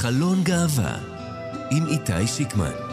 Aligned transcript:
חלון 0.00 0.42
גאווה 0.44 0.94
עם 1.70 1.86
איתי 1.86 2.26
שיקמן 2.26 2.87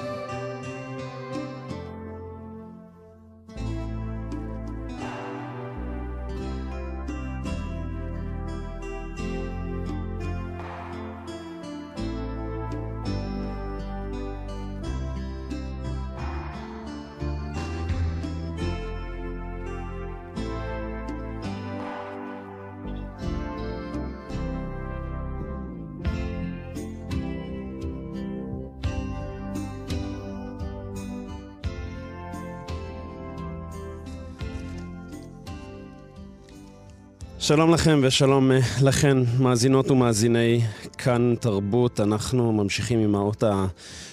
שלום 37.47 37.73
לכם 37.73 37.99
ושלום 38.03 38.51
אה, 38.51 38.59
לכן, 38.81 39.17
מאזינות 39.39 39.91
ומאזיני 39.91 40.61
כאן 40.97 41.35
תרבות. 41.39 41.99
אנחנו 41.99 42.53
ממשיכים 42.53 42.99
עם 42.99 43.15
האות 43.15 43.43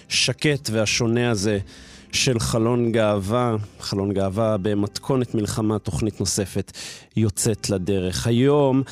השקט 0.09 0.71
והשונה 0.73 1.31
הזה 1.31 1.59
של 2.13 2.39
חלון 2.39 2.93
גאווה. 2.93 3.57
חלון 3.81 4.13
גאווה 4.13 4.57
במתכונת 4.63 5.35
מלחמה, 5.35 5.79
תוכנית 5.79 6.21
נוספת 6.21 6.73
יוצאת 7.17 7.71
לדרך. 7.71 8.27
היום 8.27 8.83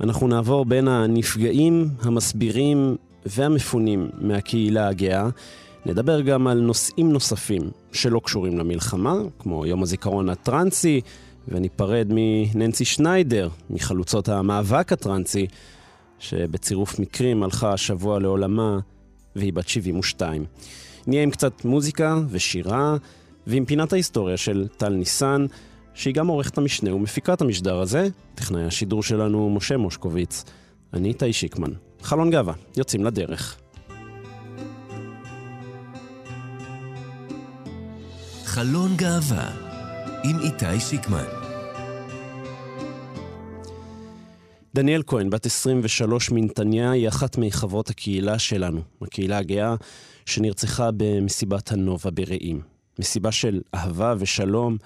אנחנו 0.00 0.28
נעבור 0.28 0.64
בין 0.64 0.88
הנפגעים, 0.88 1.88
המסבירים 2.02 2.96
והמפונים 3.26 4.10
מהקהילה 4.18 4.88
הגאה. 4.88 5.28
נדבר 5.86 6.20
גם 6.20 6.46
על 6.46 6.60
נושאים 6.60 7.12
נוספים 7.12 7.70
שלא 7.92 8.20
קשורים 8.24 8.58
למלחמה, 8.58 9.14
כמו 9.38 9.66
יום 9.66 9.82
הזיכרון 9.82 10.28
הטרנסי. 10.28 11.00
וניפרד 11.48 12.06
מננסי 12.10 12.84
שניידר, 12.84 13.48
מחלוצות 13.70 14.28
המאבק 14.28 14.92
הטרנסי, 14.92 15.46
שבצירוף 16.18 16.98
מקרים 16.98 17.42
הלכה 17.42 17.72
השבוע 17.72 18.18
לעולמה 18.18 18.78
והיא 19.36 19.52
בת 19.52 19.68
72. 19.68 20.44
נהיה 21.06 21.22
עם 21.22 21.30
קצת 21.30 21.64
מוזיקה 21.64 22.18
ושירה, 22.30 22.96
ועם 23.46 23.64
פינת 23.64 23.92
ההיסטוריה 23.92 24.36
של 24.36 24.68
טל 24.76 24.88
ניסן, 24.88 25.46
שהיא 25.94 26.14
גם 26.14 26.26
עורכת 26.26 26.58
המשנה 26.58 26.94
ומפיקה 26.94 27.32
את 27.32 27.40
המשדר 27.40 27.80
הזה. 27.80 28.08
טכנאי 28.34 28.64
השידור 28.64 29.02
שלנו 29.02 29.50
משה 29.50 29.76
מושקוביץ. 29.76 30.44
אני 30.94 31.08
איתי 31.08 31.32
שיקמן. 31.32 31.70
חלון 32.02 32.30
גאווה, 32.30 32.54
יוצאים 32.76 33.04
לדרך. 33.04 33.56
חלון 38.44 38.96
גאווה 38.96 39.69
עם 40.24 40.38
איתי 40.40 40.80
שיקמן 40.80 41.24
דניאל 44.74 45.02
כהן, 45.06 45.30
בת 45.30 45.46
23 45.46 46.30
מנתניה, 46.30 46.90
היא 46.90 47.08
אחת 47.08 47.38
מחברות 47.38 47.90
הקהילה 47.90 48.38
שלנו, 48.38 48.80
הקהילה 49.02 49.38
הגאה, 49.38 49.74
שנרצחה 50.26 50.90
במסיבת 50.96 51.72
הנובה 51.72 52.10
ברעים. 52.10 52.60
מסיבה 52.98 53.32
של 53.32 53.60
אהבה 53.74 54.14
ושלום, 54.18 54.76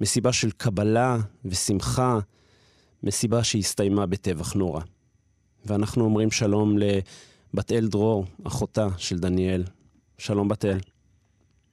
מסיבה 0.00 0.32
של 0.32 0.50
קבלה 0.50 1.16
ושמחה, 1.44 2.18
מסיבה 3.02 3.44
שהסתיימה 3.44 4.06
בטבח 4.06 4.52
נורא. 4.52 4.80
ואנחנו 5.64 6.04
אומרים 6.04 6.30
שלום 6.30 6.76
לבת 6.78 7.72
אל 7.72 7.86
דרור, 7.88 8.24
אחותה 8.44 8.86
של 8.98 9.18
דניאל. 9.18 9.64
שלום 10.18 10.48
בת 10.48 10.64
אל. 10.64 10.78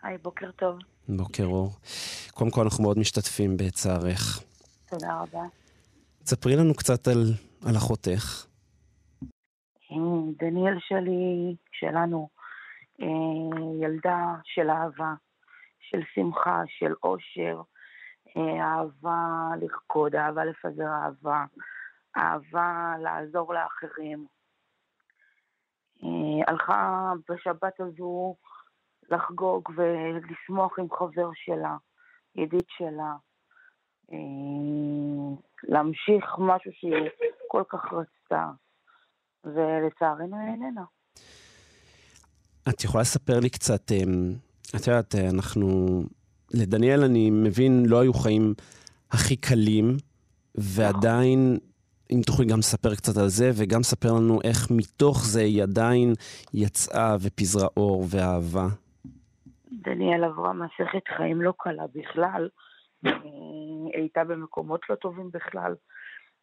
היי, 0.03 0.18
בוקר 0.24 0.51
טוב. 0.51 0.93
בוקר 1.09 1.46
אור. 1.46 1.69
קודם 2.34 2.52
כל 2.52 2.62
אנחנו 2.62 2.84
מאוד 2.84 3.00
משתתפים 3.00 3.58
בצערך. 3.58 4.44
תודה 4.90 5.22
רבה. 5.22 5.44
ספרי 6.25 6.56
לנו 6.56 6.74
קצת 6.74 7.08
על 7.08 7.34
על 7.66 7.78
אחותך? 7.78 8.46
דניאל 10.38 10.78
שלי, 10.80 11.56
שלנו, 11.72 12.30
אה, 13.02 13.86
ילדה 13.86 14.36
של 14.44 14.69
אהבה, 14.69 15.13
של 15.80 16.00
שמחה, 16.16 16.62
של 16.68 16.94
אושר, 17.03 17.62
אה, 18.38 18.66
אהבה 18.66 19.50
לרקוד, 19.62 20.16
אהבה 20.16 20.46
לפזר 20.46 20.88
אהבה, 21.03 21.46
אהבה 22.18 22.94
לעזור 23.00 23.53
לאחרים. 23.53 24.25
אה, 26.03 26.44
הלכה 26.47 27.12
בשבת 27.30 27.80
הזו 27.80 28.36
לחגוג 29.09 29.69
ולשמוח 29.75 30.80
עם 30.80 30.88
חבר 30.91 31.30
שלה, 31.34 31.75
ידיד 32.36 32.66
שלה. 32.68 33.14
להמשיך 35.64 36.25
משהו 36.40 36.72
שהיא 36.74 37.09
כל 37.47 37.63
כך 37.69 37.94
רצתה, 37.94 38.50
ולצערנו 39.44 40.38
היא 40.38 40.52
איננה. 40.52 40.84
את 42.69 42.84
יכולה 42.84 43.02
לספר 43.02 43.40
לי 43.40 43.50
קצת, 43.50 43.92
אמ, 43.92 44.34
את 44.75 44.88
יודעת, 44.88 45.16
אנחנו, 45.16 45.68
לדניאל 46.53 47.03
אני 47.03 47.30
מבין, 47.30 47.86
לא 47.86 48.00
היו 48.00 48.13
חיים 48.13 48.53
הכי 49.12 49.36
קלים, 49.36 49.97
ועדיין, 50.56 51.58
אם 52.12 52.22
תוכלי 52.25 52.46
גם 52.46 52.59
לספר 52.59 52.96
קצת 52.96 53.18
על 53.18 53.28
זה, 53.28 53.52
וגם 53.53 53.80
לספר 53.80 54.13
לנו 54.13 54.40
איך 54.44 54.72
מתוך 54.72 55.25
זה 55.25 55.42
היא 55.42 55.63
עדיין 55.63 56.13
יצאה 56.53 57.16
ופיזרה 57.19 57.68
אור 57.78 58.06
ואהבה. 58.09 58.68
דניאל 59.83 60.23
עברה 60.23 60.53
מסכת 60.53 61.07
חיים 61.07 61.41
לא 61.41 61.53
קלה 61.57 61.83
בכלל. 61.95 62.49
היא 63.03 63.94
הייתה 63.94 64.23
במקומות 64.23 64.89
לא 64.89 64.95
טובים 64.95 65.31
בכלל, 65.31 65.75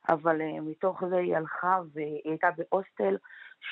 אבל 0.09 0.41
אה, 0.41 0.61
מתוך 0.61 1.05
זה 1.11 1.17
היא 1.17 1.37
הלכה 1.37 1.79
והיא 1.93 2.21
הייתה 2.25 2.49
בהוסטל 2.57 3.17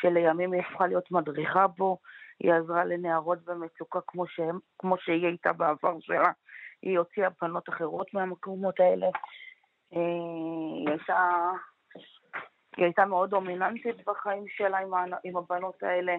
שלימים 0.00 0.52
היא 0.52 0.62
הפכה 0.62 0.86
להיות 0.86 1.10
מדריכה 1.10 1.66
בו, 1.66 1.98
היא 2.40 2.52
עזרה 2.52 2.84
לנערות 2.84 3.44
במצוקה 3.44 3.98
כמו, 4.06 4.26
שהם, 4.26 4.58
כמו 4.78 4.96
שהיא 4.98 5.26
הייתה 5.26 5.52
בעבר 5.52 6.00
שלה, 6.00 6.30
היא 6.82 6.98
הוציאה 6.98 7.28
בנות 7.42 7.68
אחרות 7.68 8.14
מהמקומות 8.14 8.80
האלה. 8.80 9.06
אה, 9.94 10.00
היא 10.76 10.88
הייתה, 10.88 11.50
היא 12.76 12.84
הייתה 12.84 13.04
מאוד 13.04 13.30
דומיננטית 13.30 13.96
בחיים 14.06 14.44
שלה 14.48 14.78
עם, 14.78 14.92
עם 15.24 15.36
הבנות 15.36 15.82
האלה. 15.82 16.16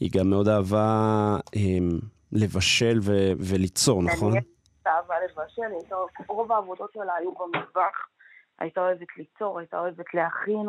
היא 0.00 0.10
גם 0.12 0.30
מאוד 0.30 0.48
אהבה 0.48 1.36
אה, 1.56 1.60
לבשל 2.32 2.98
ו- 3.02 3.32
וליצור, 3.38 4.02
נכון? 4.02 4.32
אהבה 4.86 5.14
לבשל, 5.24 5.62
הייתה, 5.80 5.96
רוב 6.28 6.52
העבודות 6.52 6.90
שלה 6.94 7.14
היו 7.20 7.30
במטבח, 7.34 8.08
הייתה 8.58 8.80
אוהבת 8.80 9.06
ליצור, 9.16 9.58
הייתה 9.58 9.78
אוהבת 9.78 10.14
להכין. 10.14 10.66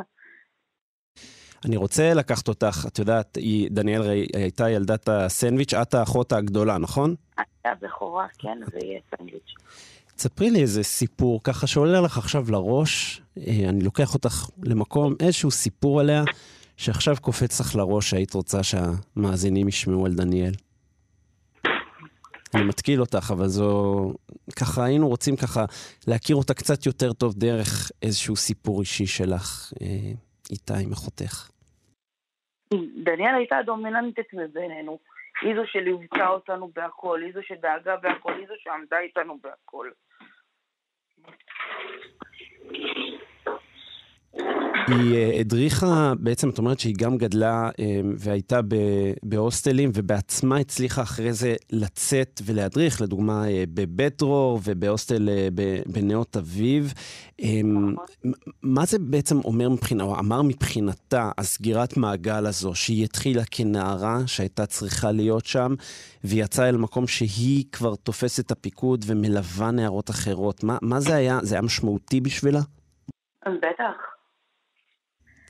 אני 1.65 1.77
רוצה 1.77 2.13
לקחת 2.13 2.47
אותך, 2.47 2.85
את 2.87 2.99
יודעת, 2.99 3.35
היא, 3.35 3.71
דניאל 3.71 4.01
הייתה 4.33 4.69
ילדת 4.69 5.09
הסנדוויץ', 5.09 5.73
את 5.73 5.93
האחות 5.93 6.31
הגדולה, 6.31 6.77
נכון? 6.77 7.15
אני 7.37 7.45
הבכורה, 7.65 8.27
כן, 8.37 8.57
ויהיה 8.71 8.99
סנדוויץ'. 9.17 9.53
תספרי 10.15 10.49
לי 10.49 10.61
איזה 10.61 10.83
סיפור, 10.83 11.43
ככה 11.43 11.67
שעולה 11.67 12.01
לך 12.01 12.17
עכשיו 12.17 12.51
לראש, 12.51 13.21
אה, 13.37 13.69
אני 13.69 13.83
לוקח 13.83 14.13
אותך 14.13 14.49
למקום, 14.63 15.15
איזשהו 15.19 15.51
סיפור 15.51 15.99
עליה, 15.99 16.23
שעכשיו 16.83 17.13
קופץ 17.21 17.61
לך 17.61 17.75
לראש 17.75 18.09
שהיית 18.09 18.33
רוצה 18.33 18.57
שהמאזינים 18.63 19.67
ישמעו 19.67 20.05
על 20.05 20.11
דניאל. 20.11 20.55
אני 22.55 22.63
מתקיל 22.63 22.99
אותך, 23.01 23.31
אבל 23.33 23.47
זו... 23.47 23.69
ככה 24.59 24.85
היינו 24.85 25.07
רוצים 25.07 25.35
ככה 25.35 25.65
להכיר 26.07 26.35
אותה 26.35 26.53
קצת 26.53 26.85
יותר 26.85 27.13
טוב 27.13 27.33
דרך 27.33 27.91
איזשהו 28.01 28.35
סיפור 28.35 28.81
אישי 28.81 29.05
שלך 29.05 29.73
אה, 29.81 30.11
איתה 30.51 30.73
עם 30.83 30.91
אחותך. 30.91 31.49
דניאל 33.03 33.35
הייתה 33.35 33.57
הדומיננטית 33.57 34.33
מבינינו. 34.33 34.99
היא 35.41 35.55
זו 35.55 35.61
שליוותה 35.65 36.27
אותנו 36.27 36.71
בהכל, 36.75 37.21
היא 37.23 37.33
זו 37.33 37.39
שדאגה 37.43 37.95
בהכל, 37.97 38.33
היא 38.33 38.47
זו 38.47 38.53
שעמדה 38.63 38.99
איתנו 38.99 39.37
בהכל. 39.43 39.89
היא 44.87 45.15
אה, 45.15 45.39
הדריכה, 45.39 46.13
בעצם 46.19 46.49
את 46.49 46.57
אומרת 46.57 46.79
שהיא 46.79 46.95
גם 46.97 47.17
גדלה 47.17 47.69
אה, 47.79 48.01
והייתה 48.17 48.59
בהוסטלים 49.23 49.91
ובעצמה 49.93 50.57
הצליחה 50.57 51.01
אחרי 51.01 51.33
זה 51.33 51.55
לצאת 51.71 52.41
ולהדריך, 52.45 53.01
לדוגמה 53.01 53.49
אה, 53.49 53.63
בבית 53.73 54.17
דרור 54.17 54.59
ובהוסטל 54.63 55.29
בנאות 55.87 56.37
אביב. 56.37 56.93
מה 58.63 58.85
זה 58.85 58.99
בעצם 58.99 59.39
אומר 59.45 59.69
מבחינה, 59.69 60.03
או 60.03 60.19
אמר 60.19 60.41
מבחינתה, 60.41 61.31
הסגירת 61.37 61.97
מעגל 61.97 62.45
הזו, 62.45 62.75
שהיא 62.75 63.03
התחילה 63.03 63.41
כנערה 63.51 64.17
שהייתה 64.25 64.65
צריכה 64.65 65.11
להיות 65.11 65.45
שם, 65.45 65.73
והיא 66.23 66.43
יצאה 66.43 66.69
אל 66.69 66.77
מקום 66.77 67.07
שהיא 67.07 67.65
כבר 67.71 67.95
תופסת 67.95 68.45
את 68.45 68.51
הפיקוד 68.51 69.05
ומלווה 69.07 69.71
נערות 69.71 70.09
אחרות. 70.09 70.63
מה, 70.63 70.77
מה 70.81 70.99
זה 70.99 71.15
היה? 71.15 71.39
זה 71.41 71.55
היה 71.55 71.61
משמעותי 71.61 72.21
בשבילה? 72.21 72.61
בטח. 73.45 74.20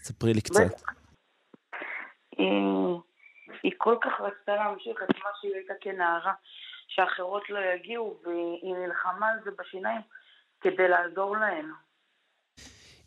ספרי 0.01 0.33
לי 0.33 0.41
קצת. 0.41 0.81
היא, 2.37 2.47
היא 3.63 3.71
כל 3.77 3.95
כך 4.01 4.11
רצתה 4.21 4.55
להמשיך 4.55 4.97
את 5.03 5.15
מה 5.23 5.29
שהיא 5.41 5.55
הייתה 5.55 5.73
כנערה, 5.81 6.33
שאחרות 6.87 7.49
לא 7.49 7.59
יגיעו, 7.75 8.19
והיא 8.23 8.75
נלחמה 8.75 9.27
על 9.27 9.37
זה 9.43 9.51
בשיניים 9.59 10.01
כדי 10.61 10.87
לעזור 10.87 11.37
להן. 11.37 11.65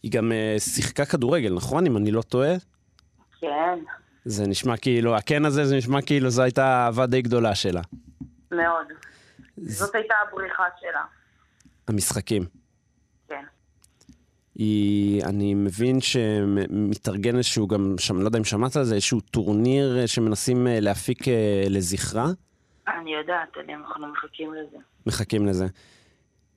היא 0.02 0.12
גם 0.12 0.32
uh, 0.32 0.60
שיחקה 0.60 1.04
כדורגל, 1.04 1.54
נכון? 1.54 1.86
אם 1.86 1.96
אני 1.96 2.10
לא 2.10 2.22
טועה? 2.22 2.54
כן. 3.40 3.78
זה 4.24 4.46
נשמע 4.46 4.76
כאילו, 4.76 5.16
הקן 5.16 5.44
הזה, 5.44 5.64
זה 5.64 5.76
נשמע 5.76 6.02
כאילו 6.06 6.30
זו 6.30 6.42
הייתה 6.42 6.84
אהבה 6.86 7.06
די 7.06 7.22
גדולה 7.22 7.54
שלה. 7.54 7.80
מאוד. 8.50 8.86
זאת 9.56 9.94
הייתה 9.94 10.14
הבריחה 10.28 10.64
שלה. 10.80 11.04
המשחקים. 11.88 12.42
היא, 14.54 15.24
אני 15.24 15.54
מבין 15.54 16.00
שמתארגן 16.00 17.36
איזשהו 17.36 17.68
גם, 17.68 17.94
שם, 17.98 18.20
לא 18.20 18.26
יודע 18.26 18.38
אם 18.38 18.44
שמעת 18.44 18.76
על 18.76 18.84
זה, 18.84 18.94
איזשהו 18.94 19.20
טורניר 19.20 19.98
אה, 19.98 20.06
שמנסים 20.06 20.66
אה, 20.66 20.80
להפיק 20.80 21.28
אה, 21.28 21.64
לזכרה? 21.70 22.26
אני 22.88 23.14
יודעת, 23.14 23.48
אנחנו 23.68 24.06
מחכים 24.06 24.54
לזה. 24.54 24.76
מחכים 25.06 25.46
לזה. 25.46 25.64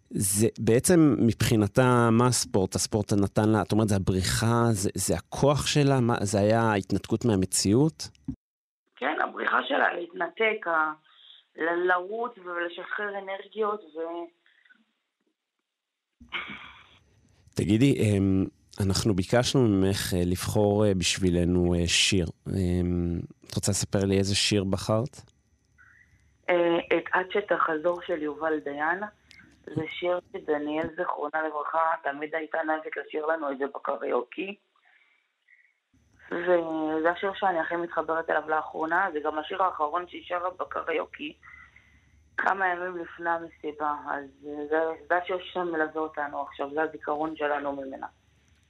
זה 0.10 0.48
בעצם 0.60 1.16
מבחינתה, 1.20 2.10
מה 2.12 2.28
הספורט? 2.28 2.76
הספורט 2.76 3.14
נתן 3.14 3.50
לה, 3.50 3.62
את 3.62 3.72
אומרת, 3.72 3.88
זה 3.88 3.96
הבריחה, 3.96 4.64
זה, 4.72 4.90
זה 4.96 5.16
הכוח 5.16 5.68
שלה? 5.68 6.00
מה, 6.00 6.16
זה 6.22 6.40
היה 6.40 6.62
ההתנתקות 6.62 7.26
מהמציאות? 7.26 8.10
כן, 8.96 9.16
הבריחה 9.24 9.58
שלה, 9.68 9.94
להתנתק, 9.94 10.68
ה... 10.68 10.92
לרוץ 11.88 12.32
ולשחרר 12.38 13.10
אנרגיות 13.20 13.82
ו... 13.84 14.00
תגידי, 17.58 17.94
אמ, 18.00 18.46
אנחנו 18.86 19.14
ביקשנו 19.14 19.62
ממך 19.62 20.14
אה, 20.14 20.22
לבחור 20.26 20.86
אה, 20.86 20.94
בשבילנו 20.94 21.74
אה, 21.74 21.88
שיר. 21.88 22.26
אמ, 22.48 23.20
את 23.48 23.56
רוצה 23.56 23.72
לספר 23.72 24.06
לי 24.06 24.18
איזה 24.18 24.36
שיר 24.36 24.64
בחרת? 24.64 25.22
את 26.98 27.04
עד 27.12 27.26
שתחזור 27.32 28.02
של 28.02 28.22
יובל 28.22 28.60
דיין. 28.60 29.00
זה 29.66 29.84
שיר 30.00 30.20
שדניאל, 30.34 30.88
זכרונה 30.98 31.48
לברכה, 31.48 31.94
תמיד 32.04 32.36
הייתה 32.36 32.58
נהגת 32.68 32.98
לשיר 32.98 33.26
לנו 33.26 33.52
את 33.52 33.58
זה 33.58 33.66
בקריוקי. 33.76 34.56
וזה 36.32 37.10
השיר 37.16 37.32
שאני 37.36 37.60
הכי 37.60 37.76
מתחברת 37.76 38.30
אליו 38.30 38.50
לאחרונה, 38.50 39.08
זה 39.14 39.20
גם 39.24 39.40
השיר 39.40 39.64
האחרון 39.64 40.06
שהיא 40.08 40.24
שרה 40.26 40.50
בקריוקי 40.60 41.34
כמה 42.48 42.68
ימים 42.68 42.98
לפני 42.98 43.30
המסיבה, 43.30 43.96
אז 44.12 44.24
זה, 44.70 44.78
זה 45.10 45.16
השיר 45.18 45.38
שמלווה 45.54 46.02
אותנו 46.02 46.42
עכשיו, 46.42 46.70
זה 46.74 46.82
הזיכרון 46.82 47.36
שלנו 47.36 47.72
ממנה. 47.72 48.08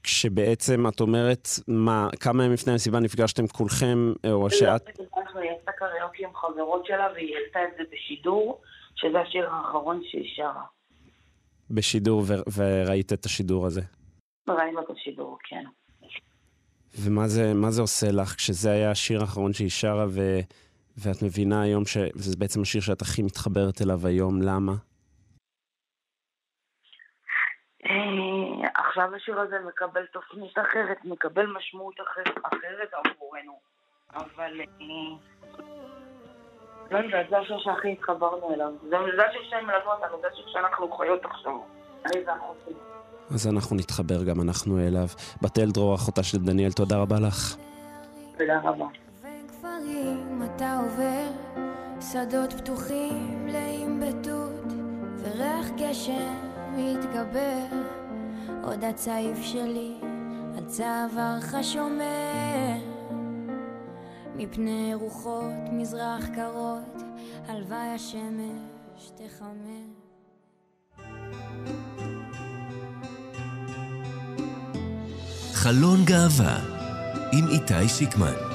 כשבעצם 0.04 0.88
את 0.88 1.00
אומרת, 1.00 1.48
מה, 1.68 2.08
כמה 2.20 2.44
ימים 2.44 2.54
לפני 2.54 2.72
המסיבה 2.74 3.00
נפגשתם 3.00 3.48
כולכם, 3.48 4.14
או 4.32 4.50
שאת... 4.50 5.00
לא, 5.00 5.40
היא 5.40 5.52
עשתה 5.60 5.72
קריוקי 5.72 6.26
עם 6.26 6.36
חברות 6.36 6.86
שלה 6.86 7.08
והיא 7.14 7.36
העלתה 7.36 7.60
את 7.64 7.78
זה 7.78 7.84
בשידור, 7.92 8.62
שזה 8.96 9.20
השיר 9.20 9.50
האחרון 9.50 10.02
שהיא 10.04 10.32
שרה. 10.36 10.64
בשידור, 11.72 12.24
ו- 12.28 12.52
וראית 12.56 13.14
את 13.14 13.26
השידור 13.26 13.66
הזה? 13.66 13.82
ראינו 14.50 14.82
את 14.82 14.90
השידור, 14.90 15.38
כן. 15.44 15.64
ומה 17.00 17.28
זה, 17.28 17.54
זה 17.70 17.82
עושה 17.82 18.12
לך 18.12 18.36
כשזה 18.36 18.72
היה 18.72 18.92
השיר 18.92 19.22
האחרון 19.22 19.54
שהיא 19.54 19.70
שרה, 19.70 20.06
ו- 20.10 20.40
ואת 21.04 21.24
מבינה 21.24 21.62
היום 21.62 21.86
שזה 21.86 22.38
בעצם 22.38 22.62
השיר 22.62 22.82
שאת 22.82 23.02
הכי 23.02 23.24
מתחברת 23.24 23.82
אליו 23.82 24.08
היום, 24.08 24.42
למה? 24.42 24.74
אה, 27.86 28.70
עכשיו 28.76 29.16
השיר 29.16 29.40
הזה 29.40 29.56
מקבל 29.68 30.06
תוכנית 30.06 30.58
אחרת, 30.58 30.98
מקבל 31.06 31.46
משמעות 31.46 31.96
אחרת 32.44 32.90
עבורנו, 32.94 33.60
אבל 34.14 34.62
אה, 34.62 34.66
לא 36.92 36.98
יודעת, 36.98 37.30
זה 37.30 37.38
השיר 37.38 37.58
שהכי 37.60 37.92
התחברנו 37.92 38.54
אליו. 38.54 38.72
זה 38.90 39.26
השיר 39.30 39.42
שמלווה 39.50 39.94
אותנו, 39.94 40.22
זה 40.22 40.28
השיר 40.34 40.46
שאנחנו 40.48 40.92
חיות 40.92 41.26
עכשיו. 41.26 41.54
אז 43.32 43.48
אנחנו 43.48 43.76
נתחבר 43.76 44.24
גם 44.24 44.42
אנחנו 44.42 44.80
אליו. 44.80 45.08
בתל 45.42 45.72
דרור, 45.74 45.96
אחותה 45.96 46.24
של 46.24 46.38
דניאל, 46.38 46.72
תודה 46.72 46.98
רבה 46.98 47.16
לך. 47.28 47.56
תודה 48.38 48.60
רבה. 48.64 49.07
וכפרים 49.78 50.44
אתה 50.44 50.80
עובר, 50.84 51.32
שדות 52.02 52.54
פתוחים 52.54 53.46
מלאים 53.46 54.00
בתות, 54.00 54.74
וריח 55.18 55.68
גשם 55.78 56.36
מתגבר, 56.78 57.66
עוד 58.64 58.84
הצעיף 58.84 59.42
שלי 59.42 59.94
על 60.58 60.66
צווארך 60.66 61.56
שומר. 61.62 62.78
מפני 64.36 64.94
רוחות 64.94 65.72
מזרח 65.72 66.26
קרות, 66.36 67.04
הלוואי 67.48 67.88
השמש 67.96 69.12
תחמם. 69.16 69.94
חלון 75.54 76.06
גאווה 76.06 76.58
עם 77.32 77.48
איתי 77.48 77.90
שיקמן 77.90 78.47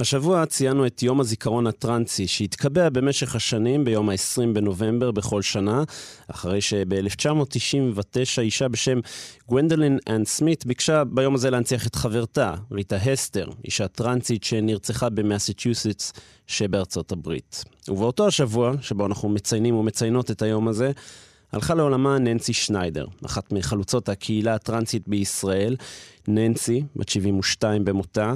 השבוע 0.00 0.46
ציינו 0.46 0.86
את 0.86 1.02
יום 1.02 1.20
הזיכרון 1.20 1.66
הטרנסי, 1.66 2.26
שהתקבע 2.26 2.88
במשך 2.88 3.34
השנים 3.34 3.84
ביום 3.84 4.10
ה-20 4.10 4.54
בנובמבר 4.54 5.10
בכל 5.10 5.42
שנה, 5.42 5.84
אחרי 6.30 6.60
שב-1999 6.60 8.40
אישה 8.40 8.68
בשם 8.68 8.98
גוונדולין 9.48 9.98
אן 10.08 10.26
סמית 10.26 10.66
ביקשה 10.66 11.04
ביום 11.04 11.34
הזה 11.34 11.50
להנציח 11.50 11.86
את 11.86 11.94
חברתה, 11.94 12.54
ריטה 12.72 12.96
הסטר, 12.96 13.46
אישה 13.64 13.88
טרנסית 13.88 14.44
שנרצחה 14.44 15.08
במסצ'וסטס 15.08 16.12
שבארצות 16.46 17.12
הברית. 17.12 17.64
ובאותו 17.88 18.26
השבוע, 18.26 18.72
שבו 18.80 19.06
אנחנו 19.06 19.28
מציינים 19.28 19.74
ומציינות 19.74 20.30
את 20.30 20.42
היום 20.42 20.68
הזה, 20.68 20.92
הלכה 21.52 21.74
לעולמה 21.74 22.18
ננסי 22.18 22.52
שניידר, 22.52 23.06
אחת 23.26 23.52
מחלוצות 23.52 24.08
הקהילה 24.08 24.54
הטרנסית 24.54 25.08
בישראל. 25.08 25.76
ננסי, 26.28 26.82
בת 26.96 27.08
72 27.08 27.84
במותה, 27.84 28.34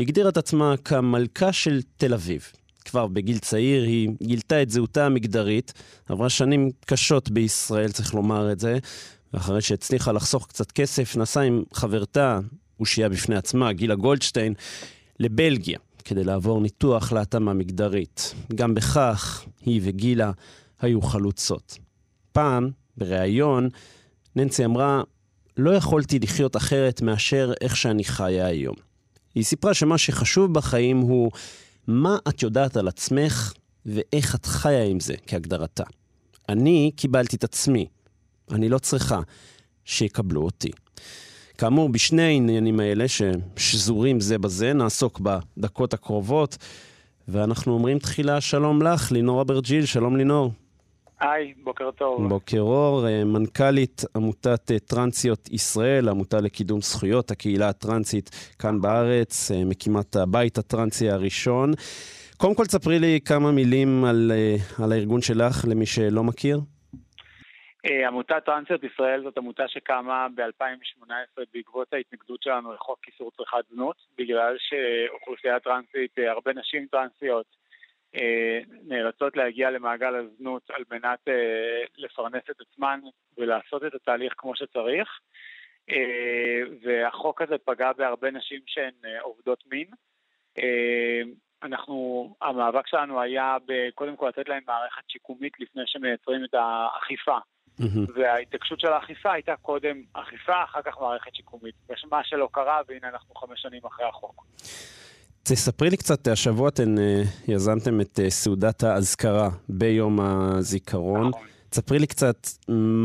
הגדירה 0.00 0.28
את 0.28 0.36
עצמה 0.36 0.74
כמלכה 0.84 1.52
של 1.52 1.80
תל 1.96 2.14
אביב. 2.14 2.52
כבר 2.84 3.06
בגיל 3.06 3.38
צעיר 3.38 3.82
היא 3.82 4.08
גילתה 4.22 4.62
את 4.62 4.70
זהותה 4.70 5.06
המגדרית, 5.06 5.72
עברה 6.08 6.28
שנים 6.28 6.70
קשות 6.86 7.30
בישראל, 7.30 7.92
צריך 7.92 8.14
לומר 8.14 8.52
את 8.52 8.60
זה, 8.60 8.78
ואחרי 9.34 9.60
שהצליחה 9.60 10.12
לחסוך 10.12 10.46
קצת 10.46 10.72
כסף, 10.72 11.16
נסעה 11.16 11.44
עם 11.44 11.62
חברתה, 11.72 12.38
אושייה 12.80 13.08
בפני 13.08 13.36
עצמה, 13.36 13.72
גילה 13.72 13.94
גולדשטיין, 13.94 14.54
לבלגיה, 15.20 15.78
כדי 16.04 16.24
לעבור 16.24 16.60
ניתוח 16.60 17.12
להתאמה 17.12 17.52
מגדרית. 17.52 18.34
גם 18.54 18.74
בכך 18.74 19.44
היא 19.60 19.80
וגילה 19.84 20.32
היו 20.80 21.02
חלוצות. 21.02 21.78
פעם, 22.32 22.70
בריאיון, 22.96 23.68
ננסי 24.36 24.64
אמרה, 24.64 25.02
לא 25.56 25.70
יכולתי 25.70 26.18
לחיות 26.18 26.56
אחרת 26.56 27.02
מאשר 27.02 27.52
איך 27.60 27.76
שאני 27.76 28.04
חיה 28.04 28.46
היום. 28.46 28.89
היא 29.34 29.44
סיפרה 29.44 29.74
שמה 29.74 29.98
שחשוב 29.98 30.54
בחיים 30.54 30.98
הוא 30.98 31.30
מה 31.86 32.16
את 32.28 32.42
יודעת 32.42 32.76
על 32.76 32.88
עצמך 32.88 33.52
ואיך 33.86 34.34
את 34.34 34.46
חיה 34.46 34.84
עם 34.84 35.00
זה 35.00 35.14
כהגדרתה. 35.26 35.84
אני 36.48 36.90
קיבלתי 36.96 37.36
את 37.36 37.44
עצמי, 37.44 37.86
אני 38.50 38.68
לא 38.68 38.78
צריכה 38.78 39.20
שיקבלו 39.84 40.42
אותי. 40.42 40.70
כאמור, 41.58 41.88
בשני 41.88 42.22
העניינים 42.22 42.80
האלה 42.80 43.04
ששזורים 43.08 44.20
זה 44.20 44.38
בזה, 44.38 44.72
נעסוק 44.72 45.20
בדקות 45.20 45.94
הקרובות, 45.94 46.56
ואנחנו 47.28 47.72
אומרים 47.72 47.98
תחילה 47.98 48.40
שלום 48.40 48.82
לך, 48.82 49.12
לינור 49.12 49.42
אברג'יל, 49.42 49.86
שלום 49.86 50.16
לינור. 50.16 50.52
היי, 51.20 51.54
בוקר 51.62 51.90
טוב. 51.90 52.28
בוקר 52.28 52.60
אור, 52.60 53.06
אה, 53.06 53.24
מנכ"לית 53.24 54.02
עמותת 54.16 54.70
אה, 54.70 54.78
טרנסיות 54.78 55.48
ישראל, 55.48 56.08
עמותה 56.08 56.36
לקידום 56.40 56.80
זכויות 56.80 57.30
הקהילה 57.30 57.68
הטרנסית 57.68 58.30
כאן 58.58 58.80
בארץ, 58.80 59.50
אה, 59.50 59.56
מקימת 59.64 60.16
הבית 60.16 60.58
הטרנסי 60.58 61.10
הראשון. 61.10 61.70
קודם 62.36 62.54
כל 62.54 62.64
תספרי 62.64 62.98
לי 62.98 63.18
כמה 63.24 63.52
מילים 63.52 64.04
על, 64.04 64.32
על 64.82 64.92
הארגון 64.92 65.20
שלך, 65.22 65.64
למי 65.70 65.86
שלא 65.86 66.22
מכיר. 66.24 66.60
עמותת 68.06 68.44
טרנסיות 68.44 68.84
ישראל 68.84 69.22
זאת 69.22 69.38
עמותה 69.38 69.68
שקמה 69.68 70.26
ב-2018 70.34 71.42
בעקבות 71.54 71.92
ההתנגדות 71.92 72.42
שלנו 72.42 72.72
לחוק 72.72 72.98
איסור 73.06 73.30
צריכת 73.36 73.64
זנות, 73.70 73.96
בגלל 74.18 74.56
שאוכלוסייה 74.58 75.60
טרנסית, 75.60 76.18
הרבה 76.28 76.52
נשים 76.52 76.86
טרנסיות, 76.90 77.46
נאלצות 78.82 79.36
להגיע 79.36 79.70
למעגל 79.70 80.14
הזנות 80.14 80.70
על 80.70 80.84
מנת 80.90 81.28
אה, 81.28 81.84
לפרנס 81.96 82.42
את 82.50 82.60
עצמן 82.60 83.00
ולעשות 83.38 83.84
את 83.84 83.94
התהליך 83.94 84.34
כמו 84.36 84.56
שצריך. 84.56 85.08
אה, 85.90 86.60
והחוק 86.82 87.42
הזה 87.42 87.54
פגע 87.64 87.92
בהרבה 87.92 88.30
נשים 88.30 88.60
שהן 88.66 88.94
עובדות 89.20 89.64
מין. 89.66 89.86
אנחנו, 91.62 92.28
המאבק 92.42 92.86
שלנו 92.86 93.20
היה 93.20 93.56
קודם 93.94 94.16
כל 94.16 94.28
לתת 94.28 94.48
להם 94.48 94.62
מערכת 94.66 95.02
שיקומית 95.08 95.52
לפני 95.60 95.82
שמייצרים 95.86 96.44
את 96.44 96.54
האכיפה 96.54 97.38
Mm-hmm. 97.80 98.12
וההתעקשות 98.14 98.80
של 98.80 98.92
האכיפה 98.92 99.32
הייתה 99.32 99.56
קודם 99.56 100.02
אכיפה, 100.12 100.64
אחר 100.64 100.82
כך 100.82 101.00
מערכת 101.00 101.34
שיקומית. 101.34 101.74
מה 102.10 102.24
שלא 102.24 102.48
קרה, 102.52 102.80
והנה 102.88 103.08
אנחנו 103.08 103.34
חמש 103.34 103.62
שנים 103.62 103.82
אחרי 103.86 104.06
החוק. 104.06 104.46
תספרי 105.44 105.90
לי 105.90 105.96
קצת, 105.96 106.26
השבוע 106.26 106.68
אתן 106.68 106.94
uh, 106.98 107.52
יזמתם 107.52 108.00
את 108.00 108.18
uh, 108.18 108.30
סעודת 108.30 108.82
האזכרה 108.82 109.48
ביום 109.68 110.20
הזיכרון. 110.20 111.28
נכון. 111.28 111.46
תספרי 111.70 111.98
לי 111.98 112.06
קצת 112.06 112.36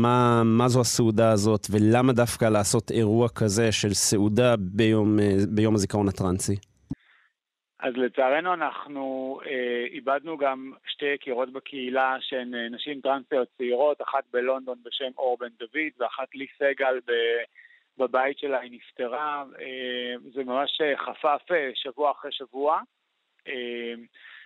מה, 0.02 0.42
מה 0.44 0.68
זו 0.68 0.80
הסעודה 0.80 1.30
הזאת 1.30 1.66
ולמה 1.70 2.12
דווקא 2.12 2.44
לעשות 2.44 2.90
אירוע 2.90 3.28
כזה 3.28 3.72
של 3.72 3.94
סעודה 3.94 4.54
ביום, 4.58 5.18
uh, 5.18 5.22
ביום 5.48 5.74
הזיכרון 5.74 6.08
הטרנסי. 6.08 6.56
אז 7.86 7.94
לצערנו 7.96 8.54
אנחנו 8.54 9.38
אה, 9.46 9.84
איבדנו 9.90 10.36
גם 10.36 10.72
שתי 10.86 11.06
יקירות 11.06 11.52
בקהילה 11.52 12.16
שהן 12.20 12.54
אה, 12.54 12.68
נשים 12.68 13.00
טרנסיות 13.00 13.48
צעירות, 13.58 14.02
אחת 14.02 14.24
בלונדון 14.32 14.78
בשם 14.84 15.10
אור 15.18 15.36
בן 15.40 15.48
דוד 15.58 15.92
ואחת 15.98 16.34
לי 16.34 16.46
סגל 16.58 16.98
ב, 17.06 17.12
בבית 17.98 18.38
שלה 18.38 18.60
היא 18.60 18.70
נפטרה. 18.72 19.44
אה, 19.60 20.14
זה 20.34 20.44
ממש 20.44 20.80
אה, 20.80 20.96
חפף 20.96 21.52
אה, 21.52 21.70
שבוע 21.74 22.10
אחרי 22.10 22.32
שבוע. 22.32 22.80
אה, 23.48 23.94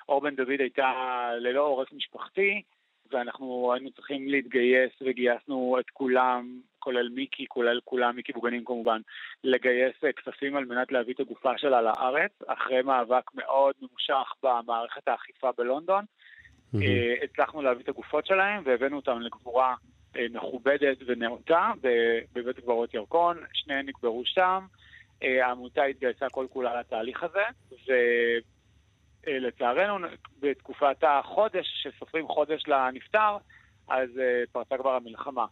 אור 0.08 0.20
בן 0.20 0.36
דוד 0.36 0.60
הייתה 0.60 0.92
ללא 1.40 1.60
עורף 1.60 1.92
משפחתי, 1.92 2.62
ואנחנו 3.10 3.72
היינו 3.74 3.90
צריכים 3.90 4.28
להתגייס 4.28 4.92
וגייסנו 5.00 5.76
את 5.80 5.90
כולם, 5.90 6.60
כולל 6.78 7.08
מיקי, 7.08 7.46
כולל 7.48 7.80
כולם, 7.84 8.16
מיקי 8.16 8.32
בוגנים 8.32 8.64
כמובן, 8.64 9.00
לגייס 9.44 9.94
כספים 10.16 10.56
על 10.56 10.64
מנת 10.64 10.92
להביא 10.92 11.14
את 11.14 11.20
הגופה 11.20 11.58
שלה 11.58 11.82
לארץ, 11.82 12.32
אחרי 12.46 12.82
מאבק 12.82 13.30
מאוד 13.34 13.74
ממושך 13.80 14.32
במערכת 14.42 15.08
האכיפה 15.08 15.50
בלונדון. 15.58 16.04
Mm-hmm. 16.74 17.24
הצלחנו 17.24 17.62
להביא 17.62 17.82
את 17.82 17.88
הגופות 17.88 18.26
שלהם 18.26 18.62
והבאנו 18.64 18.96
אותם 18.96 19.20
לגבורה 19.20 19.74
מכובדת 20.30 20.96
ונאותה 21.06 21.72
בבית 22.32 22.58
הקברות 22.58 22.94
ירקון, 22.94 23.38
שניהם 23.52 23.86
נקברו 23.86 24.22
שם. 24.24 24.66
העמותה 25.22 25.82
התגייסה 25.84 26.26
כל 26.28 26.46
כולה 26.50 26.80
לתהליך 26.80 27.22
הזה, 27.22 27.42
ו... 27.88 27.92
אה, 29.28 29.38
לצערנו, 29.38 30.06
בתקופת 30.40 30.96
החודש, 31.02 31.66
שסופרים 31.82 32.28
חודש 32.28 32.62
לנפטר, 32.68 33.36
אז 33.88 34.08
uh, 34.16 34.50
פרצה 34.52 34.78
כבר 34.78 34.94
המלחמה. 34.94 35.46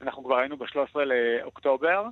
אנחנו 0.00 0.24
כבר 0.24 0.36
היינו 0.36 0.56
ב-13 0.56 0.98
לאוקטובר, 1.04 2.06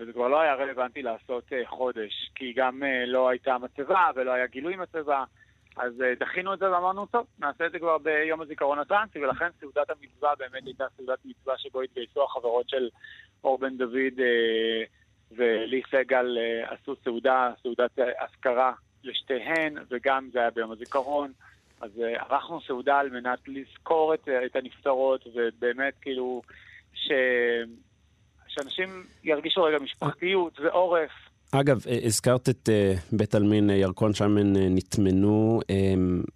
וזה 0.00 0.12
כבר 0.12 0.28
לא 0.28 0.40
היה 0.40 0.54
רלוונטי 0.54 1.02
לעשות 1.02 1.52
חודש, 1.66 2.30
כי 2.34 2.52
גם 2.56 2.82
לא 3.06 3.28
הייתה 3.28 3.56
מצבה 3.58 4.10
ולא 4.14 4.32
היה 4.32 4.46
גילוי 4.46 4.76
מצבה, 4.76 5.24
אז 5.76 5.92
uh, 6.00 6.20
דחינו 6.20 6.54
את 6.54 6.58
זה 6.58 6.70
ואמרנו, 6.70 7.06
טוב, 7.06 7.26
נעשה 7.38 7.66
את 7.66 7.72
זה 7.72 7.78
כבר 7.78 7.98
ביום 7.98 8.40
הזיכרון 8.40 8.78
הטרנסי, 8.78 9.18
ולכן 9.18 9.48
סעודת 9.60 9.90
המצווה 9.90 10.34
באמת 10.38 10.66
הייתה 10.66 10.84
סעודת 10.96 11.18
מצווה 11.24 11.58
שבו 11.58 11.80
התגייסו 11.80 12.24
החברות 12.24 12.68
של 12.68 12.88
אור 13.44 13.58
בן 13.58 13.76
דוד 13.76 14.18
uh, 14.18 15.32
ולי 15.32 15.82
סגל 15.90 16.38
uh, 16.38 16.74
עשו 16.74 16.94
סעודה, 17.04 17.52
סעודת 17.62 17.98
אזכרה 18.18 18.72
לשתיהן, 19.04 19.74
וגם 19.90 20.28
זה 20.32 20.38
היה 20.38 20.50
ביום 20.50 20.72
הזיכרון. 20.72 21.32
אז 21.80 21.90
ערכנו 21.98 22.60
סעודה 22.60 22.98
על 22.98 23.10
מנת 23.10 23.38
לזכור 23.48 24.14
את, 24.14 24.28
את 24.46 24.56
הנפטרות, 24.56 25.26
ובאמת 25.34 25.94
כאילו, 26.00 26.42
ש... 26.94 27.12
שאנשים 28.48 29.04
ירגישו 29.24 29.62
רגע 29.62 29.78
משפחתיות 29.78 30.60
ועורף. 30.60 31.25
אגב, 31.60 31.84
אה, 31.88 31.98
הזכרת 32.04 32.48
את 32.48 32.68
uh, 32.68 33.00
בית 33.12 33.34
עלמין 33.34 33.70
ירקון, 33.70 34.14
שם 34.14 34.38
הן 34.38 34.56
uh, 34.56 34.58
נטמנו. 34.58 35.60
Um, 35.62 36.30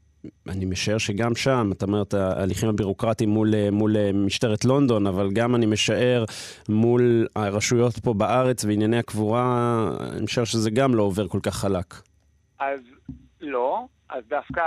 אני 0.49 0.65
משער 0.65 0.99
שגם 0.99 1.35
שם, 1.35 1.71
אתה 1.73 1.85
אומר 1.85 2.03
את 2.03 2.15
ההליכים 2.15 2.69
הבירוקרטיים 2.69 3.31
מול, 3.31 3.71
מול 3.73 3.97
משטרת 4.13 4.65
לונדון, 4.65 5.07
אבל 5.07 5.29
גם 5.33 5.55
אני 5.55 5.67
משער 5.67 6.25
מול 6.69 7.27
הרשויות 7.37 7.99
פה 7.99 8.15
בארץ 8.15 8.65
וענייני 8.65 8.99
הקבורה, 8.99 9.89
אני 10.13 10.23
משער 10.23 10.45
שזה 10.45 10.71
גם 10.71 10.95
לא 10.95 11.03
עובר 11.03 11.29
כל 11.29 11.41
כך 11.43 11.55
חלק. 11.55 11.95
אז 12.59 12.81
לא, 13.41 13.87
אז 14.09 14.25
דווקא 14.29 14.63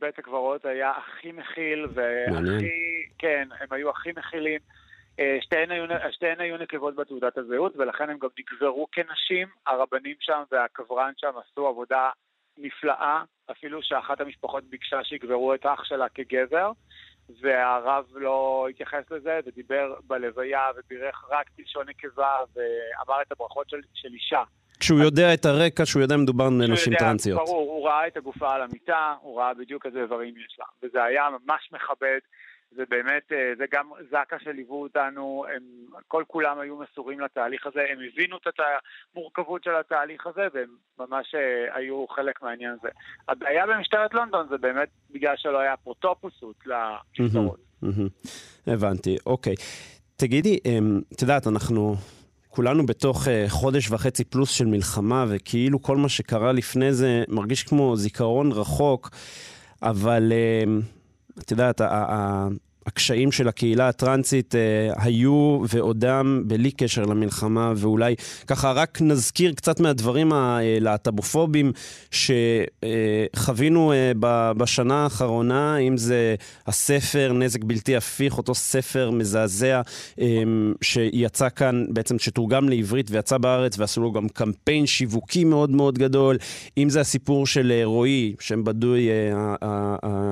בית 0.00 0.18
הקברות 0.18 0.64
היה 0.64 0.90
הכי 0.90 1.32
מכיל 1.32 1.86
והכי, 1.94 2.66
כן, 3.18 3.48
הם 3.60 3.68
היו 3.70 3.90
הכי 3.90 4.10
מכילים. 4.16 4.60
אה, 5.20 5.38
שתיהן 5.40 5.70
היו, 5.70 5.84
שתיהן 6.10 6.40
היו 6.40 6.56
נקבות 6.56 6.94
בתעודת 6.94 7.38
הזהות, 7.38 7.72
ולכן 7.76 8.10
הם 8.10 8.18
גם 8.18 8.28
נגזרו 8.38 8.86
כנשים. 8.92 9.48
הרבנים 9.66 10.14
שם 10.20 10.42
והקברן 10.52 11.12
שם 11.16 11.32
עשו 11.38 11.66
עבודה 11.66 12.10
נפלאה, 12.58 13.22
אפילו 13.50 13.82
שאחת 13.82 14.20
המשפחות 14.20 14.64
ביקשה 14.64 15.04
שיגברו 15.04 15.54
את 15.54 15.66
אח 15.66 15.84
שלה 15.84 16.08
כגבר, 16.08 16.70
והרב 17.40 18.04
לא 18.14 18.66
התייחס 18.70 19.10
לזה 19.10 19.40
ודיבר 19.46 19.94
בלוויה 20.06 20.60
ובירך 20.76 21.24
רק 21.30 21.50
בלשון 21.58 21.88
נקבה 21.88 22.36
ואמר 22.54 23.22
את 23.22 23.32
הברכות 23.32 23.70
של, 23.70 23.80
של 23.94 24.08
אישה. 24.14 24.42
כשהוא 24.80 25.00
יודע 25.00 25.34
את 25.34 25.44
הרקע, 25.44 25.86
שהוא 25.86 26.02
יודע 26.02 26.16
מדובר 26.16 26.48
בנשים 26.50 26.94
טרנסיות. 26.94 27.40
ברור, 27.46 27.70
הוא 27.70 27.88
ראה 27.88 28.06
את 28.06 28.16
הגופה 28.16 28.54
על 28.54 28.62
המיטה, 28.62 29.14
הוא 29.20 29.40
ראה 29.40 29.54
בדיוק 29.54 29.86
איזה 29.86 30.02
איברים 30.02 30.34
יש 30.36 30.56
לה. 30.58 30.64
וזה 30.82 31.04
היה 31.04 31.28
ממש 31.30 31.68
מכבד, 31.72 32.18
זה 32.76 32.82
באמת, 32.88 33.32
אה, 33.32 33.52
זה 33.58 33.64
גם 33.72 33.90
זק"א 34.10 34.36
שליוו 34.44 34.82
אותנו, 34.82 35.44
הם 35.54 35.62
כל 36.08 36.24
כולם 36.26 36.58
היו 36.58 36.76
מסורים 36.76 37.20
לתהליך 37.20 37.66
הזה, 37.66 37.80
הם 37.90 37.98
הבינו 38.12 38.36
את 38.36 38.60
המורכבות 39.14 39.64
של 39.64 39.74
התהליך 39.74 40.26
הזה, 40.26 40.46
והם 40.54 40.68
ממש 40.98 41.34
אה, 41.34 41.76
היו 41.76 42.06
חלק 42.08 42.42
מהעניין 42.42 42.72
הזה. 42.78 42.88
הבעיה 43.28 43.66
במשטרת 43.66 44.14
לונדון 44.14 44.46
זה 44.50 44.58
באמת 44.58 44.88
בגלל 45.10 45.34
שלא 45.36 45.58
היה 45.58 45.76
פרוטופוסות 45.76 46.56
למשטרות. 46.66 47.60
הבנתי, 48.66 49.16
אוקיי. 49.26 49.54
תגידי, 50.16 50.58
אמ, 50.64 51.00
את 51.12 51.22
יודעת, 51.22 51.46
אנחנו 51.46 51.94
כולנו 52.48 52.86
בתוך 52.86 53.26
uh, 53.26 53.30
חודש 53.48 53.90
וחצי 53.90 54.24
פלוס 54.24 54.50
של 54.50 54.66
מלחמה, 54.66 55.24
וכאילו 55.28 55.82
כל 55.82 55.96
מה 55.96 56.08
שקרה 56.08 56.52
לפני 56.52 56.92
זה 56.92 57.24
מרגיש 57.28 57.62
כמו 57.62 57.96
זיכרון 57.96 58.52
רחוק, 58.52 59.10
אבל 59.82 60.32
uh, 60.32 61.40
את 61.40 61.50
יודעת, 61.50 61.80
הקשיים 62.86 63.32
של 63.32 63.48
הקהילה 63.48 63.88
הטרנסית 63.88 64.54
אה, 64.54 64.60
היו 64.96 65.62
ועודם 65.68 66.42
בלי 66.46 66.70
קשר 66.70 67.02
למלחמה, 67.02 67.72
ואולי 67.76 68.14
ככה 68.46 68.72
רק 68.72 68.98
נזכיר 69.02 69.52
קצת 69.52 69.80
מהדברים 69.80 70.32
הלהט"בופובים 70.32 71.72
שחווינו 72.10 73.92
אה, 73.92 74.12
בשנה 74.56 75.02
האחרונה, 75.02 75.76
אם 75.76 75.96
זה 75.96 76.34
הספר 76.66 77.32
נזק 77.32 77.64
בלתי 77.64 77.96
הפיך, 77.96 78.38
אותו 78.38 78.54
ספר 78.54 79.10
מזעזע 79.10 79.80
אה, 80.20 80.42
שיצא 80.80 81.48
כאן, 81.48 81.84
בעצם 81.88 82.18
שתורגם 82.18 82.68
לעברית 82.68 83.10
ויצא 83.10 83.38
בארץ, 83.38 83.78
ועשו 83.78 84.00
לו 84.00 84.12
גם 84.12 84.28
קמפיין 84.28 84.86
שיווקי 84.86 85.44
מאוד 85.44 85.70
מאוד 85.70 85.98
גדול, 85.98 86.36
אם 86.78 86.90
זה 86.90 87.00
הסיפור 87.00 87.46
של 87.46 87.72
רועי, 87.84 88.34
שם 88.40 88.64
בדוי 88.64 89.08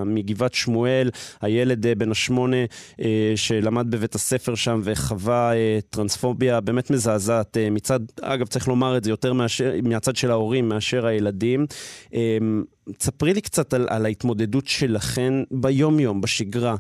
מגבעת 0.06 0.54
שמואל, 0.54 1.10
הילד 1.40 1.86
בן 1.98 2.10
השמונה, 2.10 2.43
שמונה, 2.44 2.64
אה, 3.00 3.32
שלמד 3.36 3.90
בבית 3.90 4.14
הספר 4.14 4.54
שם 4.54 4.80
וחווה 4.84 5.54
אה, 5.54 5.78
טרנספוביה 5.90 6.60
באמת 6.60 6.90
מזעזעת 6.90 7.56
אה, 7.56 7.70
מצד, 7.70 8.00
אגב, 8.22 8.46
צריך 8.46 8.68
לומר 8.68 8.96
את 8.96 9.04
זה 9.04 9.10
יותר 9.10 9.32
מאשר, 9.32 9.72
מהצד 9.82 10.16
של 10.16 10.30
ההורים 10.30 10.68
מאשר 10.68 11.06
הילדים. 11.06 11.66
תספרי 12.98 13.34
לי 13.34 13.40
קצת 13.40 13.74
על, 13.74 13.86
על 13.90 14.06
ההתמודדות 14.06 14.66
שלכן 14.66 15.32
ביום-יום, 15.50 16.20
בשגרה. 16.20 16.76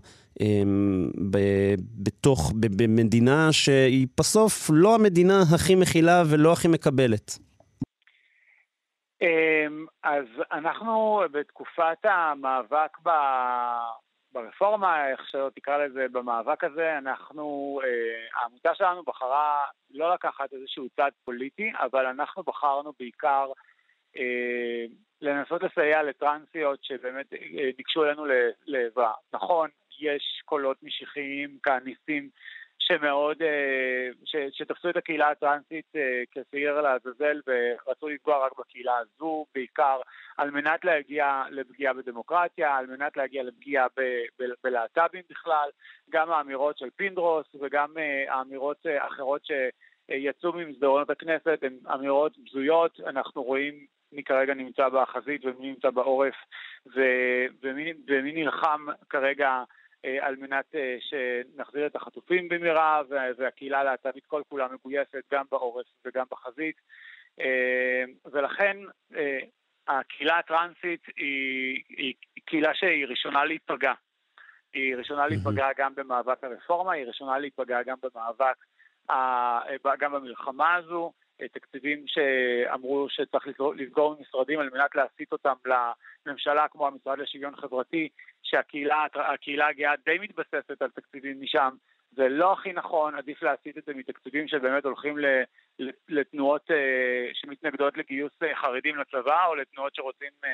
בתוך, 2.02 2.52
במדינה 2.60 3.52
שהיא 3.52 4.06
בסוף 4.18 4.70
לא 4.72 4.94
המדינה 4.94 5.42
הכי 5.54 5.74
מכילה 5.74 6.22
ולא 6.26 6.52
הכי 6.52 6.68
מקבלת. 6.68 7.38
אז 10.02 10.24
אנחנו 10.52 11.22
בתקופת 11.32 12.04
המאבק 12.04 12.98
ברפורמה, 14.34 15.08
איך 15.10 15.28
שלא 15.28 15.50
תקרא 15.54 15.76
לזה, 15.76 16.06
במאבק 16.12 16.64
הזה, 16.64 16.98
אנחנו, 16.98 17.80
אה, 17.84 18.40
העמותה 18.40 18.74
שלנו 18.74 19.02
בחרה 19.02 19.64
לא 19.90 20.14
לקחת 20.14 20.52
איזשהו 20.52 20.88
צד 20.96 21.10
פוליטי, 21.24 21.72
אבל 21.78 22.06
אנחנו 22.06 22.42
בחרנו 22.42 22.92
בעיקר 22.98 23.52
אה, 24.16 24.84
לנסות 25.20 25.62
לסייע 25.62 26.02
לטרנסיות 26.02 26.84
שבאמת 26.84 27.32
אה, 27.32 27.70
ניגשו 27.78 28.04
אלינו 28.04 28.24
לעזרה. 28.66 29.12
נכון, 29.32 29.70
יש 30.00 30.42
קולות 30.44 30.82
משיחיים, 30.82 31.58
כהניסים, 31.62 32.30
שמאוד, 32.86 33.42
אה, 33.42 34.08
ש, 34.24 34.36
שתפסו 34.50 34.90
את 34.90 34.96
הקהילה 34.96 35.30
הטרנסית 35.30 35.86
אה, 35.96 36.22
כשעיר 36.30 36.80
לעזאזל 36.80 37.40
ורצו 37.46 38.08
לפגוע 38.08 38.46
רק 38.46 38.52
בקהילה 38.58 38.98
הזו, 38.98 39.46
בעיקר 39.54 40.00
על 40.36 40.50
מנת 40.50 40.84
להגיע 40.84 41.42
לפגיעה 41.50 41.92
בדמוקרטיה, 41.92 42.76
על 42.76 42.86
מנת 42.86 43.16
להגיע 43.16 43.42
לפגיעה 43.42 43.86
בלהט"בים 44.64 45.22
בכלל, 45.30 45.68
גם 46.10 46.30
האמירות 46.30 46.78
של 46.78 46.88
פינדרוס 46.96 47.46
וגם 47.60 47.98
אה, 47.98 48.34
האמירות 48.34 48.86
אחרות 48.98 49.42
שיצאו 49.44 50.52
ממסדרונות 50.52 51.10
הכנסת 51.10 51.58
הן 51.62 51.76
אמירות 51.94 52.38
בזויות, 52.38 53.00
אנחנו 53.06 53.42
רואים 53.42 53.86
מי 54.12 54.22
כרגע 54.22 54.54
נמצא 54.54 54.88
בחזית 54.88 55.44
ומי 55.44 55.68
נמצא 55.68 55.90
בעורף 55.90 56.34
ומי, 57.62 57.92
ומי 58.08 58.32
נלחם 58.32 58.86
כרגע 59.10 59.62
על 60.20 60.36
מנת 60.36 60.74
שנחזיר 61.00 61.86
את 61.86 61.96
החטופים 61.96 62.48
במהרה, 62.48 63.02
והקהילה 63.38 63.80
הלהט"בית 63.80 64.26
כל 64.26 64.42
כולה 64.48 64.68
מגויסת 64.68 65.22
גם 65.32 65.44
בעורף 65.50 65.86
וגם 66.04 66.24
בחזית. 66.30 66.80
ולכן 68.32 68.76
הקהילה 69.88 70.38
הטרנסית 70.38 71.06
היא, 71.16 71.82
היא 71.88 72.14
קהילה 72.44 72.74
שהיא 72.74 73.06
ראשונה 73.06 73.44
להיפגע. 73.44 73.92
היא 74.72 74.96
ראשונה 74.96 75.26
להיפגע 75.26 75.68
גם 75.76 75.94
במאבק 75.94 76.44
הרפורמה, 76.44 76.92
היא 76.92 77.06
ראשונה 77.06 77.38
להיפגע 77.38 77.82
גם 77.82 77.96
במאבק, 78.02 78.56
גם 79.98 80.12
במלחמה 80.12 80.74
הזו. 80.74 81.12
תקציבים 81.52 82.04
שאמרו 82.06 83.06
שצריך 83.10 83.46
לסגור 83.76 84.16
משרדים 84.20 84.60
על 84.60 84.70
מנת 84.72 84.94
להסיט 84.94 85.32
אותם 85.32 85.54
לממשלה 85.66 86.68
כמו 86.68 86.86
המשרד 86.86 87.18
לשוויון 87.18 87.56
חברתי, 87.56 88.08
שהקהילה 88.42 89.66
הגאה 89.68 89.94
די 90.04 90.18
מתבססת 90.20 90.82
על 90.82 90.90
תקציבים 90.90 91.40
משם. 91.40 91.70
זה 92.16 92.28
לא 92.28 92.52
הכי 92.52 92.72
נכון, 92.72 93.14
עדיף 93.14 93.42
להסיט 93.42 93.78
את 93.78 93.82
זה 93.86 93.92
מתקציבים 93.94 94.48
שבאמת 94.48 94.84
הולכים 94.84 95.18
לתנועות 96.08 96.70
אה, 96.70 96.76
שמתנגדות 97.34 97.96
לגיוס 97.96 98.32
אה, 98.42 98.56
חרדים 98.56 98.96
לצבא, 98.96 99.46
או 99.46 99.54
לתנועות 99.54 99.94
שרוצים 99.94 100.32
אה, 100.44 100.50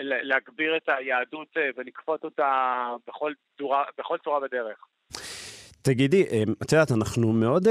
להגביר 0.00 0.76
את 0.76 0.88
היהדות 0.88 1.56
ולכפות 1.76 2.24
אותה 2.24 2.50
בכל 3.06 3.32
צורה, 3.58 3.84
בכל 3.98 4.16
צורה 4.24 4.38
ודרך. 4.42 4.78
תגידי, 5.82 6.22
את 6.62 6.72
יודעת, 6.72 6.88
אנחנו 6.98 7.32
מאוד 7.32 7.68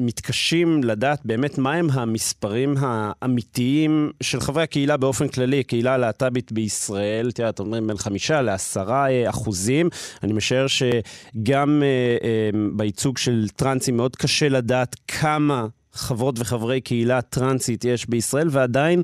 מתקשים 0.00 0.84
לדעת 0.84 1.20
באמת 1.24 1.58
מהם 1.58 1.88
המספרים 1.92 2.74
האמיתיים 2.78 4.10
של 4.22 4.40
חברי 4.40 4.62
הקהילה 4.62 4.96
באופן 4.96 5.28
כללי, 5.28 5.60
הקהילה 5.60 5.94
הלהט"בית 5.94 6.52
בישראל, 6.52 7.28
את 7.28 7.38
יודעת, 7.38 7.58
אומרים 7.60 7.86
בין 7.86 7.96
חמישה 7.96 8.42
לעשרה 8.42 9.06
אחוזים. 9.28 9.88
אני 10.22 10.32
משער 10.32 10.66
שגם 10.66 11.82
אה, 11.82 12.16
אה, 12.28 12.50
בייצוג 12.76 13.18
של 13.18 13.46
טרנסים 13.56 13.96
מאוד 13.96 14.16
קשה 14.16 14.48
לדעת 14.48 14.96
כמה 15.08 15.66
חברות 15.92 16.38
וחברי 16.38 16.80
קהילה 16.80 17.22
טרנסית 17.22 17.84
יש 17.84 18.08
בישראל, 18.08 18.48
ועדיין 18.50 19.02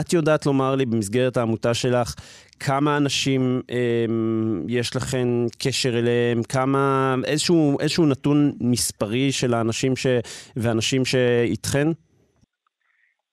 את 0.00 0.12
יודעת 0.12 0.46
לומר 0.46 0.74
לי 0.74 0.86
במסגרת 0.86 1.36
העמותה 1.36 1.74
שלך 1.74 2.14
כמה 2.60 2.96
אנשים 2.96 3.62
אה, 3.70 4.04
יש 4.68 4.96
לכם 4.96 5.46
קשר 5.62 5.98
אליהם, 5.98 6.42
כמה, 6.48 7.14
איזשהו, 7.24 7.80
איזשהו 7.80 8.06
נתון 8.06 8.52
מספרי 8.60 9.32
של 9.32 9.54
האנשים 9.54 9.96
ש, 9.96 10.06
ואנשים 10.56 11.04
שאיתכן? 11.04 11.88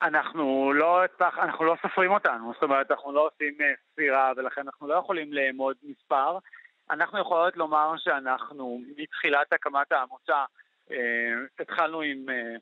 אנחנו 0.02 0.72
לא, 0.72 1.00
אנחנו 1.20 1.64
לא 1.64 1.76
סופרים 1.82 2.10
אותנו, 2.10 2.52
זאת 2.54 2.62
אומרת, 2.62 2.90
אנחנו 2.90 3.12
לא 3.12 3.28
עושים 3.32 3.54
אה, 3.60 3.72
ספירה 3.92 4.32
ולכן 4.36 4.60
אנחנו 4.60 4.88
לא 4.88 4.94
יכולים 4.94 5.32
לאמוד 5.32 5.76
מספר. 5.82 6.38
אנחנו 6.90 7.20
יכולות 7.20 7.56
לומר 7.56 7.94
שאנחנו 7.98 8.80
מתחילת 8.96 9.52
הקמת 9.52 9.92
העמותה 9.92 10.44
אה, 10.90 10.96
התחלנו 11.60 12.00
עם... 12.00 12.28
אה, 12.28 12.56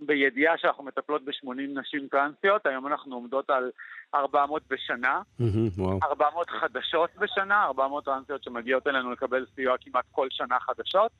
בידיעה 0.00 0.58
שאנחנו 0.58 0.84
מטפלות 0.84 1.24
ב-80 1.24 1.80
נשים 1.80 2.08
טרנסיות, 2.10 2.66
היום 2.66 2.86
אנחנו 2.86 3.14
עומדות 3.14 3.50
על 3.50 3.70
400 4.14 4.62
בשנה, 4.70 5.22
mm-hmm, 5.40 5.80
wow. 5.80 6.06
400 6.06 6.50
חדשות 6.50 7.10
בשנה, 7.16 7.64
400 7.64 8.04
טרנסיות 8.04 8.44
שמגיעות 8.44 8.86
אלינו 8.86 9.12
לקבל 9.12 9.46
סיוע 9.54 9.76
כמעט 9.80 10.04
כל 10.12 10.26
שנה 10.30 10.60
חדשות, 10.60 11.12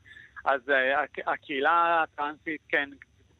אז 0.44 0.60
uh, 0.68 1.20
הקהילה 1.26 2.02
הטרנסית 2.02 2.60
כן, 2.68 2.90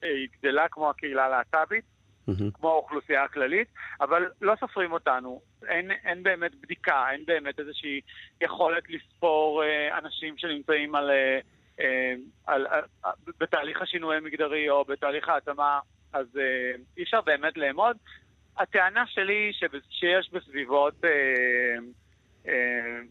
היא 0.03 0.29
גדלה 0.39 0.69
כמו 0.69 0.91
הקהילה 0.91 1.25
הלהט"בית, 1.25 1.85
mm-hmm. 1.85 2.33
כמו 2.55 2.69
האוכלוסייה 2.69 3.25
הכללית, 3.25 3.69
אבל 4.01 4.27
לא 4.41 4.55
סופרים 4.61 4.93
אותנו, 4.93 5.41
אין, 5.69 5.91
אין 5.91 6.23
באמת 6.23 6.55
בדיקה, 6.55 7.11
אין 7.11 7.25
באמת 7.27 7.61
איזושהי 7.61 8.01
יכולת 8.41 8.83
לספור 8.91 9.63
uh, 9.63 9.99
אנשים 9.99 10.39
שנמצאים 10.39 10.95
על... 10.95 11.11
Uh, 11.11 11.13
אה, 11.13 11.41
על, 11.79 12.67
על, 12.67 12.83
על, 13.03 13.13
בתהליך 13.41 13.83
השינוי 13.83 14.17
המגדרי 14.17 14.71
או 14.71 14.85
בתהליך 14.85 15.29
ההתאמה, 15.29 15.81
אז 16.13 16.27
אה, 16.37 16.73
אי 16.97 17.03
אפשר 17.03 17.21
באמת 17.21 17.57
לאמוד. 17.57 17.97
הטענה 18.59 19.07
שלי 19.07 19.53
שיש 19.91 20.31
בסביבות 20.33 21.05
אה, 21.05 21.11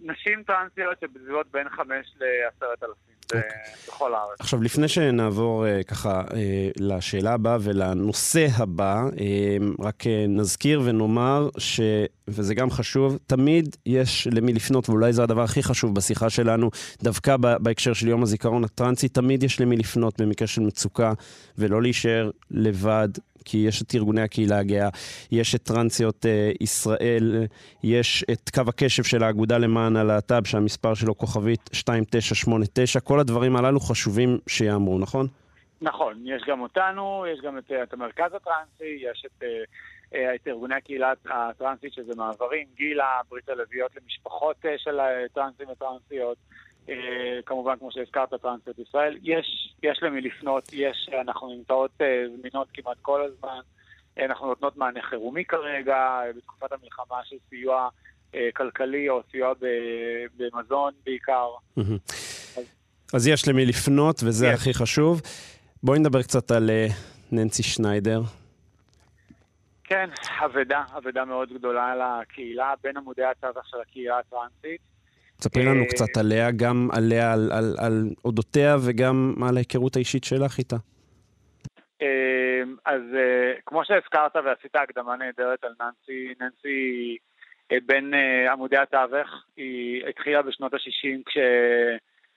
נשים 0.01 0.43
טרנסיות 0.47 0.97
שבסביבות 1.01 1.47
בין 1.51 1.69
חמש 1.69 2.13
לעשרת 2.19 2.83
אלפים. 2.83 3.13
אוקיי. 3.23 3.41
בכל 3.87 4.13
הארץ. 4.13 4.39
עכשיו, 4.39 4.63
לפני 4.63 4.87
שנעבור 4.87 5.65
uh, 5.65 5.83
ככה 5.83 6.21
uh, 6.21 6.33
לשאלה 6.79 7.33
הבאה 7.33 7.57
ולנושא 7.61 8.47
הבא, 8.57 9.03
רק 9.79 10.03
נזכיר 10.27 10.81
ונאמר 10.85 11.49
ש... 11.57 11.81
וזה 12.27 12.55
גם 12.55 12.71
חשוב, 12.71 13.17
תמיד 13.27 13.75
יש 13.85 14.27
למי 14.31 14.53
לפנות, 14.53 14.89
ואולי 14.89 15.13
זה 15.13 15.23
הדבר 15.23 15.41
הכי 15.41 15.63
חשוב 15.63 15.95
בשיחה 15.95 16.29
שלנו, 16.29 16.69
דווקא 17.03 17.37
בהקשר 17.37 17.93
של 17.93 18.07
יום 18.07 18.23
הזיכרון 18.23 18.63
הטרנסי, 18.63 19.07
תמיד 19.07 19.43
יש 19.43 19.61
למי 19.61 19.77
לפנות 19.77 20.21
במקרה 20.21 20.47
של 20.47 20.61
מצוקה, 20.61 21.13
ולא 21.57 21.81
להישאר 21.81 22.31
לבד 22.51 23.09
כי 23.45 23.57
יש 23.57 23.81
את 23.81 23.95
ארגוני 23.95 24.21
הקהילה 24.21 24.59
הגאה, 24.59 24.89
יש 25.31 25.55
את 25.55 25.61
טרנסיות 25.61 26.25
אה, 26.25 26.51
ישראל, 26.61 27.45
יש 27.83 28.25
את 28.31 28.49
קו 28.49 28.61
הקשב 28.67 29.03
של 29.03 29.23
האגודה 29.23 29.57
למען 29.57 29.95
הלהט"ב, 29.95 30.45
שהמספר 30.45 30.93
שלו 30.93 31.17
כוכבית 31.17 31.69
2989, 31.73 32.99
כל 32.99 33.19
הדברים 33.19 33.55
הללו 33.55 33.79
חשובים 33.79 34.37
שיאמרו, 34.47 34.99
נכון? 34.99 35.27
נכון, 35.81 36.23
יש 36.25 36.43
גם 36.47 36.61
אותנו, 36.61 37.25
יש 37.33 37.39
גם 37.41 37.57
את, 37.57 37.71
את 37.83 37.93
המרכז 37.93 38.33
הטרנסי, 38.33 38.97
יש 39.11 39.25
את... 39.25 39.43
אה, 39.43 39.47
אה, 40.15 40.35
את 40.35 40.47
ארגוני 40.47 40.75
הקהילה 40.75 41.13
הטרנסית, 41.25 41.93
שזה 41.93 42.15
מעברים, 42.15 42.67
גילה, 42.75 43.21
ברית 43.29 43.49
הלוויות 43.49 43.91
למשפחות 43.95 44.55
אה, 44.65 44.77
של 44.77 44.99
טרנסים 45.33 45.69
וטרנסיות, 45.69 46.37
אה, 46.37 46.57
כמובן, 47.45 47.75
כמו 47.79 47.91
שהזכרת, 47.91 48.33
טרנסיות 48.33 48.79
ישראל. 48.79 49.17
יש, 49.23 49.75
יש 49.83 49.99
למי 50.01 50.21
לפנות, 50.21 50.73
יש, 50.73 51.09
אנחנו 51.21 51.55
נמצאות 51.55 51.91
אה, 52.01 52.25
זמינות 52.37 52.67
כמעט 52.73 52.97
כל 53.01 53.21
הזמן. 53.21 53.59
אנחנו 54.19 54.47
נותנות 54.47 54.77
מענה 54.77 55.01
חירומי 55.01 55.45
כרגע, 55.45 55.95
אה, 55.95 56.33
בתקופת 56.37 56.71
המלחמה 56.71 57.17
של 57.23 57.35
סיוע 57.49 57.89
כלכלי 58.53 59.09
או 59.09 59.21
סיוע 59.31 59.53
במזון 60.37 60.93
בעיקר. 61.05 61.47
אז 63.13 63.27
יש 63.27 63.47
למי 63.47 63.65
לפנות, 63.65 64.23
וזה. 64.23 64.53
הכי 64.53 64.73
חשוב. 64.73 65.21
בואי 65.83 65.99
נדבר 65.99 66.21
קצת 66.21 66.51
על 66.51 66.69
ננסי 67.31 67.63
שניידר. 67.63 68.21
כן, 69.83 70.09
אבדה, 70.45 70.83
אבדה 70.97 71.25
מאוד 71.25 71.53
גדולה 71.53 71.85
על 71.85 72.01
הקהילה, 72.01 72.73
בין 72.83 72.97
עמודי 72.97 73.23
התווך 73.23 73.67
של 73.67 73.77
הקהילה 73.81 74.19
הטרנסית. 74.19 74.92
תספרי 75.43 75.65
לנו 75.65 75.85
קצת 75.89 76.17
עליה, 76.17 76.51
גם 76.51 76.89
עליה, 76.97 77.33
על, 77.33 77.49
על, 77.51 77.75
על 77.85 78.03
אודותיה 78.25 78.75
וגם 78.87 79.33
על 79.49 79.55
ההיכרות 79.57 79.95
האישית 79.95 80.23
שלך 80.23 80.57
איתה. 80.57 80.75
אמ, 82.01 82.75
אז 82.85 83.01
אה, 83.15 83.53
כמו 83.65 83.85
שהזכרת 83.85 84.35
ועשית 84.35 84.75
הקדמה 84.75 85.15
נהדרת 85.15 85.63
על 85.63 85.73
ננסי, 85.81 86.33
ננסי 86.39 87.17
אה, 87.71 87.77
בין 87.85 88.13
אה, 88.13 88.51
עמודי 88.51 88.77
התווך, 88.77 89.29
היא 89.57 90.05
התחילה 90.07 90.41
בשנות 90.41 90.73
ה-60 90.73 91.21
כש... 91.25 91.37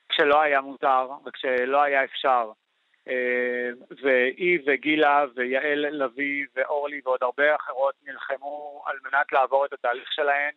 כשלא 0.09 0.41
היה 0.41 0.61
מותר 0.61 1.09
וכשלא 1.27 1.83
היה 1.83 2.05
אפשר. 2.05 2.51
והיא 4.03 4.59
וגילה 4.67 5.25
ויעל 5.35 6.05
לביא 6.05 6.45
ואורלי 6.57 7.01
ועוד 7.05 7.19
הרבה 7.23 7.55
אחרות 7.57 7.95
נלחמו 8.07 8.83
על 8.87 8.97
מנת 9.05 9.33
לעבור 9.33 9.67
את 9.67 9.73
התהליך 9.73 10.13
שלהן 10.13 10.53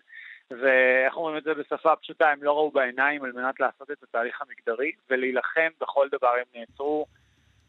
ואיך 0.51 1.17
אומרים 1.17 1.37
את 1.37 1.43
זה 1.43 1.53
בשפה 1.53 1.95
פשוטה, 1.95 2.29
הם 2.29 2.43
לא 2.43 2.53
ראו 2.53 2.71
בעיניים 2.71 3.23
על 3.23 3.31
מנת 3.31 3.59
לעשות 3.59 3.91
את 3.91 4.03
התהליך 4.03 4.41
המגדרי 4.41 4.91
ולהילחם 5.09 5.69
בכל 5.81 6.07
דבר. 6.11 6.27
הם 6.27 6.59
נעצרו 6.59 7.05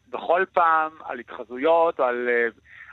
בכל 0.09 0.45
פעם 0.53 0.91
על 1.05 1.19
התחזויות, 1.19 1.99
על, 1.99 2.29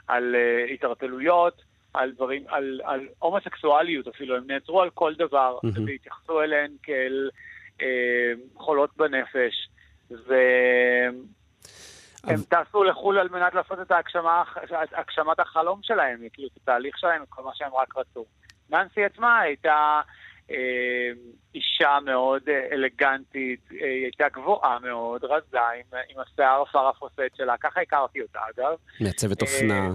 על 0.07 0.35
uh, 0.35 0.71
התערטלויות, 0.71 1.61
על 1.93 2.11
דברים, 2.11 2.43
על, 2.47 2.81
על 2.83 3.07
הומוסקסואליות 3.19 4.07
אפילו, 4.07 4.37
הם 4.37 4.43
נעצרו 4.47 4.81
על 4.81 4.89
כל 4.89 5.13
דבר 5.17 5.57
mm-hmm. 5.57 5.79
והתייחסו 5.85 6.41
אליהן 6.41 6.71
כאל 6.83 7.29
uh, 7.77 7.83
חולות 8.55 8.97
בנפש. 8.97 9.69
והם 10.11 11.23
הם 12.23 12.39
טסו 12.49 12.83
לחו"ל 12.83 13.19
על 13.19 13.29
מנת 13.29 13.53
לעשות 13.53 13.81
את 13.81 13.91
ההגשמה, 13.91 14.43
הגשמת 14.97 15.39
החלום 15.39 15.79
שלהם, 15.83 16.19
כאילו 16.33 16.47
את 16.47 16.57
התהליך 16.61 16.97
שלהם, 16.97 17.23
כל 17.29 17.43
מה 17.43 17.51
שהם 17.53 17.71
רק 17.73 17.97
רצו. 17.97 18.25
ננסי 18.69 19.05
עצמה 19.05 19.39
הייתה 19.39 20.01
אה, 20.51 21.11
אישה 21.55 21.97
מאוד 22.05 22.41
אה, 22.49 22.67
אלגנטית, 22.71 23.59
אה, 23.71 23.77
היא 23.87 24.03
הייתה 24.03 24.25
גבוהה 24.33 24.79
מאוד, 24.79 25.23
רזה, 25.23 25.59
עם, 25.59 25.99
עם 26.09 26.21
השיער 26.21 26.61
הפרפוסט 26.61 27.19
שלה, 27.37 27.57
ככה 27.57 27.81
הכרתי 27.81 28.21
אותה 28.21 28.39
אגב. 28.55 28.75
מעצבת 29.01 29.41
אופנה. 29.41 29.93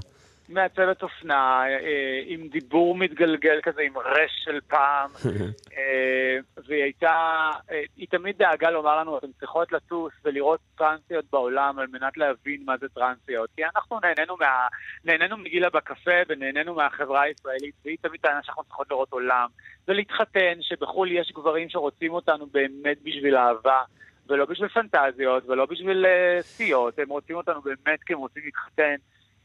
מעצבת 0.49 1.03
אופנה, 1.03 1.65
אה, 1.67 2.23
עם 2.27 2.49
דיבור 2.49 2.95
מתגלגל 2.95 3.61
כזה, 3.63 3.83
עם 3.83 3.99
רש 3.99 4.31
של 4.45 4.61
פעם, 4.69 5.11
אה, 5.77 6.39
והיא 6.67 6.83
הייתה, 6.83 7.51
אה, 7.71 7.83
היא 7.97 8.07
תמיד 8.11 8.39
דאגה 8.39 8.71
לומר 8.71 9.01
לנו, 9.01 9.19
אתן 9.19 9.27
צריכות 9.41 9.73
לטוס 9.73 10.13
ולראות 10.25 10.61
טרנסיות 10.77 11.25
בעולם 11.33 11.79
על 11.79 11.87
מנת 11.87 12.17
להבין 12.17 12.63
מה 12.65 12.77
זה 12.81 12.87
טרנסיות. 12.89 13.51
כי 13.57 13.63
אנחנו 13.65 14.01
נהנינו, 14.03 14.37
מה, 14.37 14.67
נהנינו 15.05 15.37
מגילה 15.37 15.71
בקפה 15.71 16.21
ונהנינו 16.29 16.75
מהחברה 16.75 17.23
הישראלית, 17.23 17.75
והיא 17.85 17.97
תמיד 18.01 18.21
טענה 18.21 18.43
שאנחנו 18.43 18.65
צריכות 18.65 18.91
לראות 18.91 19.13
עולם. 19.13 19.49
ולהתחתן, 19.89 20.55
שבחו"ל 20.61 21.13
יש 21.13 21.33
גברים 21.33 21.69
שרוצים 21.69 22.13
אותנו 22.13 22.47
באמת 22.47 22.97
בשביל 23.03 23.37
אהבה. 23.37 23.83
ולא 24.29 24.45
בשביל 24.45 24.69
פנטזיות, 24.69 25.49
ולא 25.49 25.67
בשביל 25.67 26.07
סיעות, 26.41 26.99
הם 26.99 27.09
רוצים 27.09 27.37
אותנו 27.37 27.61
באמת 27.61 28.03
כי 28.07 28.13
הם 28.13 28.19
רוצים 28.19 28.43
להתחתן. 28.45 28.95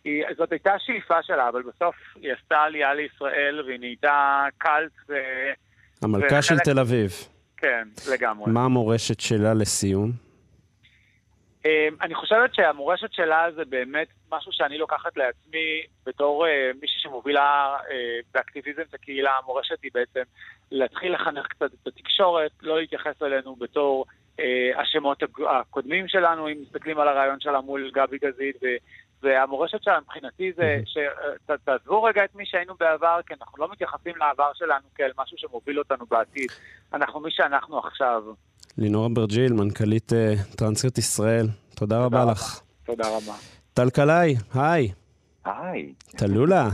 היא, 0.03 0.23
זאת 0.37 0.51
הייתה 0.51 0.73
השאיפה 0.73 1.23
שלה, 1.23 1.49
אבל 1.49 1.61
בסוף 1.61 1.95
היא 2.15 2.31
עשתה 2.33 2.57
עלייה 2.57 2.93
לישראל 2.93 3.63
והיא 3.65 3.79
נהייתה 3.79 4.45
קאלט 4.57 4.91
ו... 5.09 5.13
המלכה 6.01 6.25
וחלק... 6.25 6.41
של 6.41 6.59
תל 6.59 6.79
אביב. 6.79 7.11
כן, 7.57 7.87
לגמרי. 8.11 8.51
מה 8.51 8.65
המורשת 8.65 9.19
שלה 9.19 9.53
לסיום? 9.53 10.11
אמ, 11.65 11.95
אני 12.01 12.15
חושבת 12.15 12.55
שהמורשת 12.55 13.13
שלה 13.13 13.45
זה 13.55 13.65
באמת 13.65 14.07
משהו 14.31 14.51
שאני 14.51 14.77
לוקחת 14.77 15.17
לעצמי 15.17 15.83
בתור 16.05 16.45
uh, 16.45 16.49
מישהי 16.81 16.99
שמובילה 17.01 17.77
uh, 17.79 17.91
באקטיביזם 18.33 18.81
את 18.81 18.93
הקהילה. 18.93 19.31
המורשת 19.43 19.83
היא 19.83 19.91
בעצם 19.93 20.21
להתחיל 20.71 21.13
לחנך 21.13 21.47
קצת 21.47 21.73
את 21.73 21.87
התקשורת, 21.87 22.51
לא 22.61 22.79
להתייחס 22.79 23.21
אלינו 23.21 23.55
בתור 23.55 24.05
השמות 24.77 25.23
הקודמים 25.49 26.07
שלנו, 26.07 26.47
אם 26.47 26.55
מסתכלים 26.61 26.99
על 26.99 27.07
הרעיון 27.07 27.39
שלה 27.39 27.61
מול 27.61 27.91
גבי 27.93 28.17
גזית 28.17 28.55
והמורשת 29.23 29.83
שלה 29.83 29.99
מבחינתי 29.99 30.51
זה 30.55 30.79
שתעזבו 30.85 32.03
רגע 32.03 32.23
את 32.23 32.35
מי 32.35 32.45
שהיינו 32.45 32.73
בעבר, 32.79 33.19
כי 33.25 33.33
אנחנו 33.33 33.63
לא 33.63 33.71
מתייחסים 33.71 34.13
לעבר 34.17 34.51
שלנו 34.53 34.87
כאל 34.95 35.11
משהו 35.17 35.37
שמוביל 35.37 35.79
אותנו 35.79 36.05
בעתיד. 36.09 36.51
אנחנו 36.93 37.19
מי 37.19 37.31
שאנחנו 37.31 37.79
עכשיו. 37.79 38.23
לינור 38.77 39.07
אברג'יל, 39.07 39.53
מנכ"לית 39.53 40.11
uh, 40.11 40.57
טרנסיות 40.57 40.97
ישראל, 40.97 41.45
תודה, 41.45 41.95
תודה 41.95 42.05
רבה 42.05 42.31
לך. 42.31 42.61
תודה 42.85 43.07
רבה. 43.07 43.33
טל 43.73 43.89
קלעי, 43.89 44.35
היי. 44.53 44.91
היי. 45.45 45.93
טלולה. 46.17 46.69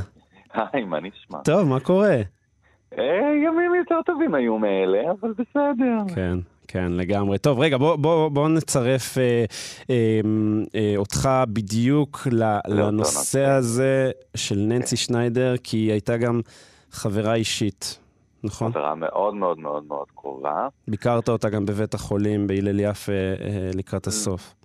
היי, 0.53 0.83
מה 0.83 0.99
נשמע? 0.99 1.39
טוב, 1.43 1.69
מה 1.69 1.79
קורה? 1.79 2.15
אה, 2.97 3.31
ימים 3.45 3.75
יותר 3.75 4.01
טובים 4.05 4.35
היו 4.35 4.57
מאלה, 4.57 5.11
אבל 5.11 5.31
בסדר. 5.31 6.15
כן. 6.15 6.37
כן, 6.75 6.91
לגמרי. 6.91 7.37
טוב, 7.37 7.59
רגע, 7.59 7.77
בוא, 7.77 7.95
בוא, 7.95 8.29
בוא 8.29 8.49
נצרף 8.49 9.17
אה, 9.17 9.45
אה, 9.89 10.19
אה, 10.75 10.93
אותך 10.97 11.29
בדיוק 11.47 12.27
לנושא 12.67 13.45
הזה 13.45 14.11
של 14.35 14.55
ננסי 14.55 14.97
שניידר, 14.97 15.53
כי 15.63 15.77
היא 15.77 15.91
הייתה 15.91 16.17
גם 16.17 16.41
חברה 16.91 17.33
אישית, 17.33 17.99
נכון? 18.43 18.71
חברה 18.71 18.95
מאוד 18.95 19.35
מאוד 19.35 19.59
מאוד 19.59 19.83
מאוד 19.87 20.07
קרובה. 20.15 20.67
ביקרת 20.87 21.29
אותה 21.29 21.49
גם 21.49 21.65
בבית 21.65 21.93
החולים 21.93 22.47
בהלל 22.47 22.79
יפה 22.79 23.11
אה, 23.11 23.69
לקראת 23.73 24.07
הסוף. 24.07 24.55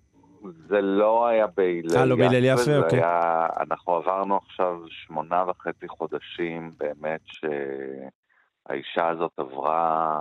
זה 0.69 0.81
לא 0.81 1.27
היה 1.27 1.47
בהלל 1.57 1.87
יפה. 1.87 1.99
אה, 1.99 2.05
לא 2.05 2.17
בהלל 2.17 2.45
יפה? 2.45 2.77
אוקיי. 2.77 2.99
היה, 2.99 3.47
אנחנו 3.61 3.95
עברנו 3.95 4.37
עכשיו 4.37 4.77
שמונה 4.89 5.45
וחצי 5.49 5.89
חודשים, 5.89 6.71
באמת 6.79 7.21
שהאישה 7.27 9.09
הזאת 9.09 9.33
עברה 9.37 10.21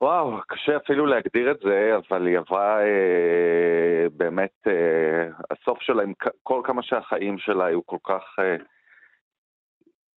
וואו, 0.00 0.40
קשה 0.48 0.76
אפילו 0.76 1.06
להגדיר 1.06 1.50
את 1.50 1.58
זה, 1.60 1.96
אבל 1.96 2.26
היא 2.26 2.38
עברה 2.38 2.80
אה, 2.80 4.06
באמת, 4.16 4.54
אה, 4.66 5.28
הסוף 5.50 5.82
שלה, 5.82 6.02
עם 6.02 6.12
כל 6.42 6.60
כמה 6.64 6.82
שהחיים 6.82 7.38
שלה 7.38 7.64
היו 7.64 7.86
כל 7.86 7.96
כך 8.04 8.22
אה, 8.38 8.56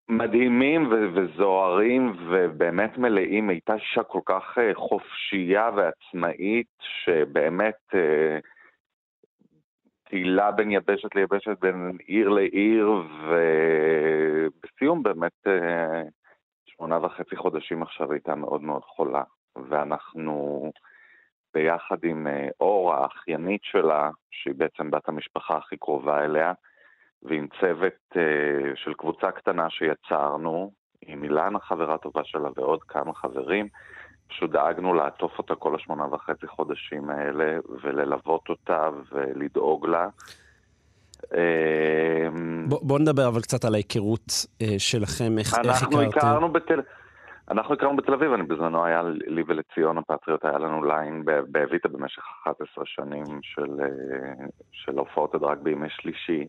מדהימים 0.10 0.92
ו- 0.92 1.08
וזוהרים 1.16 2.16
ובאמת 2.30 2.98
מלאים, 2.98 3.50
הייתה 3.50 3.74
אישה 3.74 4.04
כל 4.04 4.20
כך 4.26 4.58
אה, 4.58 4.72
חופשייה 4.76 5.70
ועצמאית, 5.76 6.68
שבאמת 6.80 7.80
אה, 7.96 8.40
בין 10.52 10.72
יבשת 10.72 11.16
ליבשת, 11.16 11.60
בין 11.60 11.98
עיר 12.06 12.30
לעיר, 12.30 12.92
ובסיום 13.28 15.04
באמת 15.04 15.48
אה, 15.48 16.04
שמונה 16.66 17.06
וחצי 17.06 17.36
חודשים 17.36 17.82
עכשיו 17.84 18.12
הייתה 18.12 18.36
מאוד 18.36 18.62
מאוד 18.62 18.84
חולה. 18.84 19.24
ואנחנו 19.70 20.72
ביחד 21.54 21.98
עם 22.04 22.28
אה, 22.28 22.48
אור, 22.60 22.94
האחיינית 22.94 23.62
שלה, 23.64 24.10
שהיא 24.32 24.54
בעצם 24.58 24.92
בת 24.92 25.10
המשפחה 25.10 25.58
הכי 25.58 25.78
קרובה 25.78 26.26
אליה, 26.26 26.54
ועם 27.24 27.48
צוות 27.60 27.94
uh, 28.14 28.18
של 28.76 28.94
קבוצה 28.94 29.32
קטנה 29.32 29.70
שיצרנו, 29.70 30.72
עם 31.02 31.24
אילנה 31.24 31.60
חברה 31.60 31.98
טובה 31.98 32.22
שלה 32.24 32.50
ועוד 32.56 32.84
כמה 32.84 33.14
חברים, 33.14 33.68
פשוט 34.28 34.52
דאגנו 34.52 34.94
לעטוף 34.94 35.38
אותה 35.38 35.56
כל 35.56 35.76
השמונה 35.76 36.06
וחצי 36.14 36.48
חודשים 36.48 37.10
האלה, 37.10 37.58
וללוות 37.84 38.50
אותה 38.50 38.90
ולדאוג 39.12 39.88
לה. 39.88 40.08
אמ, 41.34 42.66
בוא, 42.70 42.80
בוא 42.84 43.00
נדבר 43.00 43.28
אבל 43.28 43.42
קצת 43.42 43.66
על 43.66 43.74
ההיכרות 43.74 44.32
שלכם, 44.78 45.38
איך, 45.38 45.48
איך 45.48 45.54
הכרתם. 45.54 45.98
אנחנו 45.98 46.02
הכרנו 46.02 46.52
בתל... 46.52 46.82
אנחנו 47.52 47.74
הכרנו 47.74 47.98
בתל 47.98 48.14
אביב, 48.14 48.34
אני 48.34 48.44
בזמנו 48.44 48.86
היה 48.86 49.02
לי 49.28 49.44
ולציון 49.48 49.98
הפטריוט, 49.98 50.46
היה 50.46 50.58
לנו 50.58 50.84
ליין 50.84 51.26
באביטה 51.48 51.90
במשך 51.90 52.22
11 52.44 52.86
שנים 52.86 53.26
של, 53.42 53.82
אה, 53.82 54.46
של 54.72 54.98
הופעות 54.98 55.36
הדרג 55.36 55.58
בימי 55.60 55.90
שלישי. 55.90 56.48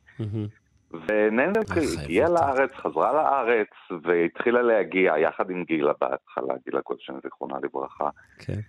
וננדל 1.09 1.61
הגיעה 2.03 2.31
לארץ, 2.31 2.71
חזרה 2.73 3.13
לארץ, 3.13 3.69
והתחילה 4.03 4.63
להגיע 4.63 5.19
יחד 5.19 5.51
עם 5.51 5.65
גילה 5.65 5.93
בהתחלה, 6.01 6.55
גילה 6.65 6.81
גולדשטיין, 6.87 7.19
זיכרונה 7.23 7.55
לברכה. 7.63 8.09
כן. 8.39 8.61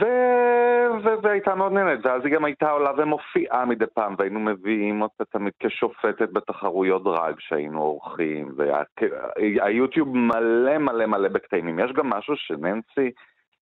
ו- 0.00 1.04
ו- 1.04 1.22
והייתה 1.22 1.54
מאוד 1.54 1.72
נהנית, 1.72 2.06
ואז 2.06 2.22
היא 2.24 2.34
גם 2.34 2.44
הייתה 2.44 2.70
עולה 2.70 2.90
ומופיעה 2.96 3.64
מדי 3.64 3.84
פעם, 3.94 4.14
והיינו 4.18 4.40
מביאים 4.40 5.02
אותה 5.02 5.24
תמיד 5.24 5.52
כשופטת 5.60 6.28
בתחרויות 6.32 7.04
דרג 7.04 7.34
שהיינו 7.38 7.82
עורכים, 7.82 8.54
והיוטיוב 8.56 10.16
מלא 10.16 10.78
מלא 10.78 11.06
מלא 11.06 11.28
בקטעים. 11.28 11.78
יש 11.78 11.92
גם 11.92 12.10
משהו 12.10 12.36
שננסי 12.36 13.10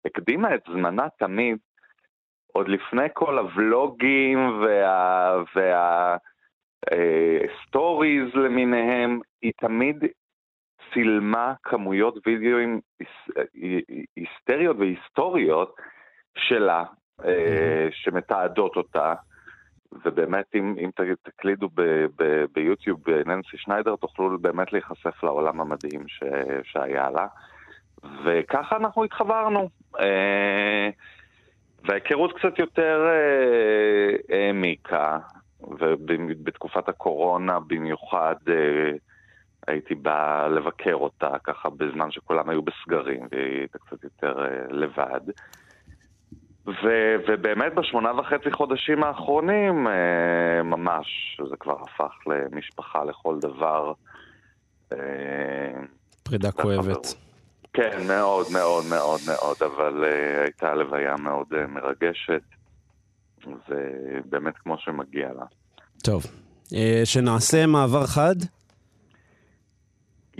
הקדימה 0.05 0.55
את 0.55 0.63
זמנה 0.67 1.09
תמיד, 1.19 1.59
עוד 2.53 2.69
לפני 2.69 3.07
כל 3.15 3.39
הוולוגים 3.39 4.63
וה... 4.63 5.43
וה 5.55 6.17
stories 7.67 8.37
אה, 8.37 8.41
למיניהם, 8.41 9.21
היא 9.43 9.53
תמיד 9.57 10.05
צילמה 10.93 11.55
כמויות 11.63 12.27
וידאוים 12.27 12.81
היסטריות 14.17 14.77
והיסטוריות 14.79 15.75
שלה, 16.37 16.85
אה, 17.25 17.89
שמתעדות 17.91 18.77
אותה, 18.77 19.15
ובאמת 20.05 20.45
אם, 20.55 20.75
אם 20.79 20.91
תקלידו 21.23 21.69
ב, 21.75 21.83
ב, 22.17 22.45
ביוטיוב 22.55 23.11
ננסי 23.11 23.57
שניידר, 23.57 23.97
תוכלו 23.97 24.39
באמת 24.39 24.73
להיחשף 24.73 25.23
לעולם 25.23 25.61
המדהים 25.61 26.09
ש, 26.09 26.23
שהיה 26.65 27.11
לה. 27.11 27.27
וככה 28.25 28.77
אנחנו 28.77 29.05
התחברנו. 29.05 29.69
אה, 30.01 30.89
וההיכרות 31.85 32.33
קצת 32.39 32.59
יותר 32.59 33.07
אה, 33.09 34.37
העמיקה, 34.37 35.19
ובתקופת 35.61 36.89
הקורונה 36.89 37.61
במיוחד 37.61 38.37
הייתי 39.67 39.95
בא 39.95 40.47
לבקר 40.47 40.95
אותה 40.95 41.31
ככה 41.45 41.71
בזמן 41.71 42.11
שכולם 42.11 42.49
היו 42.51 42.63
בסגרים 42.63 43.27
והיא 43.31 43.59
הייתה 43.59 43.79
קצת 43.79 44.05
יותר 44.05 44.47
לבד. 44.71 45.21
ו- 46.67 47.17
ובאמת 47.29 47.75
בשמונה 47.75 48.13
וחצי 48.19 48.51
חודשים 48.53 49.05
האחרונים, 49.05 49.87
אה, 49.87 50.63
ממש, 50.63 51.07
זה 51.51 51.57
כבר 51.61 51.77
הפך 51.83 52.13
למשפחה 52.27 53.05
לכל 53.05 53.39
דבר. 53.41 53.93
אה, 54.93 54.99
פרידה 56.23 56.53
כואבת. 56.53 57.15
כן, 57.73 58.07
מאוד 58.09 58.47
מאוד 58.53 58.85
מאוד 58.91 59.21
מאוד, 59.27 59.57
אבל 59.61 60.05
אה, 60.05 60.43
הייתה 60.43 60.75
לוויה 60.75 61.17
מאוד 61.17 61.47
אה, 61.55 61.67
מרגשת, 61.67 62.43
ובאמת 63.47 64.55
כמו 64.59 64.79
שמגיע 64.79 65.29
לה. 65.39 65.45
טוב, 66.05 66.23
אה, 66.75 67.01
שנעשה 67.05 67.67
מעבר 67.67 68.07
חד? 68.07 68.37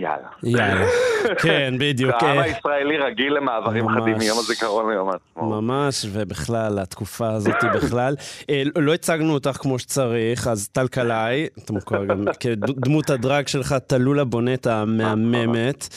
יאללה. 0.01 0.27
יאללה, 0.43 0.85
כן, 1.43 1.73
בדיוק. 1.79 2.15
העם 2.23 2.37
אה, 2.37 2.43
הישראלי 2.43 2.97
רגיל 2.97 3.33
למעברים 3.33 3.89
חדים 3.89 4.17
מיום 4.17 4.39
הזיכרון 4.39 4.91
ליום 4.91 5.09
העצמאות. 5.09 5.63
ממש, 5.63 6.05
ובכלל, 6.11 6.79
התקופה 6.79 7.29
הזאת 7.29 7.63
בכלל. 7.75 8.15
אה, 8.49 8.63
לא 8.75 8.93
הצגנו 8.93 9.33
אותך 9.33 9.57
כמו 9.59 9.79
שצריך, 9.79 10.47
אז 10.47 10.67
טל 10.67 10.87
קלעי, 10.87 11.47
אתה 11.63 11.73
מוכר 11.73 12.05
גם 12.05 12.25
כדמות 12.39 13.09
הדרג 13.09 13.47
שלך, 13.47 13.75
תלולה 13.87 14.23
בונט 14.23 14.67
המהממת. 14.67 15.87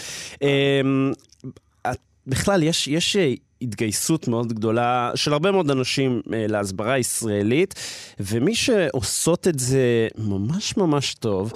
בכלל, 2.26 2.62
יש, 2.62 2.88
יש 2.88 3.16
התגייסות 3.62 4.28
מאוד 4.28 4.52
גדולה 4.52 5.10
של 5.14 5.32
הרבה 5.32 5.50
מאוד 5.52 5.70
אנשים 5.70 6.20
אה, 6.32 6.46
להסברה 6.48 6.98
ישראלית, 6.98 7.74
ומי 8.20 8.54
שעושות 8.54 9.48
את 9.48 9.58
זה 9.58 10.08
ממש 10.18 10.76
ממש 10.76 11.14
טוב, 11.14 11.52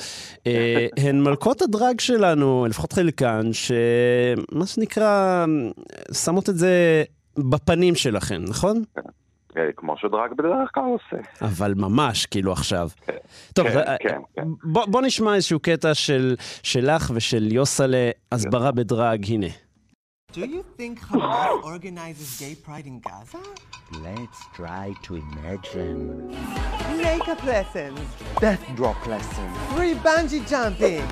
אה, 0.47 0.87
הן 1.09 1.23
מלכות 1.23 1.63
הדרג 1.63 2.01
שלנו, 2.01 2.67
לפחות 2.69 2.93
חלקן, 2.93 3.53
שמה 3.53 4.67
שנקרא, 4.67 5.45
שמות 6.13 6.49
את 6.49 6.59
זה 6.59 7.05
בפנים 7.39 7.95
שלכם, 7.95 8.43
נכון? 8.49 8.83
אה, 9.57 9.63
כמו 9.77 9.97
שדרג 9.99 10.33
בדרך 10.39 10.71
כלל 10.75 10.85
עושה. 10.85 11.29
אבל 11.43 11.75
ממש, 11.77 12.27
כאילו 12.27 12.53
עכשיו. 12.53 12.89
כן, 13.07 13.13
טוב, 13.55 13.69
כן, 13.69 13.79
אה, 13.79 13.97
כן, 14.01 14.19
כן. 14.37 14.49
בוא, 14.63 14.87
בוא 14.87 15.03
נשמע 15.03 15.35
איזשהו 15.35 15.61
קטע 15.61 15.95
של, 15.95 16.37
שלך 16.63 17.11
ושל 17.15 17.53
יוסלה, 17.53 18.11
הסברה 18.33 18.73
בדרג, 18.73 19.25
הנה. 19.29 19.47
Do 20.31 20.41
you 20.45 20.63
think 20.77 21.01
Hamas 21.01 21.65
organizes 21.65 22.39
gay 22.39 22.55
pride 22.55 22.87
in 22.87 23.01
Gaza? 23.01 23.41
Let's 24.03 24.39
try 24.55 24.95
to 25.05 25.15
imagine. 25.17 26.29
Makeup 26.99 27.43
lessons, 27.45 27.99
Death 28.39 28.63
drop 28.77 29.07
lesson. 29.07 29.51
free 29.75 29.95
bungee 29.95 30.47
jumping, 30.47 31.03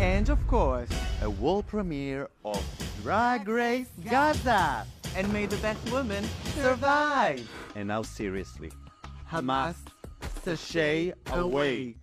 and 0.00 0.30
of 0.30 0.38
course, 0.46 0.88
A 1.20 1.28
world 1.28 1.66
premiere 1.66 2.30
of 2.46 2.64
Drag 3.02 3.46
Race 3.46 3.90
Gaza. 4.08 4.86
and 5.14 5.30
may 5.30 5.44
the 5.44 5.58
best 5.58 5.86
woman 5.92 6.24
survive. 6.56 7.46
And 7.76 7.88
now 7.88 8.00
seriously. 8.00 8.72
Hamas, 9.30 9.74
sashay 10.42 11.12
away. 11.30 11.96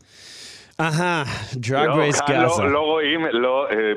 אהה, 0.82 1.24
דרג 1.56 1.88
לא, 1.88 1.94
רייס 1.94 2.22
כאן 2.22 2.41
גאזה. 2.41 2.63
לא, 2.63 2.72
לא 2.72 2.80
רואים, 2.80 3.26
לא, 3.32 3.67
אה, 3.70 3.94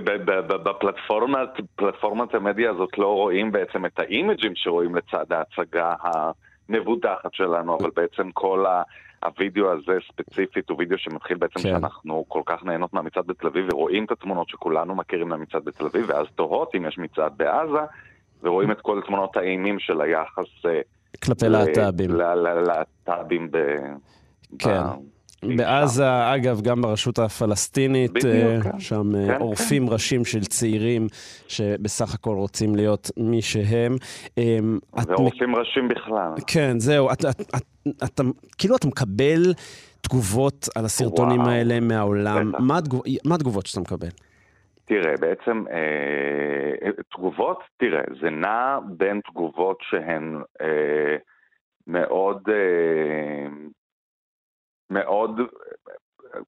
בפלטפורמת 0.65 1.49
פלטפורמת 1.77 2.35
המדיה 2.35 2.71
הזאת 2.71 2.99
לא 2.99 3.07
רואים 3.07 3.53
בעצם 3.53 3.87
את 3.87 3.99
האימג'ים 3.99 4.53
שרואים 4.55 4.95
לצד 4.95 5.25
ההצגה 5.31 5.95
המבודחת 6.03 7.35
שלנו, 7.35 7.79
אבל 7.79 7.91
בעצם 7.97 8.31
כל 8.31 8.67
ה... 8.67 8.83
הווידאו 9.25 9.73
הזה 9.73 9.93
ספציפית 10.13 10.71
הוא 10.71 10.79
וידאו 10.79 10.99
שמתחיל 10.99 11.37
בעצם 11.37 11.55
כן. 11.55 11.61
שאנחנו 11.61 12.25
כל 12.29 12.43
כך 12.47 12.65
נהנות 12.65 12.93
מהמצעד 12.93 13.27
בתל 13.27 13.47
אביב 13.47 13.67
ורואים 13.73 14.05
את 14.05 14.11
התמונות 14.11 14.49
שכולנו 14.49 14.95
מכירים 14.95 15.29
מהמצעד 15.29 15.65
בתל 15.65 15.85
אביב 15.85 16.05
ואז 16.09 16.27
תוהות 16.35 16.75
אם 16.75 16.87
יש 16.87 16.99
מצעד 16.99 17.33
בעזה 17.37 17.85
ורואים 18.43 18.71
את 18.71 18.81
כל 18.81 19.01
תמונות 19.07 19.37
האימים 19.37 19.79
של 19.79 20.01
היחס 20.01 20.67
אה, 20.67 20.81
כלפי 21.25 21.49
להט"בים. 21.49 22.11
להט"בים 22.67 23.51
ב... 23.51 23.57
כן. 24.59 24.81
ב- 24.81 25.15
בעזה, 25.57 26.35
אגב, 26.35 26.61
גם 26.61 26.83
ברשות 26.83 27.19
הפלסטינית, 27.19 28.11
בדיוק, 28.11 28.67
אה, 28.67 28.73
כן. 28.73 28.79
שם 28.79 29.17
אה, 29.17 29.27
כן, 29.27 29.41
עורפים 29.41 29.91
ראשים 29.91 30.25
של 30.25 30.41
צעירים 30.41 31.07
שבסך 31.49 32.15
הכל 32.15 32.35
רוצים 32.35 32.75
להיות 32.77 33.11
מי 33.17 33.43
שהם. 33.43 33.97
אה, 34.39 34.59
את 35.03 35.11
ועורפים 35.11 35.57
ראשים 35.57 35.89
בכלל. 35.89 36.33
כן, 36.47 36.79
זהו, 36.79 37.13
את, 37.13 37.25
את, 37.25 37.41
את, 37.41 37.65
אתה, 38.05 38.23
כאילו 38.59 38.77
אתה 38.77 38.87
מקבל 38.87 39.43
תגובות 40.01 40.69
על 40.77 40.85
הסרטונים 40.85 41.41
וואו. 41.41 41.51
האלה 41.51 41.81
מהעולם. 41.81 42.49
בטח. 42.53 42.61
מה, 42.61 42.79
התגוב, 42.79 43.03
מה 43.25 43.35
התגובות 43.35 43.67
שאתה 43.67 43.81
מקבל? 43.81 44.09
תראה, 44.85 45.15
בעצם 45.21 45.65
אה, 45.71 46.91
תגובות, 47.17 47.59
תראה, 47.77 48.03
זה 48.21 48.31
נע 48.31 48.79
בין 48.87 49.21
תגובות 49.31 49.79
שהן 49.83 50.43
אה, 50.61 51.17
מאוד, 51.87 52.43
אה, 52.49 53.47
מאוד, 54.95 55.41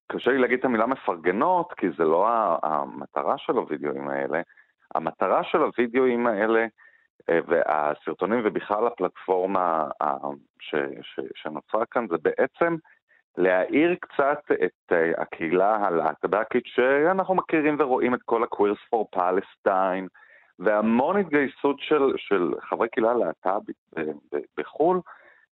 קשה 0.07 0.31
לי 0.31 0.39
להגיד 0.39 0.59
את 0.59 0.65
המילה 0.65 0.87
מפרגנות, 0.87 1.73
כי 1.73 1.87
זה 1.99 2.05
לא 2.05 2.29
המטרה 2.63 3.39
של 3.39 3.53
הווידאוים 3.53 4.09
האלה. 4.09 4.41
המטרה 4.95 5.45
של 5.45 5.59
הווידאוים 5.59 6.27
האלה 6.27 6.67
אה, 7.31 7.39
והסרטונים 7.47 8.41
ובכלל 8.45 8.87
הפלטפורמה 8.87 9.89
אה, 10.03 10.17
ש, 10.61 10.75
ש, 11.03 11.21
שנוצרה 11.35 11.87
כאן 11.87 12.07
זה 12.09 12.17
בעצם 12.23 12.77
להאיר 13.37 13.97
קצת 14.01 14.41
את 14.65 14.93
אה, 14.93 15.13
הקהילה 15.23 15.77
הלהט"בקית 15.77 16.63
שאנחנו 16.67 17.35
מכירים 17.35 17.77
ורואים 17.79 18.15
את 18.15 18.21
כל 18.25 18.43
ה-Queers 18.43 18.95
for 18.95 19.19
Palestine 19.19 20.07
והמון 20.59 21.17
התגייסות 21.17 21.77
של, 21.81 22.13
של 22.17 22.55
חברי 22.61 22.89
קהילה 22.89 23.15
להט"בית 23.15 23.77
בחו"ל 24.57 25.01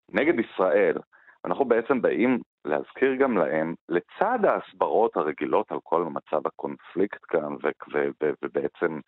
נגד 0.08 0.34
ישראל. 0.38 0.96
אנחנו 1.44 1.64
בעצם 1.64 2.02
באים 2.02 2.38
להזכיר 2.64 3.14
גם 3.14 3.38
להם, 3.38 3.74
לצד 3.88 4.38
ההסברות 4.44 5.16
הרגילות 5.16 5.72
על 5.72 5.78
כל 5.82 6.04
מצב 6.04 6.46
הקונפליקט 6.46 7.20
כאן 7.28 7.52
ו- 7.52 7.92
ו- 7.92 8.08
ו- 8.22 8.32
ובעצם 8.42 9.00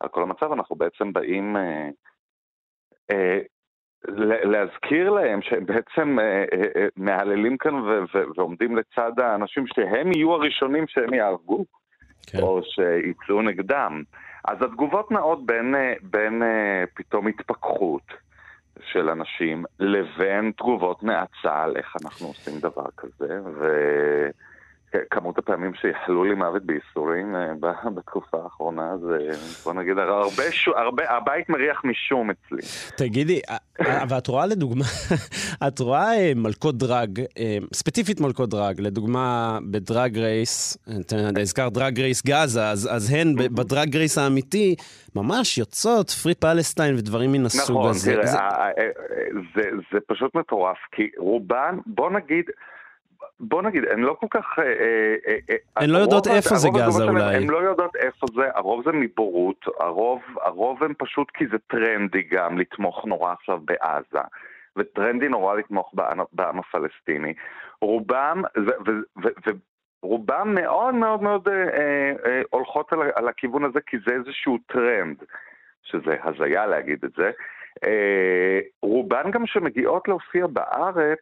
על 0.00 0.08
כל 0.08 0.22
המצב, 0.22 0.52
אנחנו 0.52 0.76
בעצם 0.76 1.12
באים 1.12 1.56
אה, 1.56 1.88
אה, 3.10 3.38
להזכיר 4.44 5.10
להם 5.10 5.42
שהם 5.42 5.66
בעצם 5.66 6.18
אה, 6.18 6.44
אה, 6.52 6.66
אה, 6.76 6.86
מהללים 6.96 7.56
כאן 7.56 7.74
ו- 7.74 8.04
ו- 8.14 8.24
ועומדים 8.36 8.76
לצד 8.76 9.20
האנשים 9.20 9.66
שהם 9.66 10.12
יהיו 10.12 10.32
הראשונים 10.32 10.84
שהם 10.88 11.14
יהרגו, 11.14 11.64
כן. 12.26 12.38
או 12.42 12.60
שיצאו 12.62 13.42
נגדם. 13.42 14.02
אז 14.44 14.62
התגובות 14.62 15.10
נעות 15.10 15.46
בין, 15.46 15.74
אה, 15.74 15.94
בין 16.02 16.42
אה, 16.42 16.84
פתאום 16.94 17.26
התפכחות 17.26 18.27
של 18.92 19.08
אנשים 19.08 19.64
לבין 19.80 20.52
תגובות 20.56 21.02
נאצה 21.02 21.62
על 21.62 21.76
איך 21.76 21.96
אנחנו 22.04 22.26
עושים 22.26 22.60
דבר 22.60 22.86
כזה, 22.96 23.40
וכמות 24.96 25.38
הפעמים 25.38 25.72
שיחלו 25.74 26.24
לי 26.24 26.34
מוות 26.34 26.62
בייסורים 26.62 27.34
אה, 27.36 27.70
בתקופה 27.96 28.38
האחרונה, 28.44 28.96
זה 28.98 29.18
בוא 29.64 29.72
נגיד 29.72 29.98
הרבה, 29.98 30.42
הרבה, 30.76 31.02
הבית 31.16 31.48
מריח 31.48 31.82
משום 31.84 32.30
אצלי. 32.30 32.62
תגידי, 32.96 33.40
אה, 33.50 33.56
אה, 33.80 34.04
ואת 34.08 34.26
רואה 34.26 34.46
לדוגמה, 34.46 34.84
את 35.68 35.78
רואה 35.78 36.14
אה, 36.18 36.32
מלכות 36.36 36.78
דרג, 36.78 37.20
אה, 37.38 37.58
ספציפית 37.72 38.20
מלכות 38.20 38.50
דרג, 38.50 38.80
לדוגמה 38.80 39.58
בדרג 39.70 40.18
רייס, 40.18 40.78
הזכרת 41.40 41.72
דרג 41.72 42.00
רייס 42.00 42.26
גאזה, 42.26 42.68
אז, 42.68 42.88
אז 42.92 43.10
הן 43.14 43.34
בדרג 43.36 43.96
רייס 43.96 44.18
האמיתי 44.18 44.74
ממש 45.16 45.58
יוצאות 45.58 46.10
פרי 46.10 46.34
פלסטיין 46.34 46.94
ודברים 46.94 47.32
מן 47.32 47.46
הסוג 47.46 47.76
נכון, 47.78 47.90
הזה. 47.90 48.12
תראה, 48.12 48.26
זה- 48.26 48.38
ה- 48.38 48.42
ה- 48.42 48.68
ה- 48.68 48.72
זה, 49.54 49.62
זה 49.92 49.98
פשוט 50.08 50.34
מטורף, 50.34 50.76
כי 50.92 51.02
רובן, 51.18 51.78
בוא 51.86 52.10
נגיד, 52.10 52.44
בוא 53.40 53.62
נגיד, 53.62 53.84
הן 53.84 54.00
לא 54.00 54.16
כל 54.20 54.26
כך... 54.30 54.58
אה, 54.58 54.64
אה, 55.26 55.36
אה, 55.50 55.56
הן 55.76 55.90
לא 55.90 55.98
יודעות 55.98 56.26
איפה 56.26 56.54
זה 56.54 56.68
גזה 56.68 57.04
אולי. 57.04 57.36
הן 57.36 57.50
לא 57.50 57.58
יודעות 57.58 57.96
איפה 57.96 58.26
זה, 58.34 58.42
הרוב 58.54 58.84
זה 58.84 58.92
מבורות, 58.92 59.64
הרוב, 59.80 60.22
הרוב 60.42 60.84
הם 60.84 60.94
פשוט 60.98 61.30
כי 61.34 61.44
זה 61.50 61.58
טרנדי 61.66 62.22
גם 62.22 62.58
לתמוך 62.58 63.04
נורא 63.04 63.32
עכשיו 63.32 63.60
בעזה, 63.64 64.26
וטרנדי 64.76 65.28
נורא 65.28 65.54
לתמוך 65.54 65.94
בעם, 66.32 66.58
הפלסטיני. 66.58 67.34
רובם, 67.82 68.42
ורובם 70.02 70.54
מאוד 70.54 70.94
מאוד 70.94 71.22
מאוד 71.22 71.48
הולכות 72.50 72.92
על, 72.92 73.28
הכיוון 73.28 73.64
הזה, 73.64 73.80
כי 73.86 73.96
זה 74.06 74.14
איזשהו 74.14 74.58
טרנד, 74.66 75.16
שזה 75.82 76.16
הזיה 76.24 76.66
להגיד 76.66 77.04
את 77.04 77.10
זה. 77.16 77.30
רובן 78.82 79.30
גם 79.30 79.46
שמגיעות 79.46 80.08
להופיע 80.08 80.46
בארץ, 80.46 81.18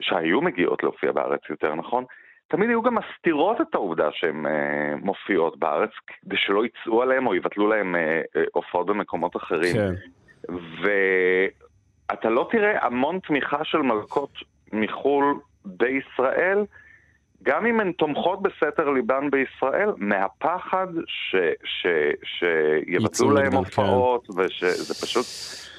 שהיו 0.00 0.40
מגיעות 0.40 0.82
להופיע 0.82 1.12
בארץ 1.12 1.40
יותר 1.50 1.74
נכון, 1.74 2.04
תמיד 2.48 2.68
היו 2.68 2.82
גם 2.82 2.94
מסתירות 2.94 3.60
את 3.60 3.74
העובדה 3.74 4.08
שהן 4.12 4.46
אה, 4.46 4.96
מופיעות 5.02 5.58
בארץ, 5.58 5.90
כדי 6.06 6.36
שלא 6.38 6.62
יצאו 6.64 7.02
עליהן 7.02 7.26
או 7.26 7.34
יבטלו 7.34 7.68
להן 7.68 7.94
אה, 7.94 8.20
אה, 8.36 8.44
הופעות 8.52 8.86
במקומות 8.86 9.36
אחרים. 9.36 9.74
כן. 9.74 9.94
ואתה 10.82 12.30
לא 12.30 12.48
תראה 12.50 12.86
המון 12.86 13.18
תמיכה 13.18 13.64
של 13.64 13.78
מלכות 13.78 14.30
מחו"ל 14.72 15.40
בישראל, 15.64 16.64
גם 17.42 17.66
אם 17.66 17.80
הן 17.80 17.92
תומכות 17.92 18.42
בסתר 18.42 18.90
ליבן 18.90 19.30
בישראל, 19.30 19.90
מהפחד 19.96 20.86
ש, 21.06 21.36
ש, 21.64 21.86
שיבטלו 22.24 23.30
להם 23.30 23.44
נגדן, 23.44 23.56
הופעות, 23.56 24.28
ושזה 24.36 25.06
פשוט 25.06 25.24
אה, 25.24 25.71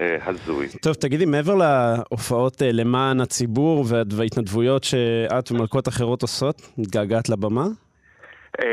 הזוי. 0.00 0.68
טוב, 0.82 0.94
תגידי, 0.94 1.24
מעבר 1.24 1.54
להופעות 1.54 2.62
אה, 2.62 2.72
למען 2.72 3.20
הציבור 3.20 3.84
וה- 3.88 4.02
וההתנדבויות 4.16 4.84
שאת 4.84 5.52
ומלכות 5.52 5.88
אחרות 5.88 6.22
עושות, 6.22 6.62
מתגעגעת 6.78 7.28
לבמה? 7.28 7.64
אה, 8.62 8.66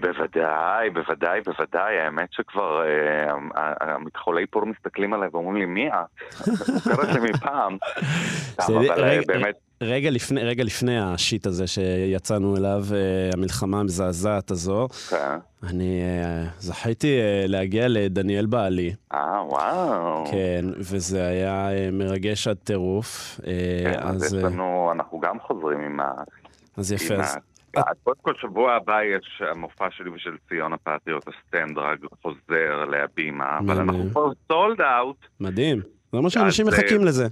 בוודאי, 0.00 0.90
בוודאי, 0.90 1.40
בוודאי, 1.40 1.98
האמת 1.98 2.28
שכבר 2.32 2.82
אה, 2.86 3.32
המתחולי 3.80 4.46
פור 4.46 4.64
מסתכלים 4.64 5.14
עליי 5.14 5.28
ואומרים 5.32 5.56
לי, 5.56 5.66
מי 5.66 5.88
את? 5.88 5.94
מוכרת 6.74 7.14
לי 7.14 7.30
מפעם. 7.30 7.76
אבל 8.66 9.02
אה, 9.02 9.18
באמת, 9.26 9.54
רגע 9.80 10.10
לפני, 10.10 10.44
רגע 10.44 10.64
לפני 10.64 11.00
השיט 11.00 11.46
הזה 11.46 11.66
שיצאנו 11.66 12.56
אליו, 12.56 12.84
אה, 12.92 13.30
המלחמה 13.34 13.80
המזעזעת 13.80 14.50
הזו, 14.50 14.88
כן. 15.10 15.38
אני 15.62 16.00
אה, 16.02 16.44
זכיתי 16.58 17.20
אה, 17.20 17.44
להגיע 17.46 17.88
לדניאל 17.88 18.46
בעלי, 18.46 18.94
אה, 19.12 19.44
וואו. 19.48 20.24
כן, 20.30 20.64
וזה 20.78 21.26
היה 21.26 21.68
מרגש 21.92 22.48
עד 22.48 22.56
טירוף. 22.56 23.40
כן, 23.84 23.98
אז 24.00 24.22
יש 24.22 24.32
אז, 24.32 24.34
אה, 24.34 24.42
לנו, 24.42 24.90
אנחנו 24.92 25.20
גם 25.20 25.40
חוזרים 25.40 25.80
עם 25.80 26.00
ה... 26.00 26.12
אז 26.76 26.92
יפה, 26.92 27.14
עם 27.14 27.20
אז, 27.20 27.96
קודם 28.02 28.16
כל, 28.22 28.32
שבוע 28.40 28.72
הבא 28.72 29.02
יש 29.02 29.42
המופע 29.50 29.86
שלי 29.90 30.10
ושל 30.10 30.36
ציון 30.48 30.72
הפטריוט, 30.72 31.24
הסטנדרג, 31.28 31.98
חוזר 32.22 32.84
להבימה, 32.90 33.58
אבל 33.58 33.80
אנחנו 33.80 34.04
פה 34.12 34.30
סולד 34.48 34.80
אאוט. 34.80 35.16
מדהים. 35.40 35.80
זה 36.12 36.18
אומר 36.18 36.28
שאנשים 36.28 36.66
מחכים 36.66 37.04
לזה. 37.04 37.26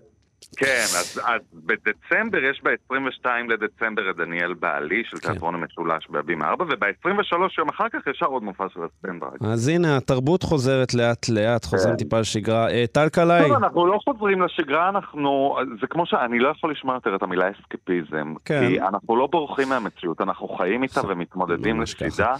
כן, 0.56 0.82
אז, 0.98 1.20
אז 1.24 1.40
בדצמבר 1.52 2.44
יש 2.44 2.61
ב-22 2.64 3.26
לדצמבר 3.48 4.11
את 4.11 4.16
דניאל 4.16 4.54
בעלי 4.54 5.02
של 5.11 5.16
כן. 5.16 5.28
תיאטרון 5.28 5.54
המשולש 5.54 6.06
בהבימה 6.11 6.48
4, 6.48 6.64
וב-23 6.64 7.37
יום 7.59 7.68
אחר 7.68 7.88
כך 7.92 8.06
ישר 8.06 8.26
עוד 8.26 8.42
מופע 8.42 8.64
של 8.74 8.80
הסטנדרג. 8.85 9.52
אז 9.52 9.68
הנה, 9.68 9.96
התרבות 9.96 10.42
חוזרת 10.42 10.94
לאט 10.94 11.28
לאט, 11.28 11.64
חוזרים 11.64 11.94
כן. 11.94 11.98
טיפה 11.98 12.20
לשגרה. 12.20 12.70
אה, 12.70 12.85
טל 12.92 13.09
קלעי. 13.09 13.48
טוב, 13.48 13.52
אנחנו 13.52 13.87
לא 13.87 13.98
חוזרים 14.04 14.42
לשגרה, 14.42 14.88
אנחנו... 14.88 15.56
זה 15.80 15.87
כמו 15.87 16.06
שאני 16.06 16.38
לא 16.38 16.48
יכול 16.48 16.72
לשמוע 16.72 16.94
יותר 16.94 17.16
את 17.16 17.22
המילה 17.22 17.50
אסקפיזם. 17.50 18.35
כן. 18.44 18.68
כי 18.68 18.80
אנחנו 18.80 19.16
לא 19.16 19.28
בורחים 19.32 19.68
מהמציאות, 19.68 20.20
אנחנו 20.20 20.48
חיים 20.48 20.82
איתה 20.82 21.00
ומתמודדים 21.09 21.80
לצידה. 21.80 22.35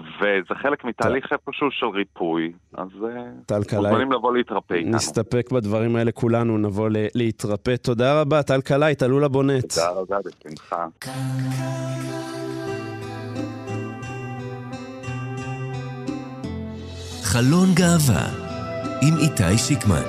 וזה 0.00 0.54
חלק 0.62 0.84
מתהליך 0.84 1.32
איפשהו 1.32 1.70
של 1.70 1.86
ריפוי, 1.86 2.52
אז 2.74 2.88
אה, 3.04 3.58
מוזמנים 3.76 4.12
לבוא 4.12 4.36
להתרפא 4.36 4.74
איתנו. 4.74 4.90
נסתפק 4.96 5.52
בדברים 5.52 5.96
האלה 5.96 6.12
כולנו, 6.12 6.58
נבוא 6.58 6.88
להתרפא. 7.14 7.76
תודה 7.76 8.20
רבה, 8.20 8.42
טל 8.42 8.60
קלעי, 8.60 8.94
תעלו 8.94 9.20
לבונט. 9.20 9.72
תודה 9.72 9.90
רבה, 9.90 10.16
בשמחה. 10.24 10.86
חלון 17.22 17.68
גאווה 17.74 18.26
עם 19.02 19.14
איתי 19.20 19.58
שיקמן. 19.58 20.02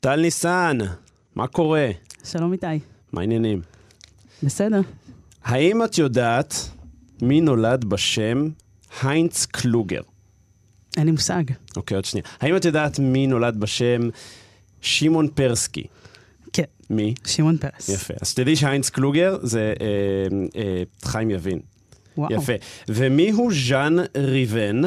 טל 0.00 0.16
ניסן, 0.20 0.78
מה 1.34 1.46
קורה? 1.46 1.88
שלום 2.24 2.52
איתי. 2.52 2.66
מה 3.12 3.20
העניינים? 3.20 3.60
בסדר. 4.42 4.80
האם 5.46 5.84
את 5.84 5.98
יודעת 5.98 6.54
מי 7.22 7.40
נולד 7.40 7.84
בשם 7.84 8.48
היינץ 9.02 9.46
קלוגר? 9.46 10.00
אין 10.96 11.06
לי 11.06 11.12
מושג. 11.12 11.42
אוקיי, 11.76 11.94
עוד 11.94 12.04
שנייה. 12.04 12.26
האם 12.40 12.56
את 12.56 12.64
יודעת 12.64 12.98
מי 12.98 13.26
נולד 13.26 13.60
בשם 13.60 14.00
שמעון 14.80 15.28
פרסקי? 15.28 15.84
כן. 16.52 16.62
מי? 16.90 17.14
שמעון 17.26 17.56
פרס. 17.56 17.88
יפה. 17.88 18.14
אז 18.20 18.34
תדעי 18.34 18.56
שהיינץ 18.56 18.90
קלוגר 18.90 19.36
זה 19.42 19.74
אה, 19.80 19.86
אה, 20.60 20.82
חיים 21.04 21.30
יבין. 21.30 21.60
וואו. 22.18 22.32
יפה. 22.32 22.52
ומי 22.88 23.30
הוא 23.30 23.52
ז'אן 23.68 23.96
ריבן? 24.16 24.80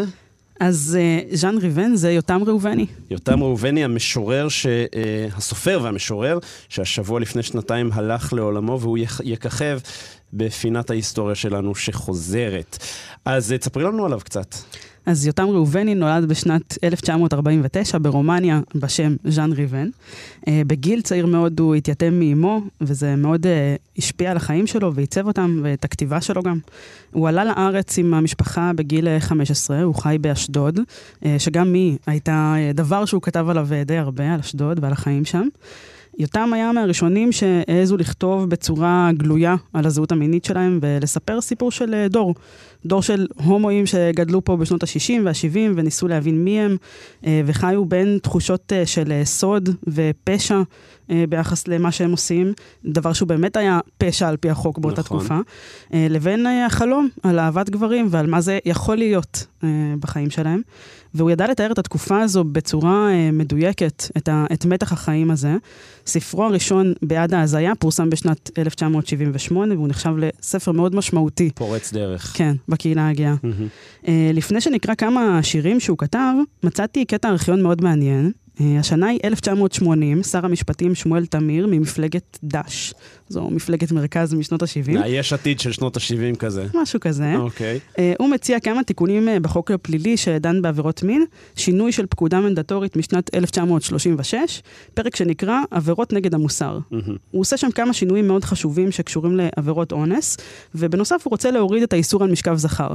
אז 0.60 0.98
uh, 1.32 1.36
ז'אן 1.36 1.58
ריבן 1.58 1.96
זה 1.96 2.12
יותם 2.12 2.42
ראובני. 2.48 2.86
יותם 3.10 3.44
ראובני, 3.44 3.84
המשורר, 3.84 4.50
ש, 4.50 4.66
uh, 4.66 5.38
הסופר 5.38 5.80
והמשורר, 5.84 6.40
שהשבוע 6.70 7.20
לפני 7.20 7.44
שנתיים 7.44 7.90
הלך 7.94 8.34
לעולמו, 8.34 8.80
והוא 8.80 8.98
יככב 9.24 9.80
בפינת 10.34 10.90
ההיסטוריה 10.90 11.36
שלנו 11.36 11.76
שחוזרת. 11.76 12.78
אז 13.26 13.52
uh, 13.52 13.58
תספרי 13.58 13.84
לנו 13.84 14.06
עליו 14.06 14.20
קצת. 14.24 14.56
אז 15.10 15.28
יותם 15.28 15.48
ראובני 15.50 15.96
נולד 15.96 16.26
בשנת 16.26 16.78
1949 16.84 17.98
ברומניה 17.98 18.62
בשם 18.76 19.16
ז'אן 19.26 19.52
ריבן. 19.52 19.90
אה, 20.48 20.62
בגיל 20.68 21.02
צעיר 21.02 21.26
מאוד 21.26 21.60
הוא 21.60 21.76
התייתם 21.76 22.14
מאימו, 22.14 22.62
וזה 22.82 23.16
מאוד 23.16 23.46
אה, 23.46 23.76
השפיע 23.98 24.32
על 24.32 24.38
החיים 24.38 24.68
שלו 24.68 24.96
ועיצב 24.96 25.28
אותם 25.28 25.60
ואת 25.64 25.86
הכתיבה 25.86 26.22
שלו 26.22 26.44
גם. 26.44 26.60
הוא 27.12 27.30
עלה 27.30 27.46
לארץ 27.46 27.98
עם 27.98 28.14
המשפחה 28.14 28.72
בגיל 28.76 29.20
15, 29.20 29.78
אה, 29.78 29.84
הוא 29.84 29.96
חי 29.96 30.18
באשדוד, 30.22 30.80
שגם 31.38 31.74
היא 31.74 31.98
הייתה 32.08 32.56
דבר 32.74 33.06
שהוא 33.06 33.22
כתב 33.22 33.46
עליו 33.50 33.68
די 33.86 33.98
הרבה, 33.98 34.34
על 34.34 34.40
אשדוד 34.40 34.80
ועל 34.82 34.92
החיים 34.92 35.26
שם. 35.26 35.48
יותם 36.20 36.54
היה 36.54 36.72
מהראשונים 36.72 37.32
שהעזו 37.32 37.98
לכתוב 37.98 38.50
בצורה 38.50 39.10
גלויה 39.18 39.56
על 39.74 39.86
הזהות 39.86 40.12
המינית 40.12 40.46
שלהם 40.46 40.80
ולספר 40.82 41.42
סיפור 41.42 41.72
של 41.72 42.08
דור. 42.10 42.36
דור 42.86 43.02
של 43.02 43.28
הומואים 43.36 43.86
שגדלו 43.86 44.44
פה 44.44 44.58
בשנות 44.58 44.84
ה-60 44.84 45.22
וה-70 45.24 45.58
וניסו 45.76 46.08
להבין 46.08 46.44
מי 46.44 46.60
הם, 46.60 46.78
אה, 47.26 47.42
וחיו 47.46 47.86
בין 47.86 48.20
תחושות 48.22 48.74
אה, 48.74 48.86
של 48.86 49.12
אה, 49.12 49.26
סוד 49.26 49.70
ופשע 49.88 50.62
ביחס 51.30 51.68
למה 51.68 51.92
שהם 51.92 52.12
עושים, 52.12 52.54
דבר 52.86 53.14
שהוא 53.14 53.28
באמת 53.28 53.58
היה 53.58 53.80
פשע 53.98 54.28
על 54.28 54.38
פי 54.38 54.50
החוק 54.50 54.78
באותה 54.78 55.02
נכון. 55.02 55.20
תקופה, 55.20 55.38
לבין 55.94 56.46
החלום 56.66 57.10
על 57.24 57.40
אהבת 57.40 57.70
גברים 57.70 58.08
ועל 58.10 58.28
מה 58.28 58.42
זה 58.42 58.60
יכול 58.66 58.98
להיות 58.98 59.46
בחיים 60.00 60.30
שלהם. 60.30 60.62
והוא 61.14 61.32
ידע 61.32 61.48
לתאר 61.48 61.72
את 61.72 61.80
התקופה 61.80 62.22
הזו 62.22 62.44
בצורה 62.44 63.10
מדויקת, 63.34 64.04
את, 64.18 64.30
ה, 64.30 64.46
את 64.54 64.66
מתח 64.66 64.92
החיים 64.92 65.32
הזה. 65.32 65.56
ספרו 66.06 66.44
הראשון, 66.44 66.94
בעד 67.02 67.34
ההזיה, 67.34 67.76
פורסם 67.76 68.10
בשנת 68.10 68.52
1978, 68.58 69.74
והוא 69.74 69.88
נחשב 69.88 70.14
לספר 70.18 70.72
מאוד 70.72 70.96
משמעותי. 70.96 71.50
פורץ 71.56 71.94
דרך. 71.94 72.32
כן, 72.36 72.56
בקהילה 72.70 73.10
הגאה. 73.10 73.36
Mm-hmm. 73.44 74.08
לפני 74.34 74.62
שנקרא 74.62 74.96
כמה 74.96 75.40
שירים 75.44 75.80
שהוא 75.80 75.98
כתב, 75.98 76.34
מצאתי 76.64 77.06
קטע 77.06 77.30
ארכיון 77.30 77.62
מאוד 77.64 77.84
מעניין. 77.84 78.32
Uh, 78.60 78.64
השנה 78.80 79.08
היא 79.08 79.20
1980, 79.24 80.24
שר 80.24 80.46
המשפטים 80.46 80.96
שמואל 80.96 81.26
תמיר 81.26 81.68
ממפלגת 81.68 82.40
דש. 82.44 82.94
זו 83.30 83.50
מפלגת 83.50 83.92
מרכז 83.92 84.34
משנות 84.34 84.64
ה-70. 84.64 84.92
יש 85.08 85.34
עתיד 85.34 85.60
של 85.60 85.72
שנות 85.72 85.98
ה-70 85.98 86.36
כזה. 86.36 86.66
משהו 86.74 87.00
כזה. 87.00 87.36
אוקיי. 87.36 87.78
Okay. 87.78 87.98
Uh, 87.98 88.00
הוא 88.20 88.30
מציע 88.30 88.60
כמה 88.60 88.84
תיקונים 88.84 89.28
uh, 89.28 89.40
בחוק 89.40 89.72
הפלילי 89.72 90.18
שדן 90.18 90.62
בעבירות 90.62 91.04
מין, 91.04 91.26
שינוי 91.56 91.92
של 91.92 92.06
פקודה 92.06 92.40
מנדטורית 92.40 92.96
משנת 92.96 93.36
1936, 93.36 94.62
פרק 94.94 95.16
שנקרא 95.16 95.60
עבירות 95.72 96.14
נגד 96.14 96.34
המוסר. 96.34 96.80
Mm-hmm. 96.80 97.12
הוא 97.32 97.42
עושה 97.42 97.58
שם 97.58 97.72
כמה 97.72 97.94
שינויים 97.94 98.28
מאוד 98.28 98.44
חשובים 98.44 98.92
שקשורים 98.92 99.38
לעבירות 99.38 99.92
אונס, 99.92 100.38
ובנוסף 100.76 101.22
הוא 101.24 101.32
רוצה 101.32 101.52
להוריד 101.52 101.84
את 101.84 101.94
האיסור 101.94 102.24
על 102.24 102.32
משכב 102.32 102.56
זכר. 102.56 102.90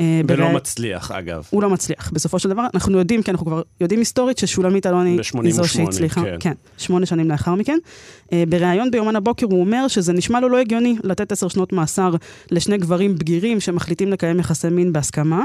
ולא 0.00 0.46
בר... 0.46 0.52
מצליח, 0.52 1.10
אגב. 1.10 1.46
הוא 1.50 1.62
לא 1.62 1.70
מצליח. 1.70 2.10
בסופו 2.12 2.38
של 2.38 2.48
דבר, 2.48 2.66
אנחנו 2.74 2.98
יודעים, 2.98 3.22
כי 3.22 3.30
אנחנו 3.30 3.46
כבר 3.46 3.62
יודעים 3.80 4.00
היסטורית 4.00 4.38
ששולמית 4.38 4.86
אלוני 5.00 5.22
היא 5.42 5.54
זו 5.54 5.68
שהצליחה. 5.68 6.22
כן. 6.22 6.36
כן, 6.40 6.52
שמונה 6.78 7.06
שנים 7.06 7.28
לאחר 7.28 7.54
מכן. 7.54 7.78
Uh, 8.26 8.30
בריאיון 8.48 8.90
ביומן 8.90 9.16
הבוקר 9.16 9.46
הוא 9.46 9.60
אומר 9.60 9.88
שזה 9.88 10.12
נשמע 10.12 10.40
לו 10.40 10.48
לא 10.48 10.58
הגיוני 10.58 10.96
לתת 11.04 11.32
עשר 11.32 11.48
שנות 11.48 11.72
מאסר 11.72 12.14
לשני 12.50 12.78
גברים 12.78 13.14
בגירים 13.18 13.60
שמחליטים 13.60 14.12
לקיים 14.12 14.40
יחסי 14.40 14.68
מין 14.68 14.92
בהסכמה. 14.92 15.44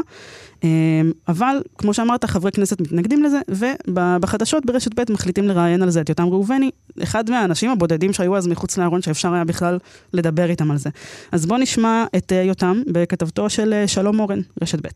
אמ, 0.63 1.11
אבל, 1.27 1.61
כמו 1.77 1.93
שאמרת, 1.93 2.25
חברי 2.25 2.51
כנסת 2.51 2.81
מתנגדים 2.81 3.23
לזה, 3.23 3.39
ובחדשות 3.87 4.65
ברשת 4.65 4.99
ב' 4.99 5.11
מחליטים 5.11 5.47
לראיין 5.47 5.81
על 5.81 5.89
זה 5.89 6.01
את 6.01 6.09
יותם 6.09 6.27
ראובני, 6.27 6.69
אחד 7.03 7.29
מהאנשים 7.29 7.69
הבודדים 7.69 8.13
שהיו 8.13 8.37
אז 8.37 8.47
מחוץ 8.47 8.77
לארון, 8.77 9.01
שאפשר 9.01 9.33
היה 9.33 9.43
בכלל 9.43 9.79
לדבר 10.13 10.49
איתם 10.49 10.71
על 10.71 10.77
זה. 10.77 10.89
אז 11.31 11.45
בואו 11.45 11.59
נשמע 11.59 12.05
את 12.15 12.31
אה, 12.31 12.41
יותם 12.41 12.81
בכתבתו 12.87 13.49
של 13.49 13.73
אה, 13.73 13.87
שלום 13.87 14.19
אורן, 14.19 14.39
רשת 14.61 14.85
ב'. 14.85 14.89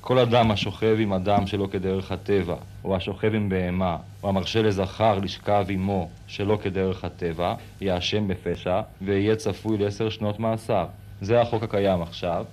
כל 0.00 0.18
אדם 0.18 0.50
השוכב 0.50 0.96
עם 0.98 1.12
אדם 1.12 1.46
שלא 1.46 1.68
כדרך 1.72 2.12
הטבע, 2.12 2.56
או 2.84 2.96
השוכב 2.96 3.34
עם 3.34 3.48
בהמה, 3.48 3.96
או 4.22 4.28
המרשה 4.28 4.62
לזכר 4.62 5.18
לשכב 5.18 5.66
עמו 5.68 6.08
שלא 6.26 6.58
כדרך 6.62 7.04
הטבע, 7.04 7.54
יאשם 7.80 8.28
בפשע, 8.28 8.80
ויהיה 9.02 9.36
צפוי 9.36 9.78
לעשר 9.78 10.08
שנות 10.08 10.40
מאסר. 10.40 10.84
זה 11.20 11.40
החוק 11.40 11.62
הקיים 11.62 12.02
עכשיו. 12.02 12.44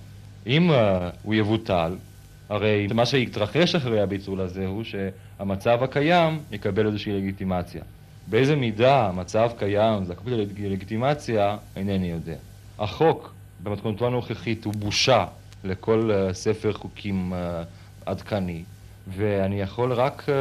אם 0.46 0.70
uh, 0.70 0.74
הוא 1.22 1.34
יבוטל, 1.34 1.92
הרי 2.50 2.86
מה 2.94 3.06
שיתרחש 3.06 3.74
אחרי 3.74 4.00
הביצול 4.00 4.40
הזה 4.40 4.66
הוא 4.66 4.84
שהמצב 4.84 5.82
הקיים 5.82 6.40
יקבל 6.52 6.86
איזושהי 6.86 7.12
לגיטימציה. 7.12 7.82
באיזה 8.26 8.56
מידה 8.56 9.06
המצב 9.06 9.50
קיים 9.58 10.04
זקוק 10.04 10.28
ללגיטימציה, 10.58 11.56
אינני 11.76 12.10
יודע. 12.10 12.36
החוק 12.78 13.32
במתכונתו 13.62 14.06
הנוכחית 14.06 14.64
הוא 14.64 14.74
בושה 14.74 15.24
לכל 15.64 16.10
uh, 16.10 16.32
ספר 16.32 16.72
חוקים 16.72 17.32
uh, 17.32 17.36
עדכני, 18.06 18.62
ואני 19.16 19.60
יכול 19.60 19.92
רק 19.92 20.22
uh, 20.26 20.32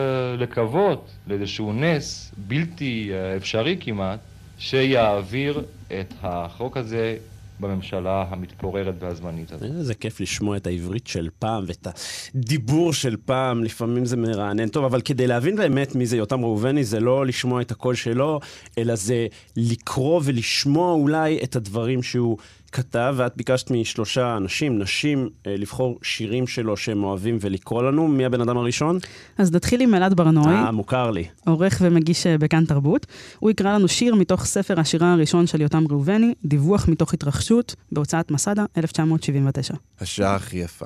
לקוות 0.42 1.10
לאיזשהו 1.28 1.74
נס 1.74 2.32
בלתי 2.38 3.12
אפשרי 3.38 3.78
כמעט, 3.80 4.20
שיעביר 4.58 5.64
את 5.88 6.14
החוק 6.22 6.78
הזה 6.78 7.18
בממשלה 7.60 8.26
המתפוררת 8.30 8.96
והזמנית 9.00 9.52
הזאת. 9.52 9.64
איזה 9.64 9.94
כיף 9.94 10.20
לשמוע 10.20 10.58
את 10.58 10.68
העברית 10.68 11.08
של 11.08 11.30
פעם 11.40 11.64
ואת 11.68 11.88
הדיבור 12.36 12.94
של 12.94 13.16
פעם, 13.26 13.64
לפעמים 13.64 14.06
זה 14.06 14.18
מרענן. 14.18 14.68
טוב, 14.68 14.86
אבל 14.86 15.02
כדי 15.02 15.28
להבין 15.28 15.56
באמת 15.56 15.96
מי 15.96 16.06
זה 16.06 16.18
יותם 16.18 16.44
ראובני, 16.44 16.84
זה 16.84 17.00
לא 17.00 17.26
לשמוע 17.26 17.62
את 17.62 17.72
הקול 17.72 17.96
שלו, 17.96 18.40
אלא 18.78 18.96
זה 18.96 19.28
לקרוא 19.56 20.22
ולשמוע 20.24 20.94
אולי 20.94 21.40
את 21.44 21.56
הדברים 21.56 22.04
שהוא 22.04 22.38
כתב, 22.70 23.14
ואת 23.18 23.38
ביקשת 23.38 23.72
משלושה 23.72 24.38
אנשים, 24.38 24.80
נשים, 24.80 25.30
אה, 25.48 25.58
לבחור 25.58 26.00
שירים 26.02 26.48
שלו 26.48 26.78
שהם 26.78 27.04
אוהבים 27.04 27.38
ולקרוא 27.42 27.84
לנו. 27.84 28.08
מי 28.08 28.26
הבן 28.26 28.42
אדם 28.42 28.58
הראשון? 28.58 28.98
אז 29.38 29.52
נתחיל 29.52 29.82
עם 29.82 29.96
אלעד 29.96 30.14
ברנועי. 30.14 30.56
אה, 30.56 30.72
מוכר 30.72 31.12
לי. 31.12 31.28
עורך 31.46 31.82
ומגיש 31.82 32.28
אה, 32.28 32.38
בכאן 32.38 32.66
תרבות. 32.66 33.06
הוא 33.40 33.50
יקרא 33.50 33.74
לנו 33.74 33.88
שיר 33.88 34.16
מתוך 34.16 34.46
ספר 34.46 34.80
השירה 34.80 35.14
הראשון 35.14 35.48
של 35.48 35.62
יותם 35.62 35.84
ראובני, 35.90 36.34
דיווח 36.46 36.88
מתוך 36.88 37.14
התרחשות, 37.14 37.76
בהוצאת 37.92 38.32
מסדה, 38.32 38.66
1979. 38.78 39.74
השעה 40.00 40.36
הכי 40.36 40.58
יפה. 40.58 40.86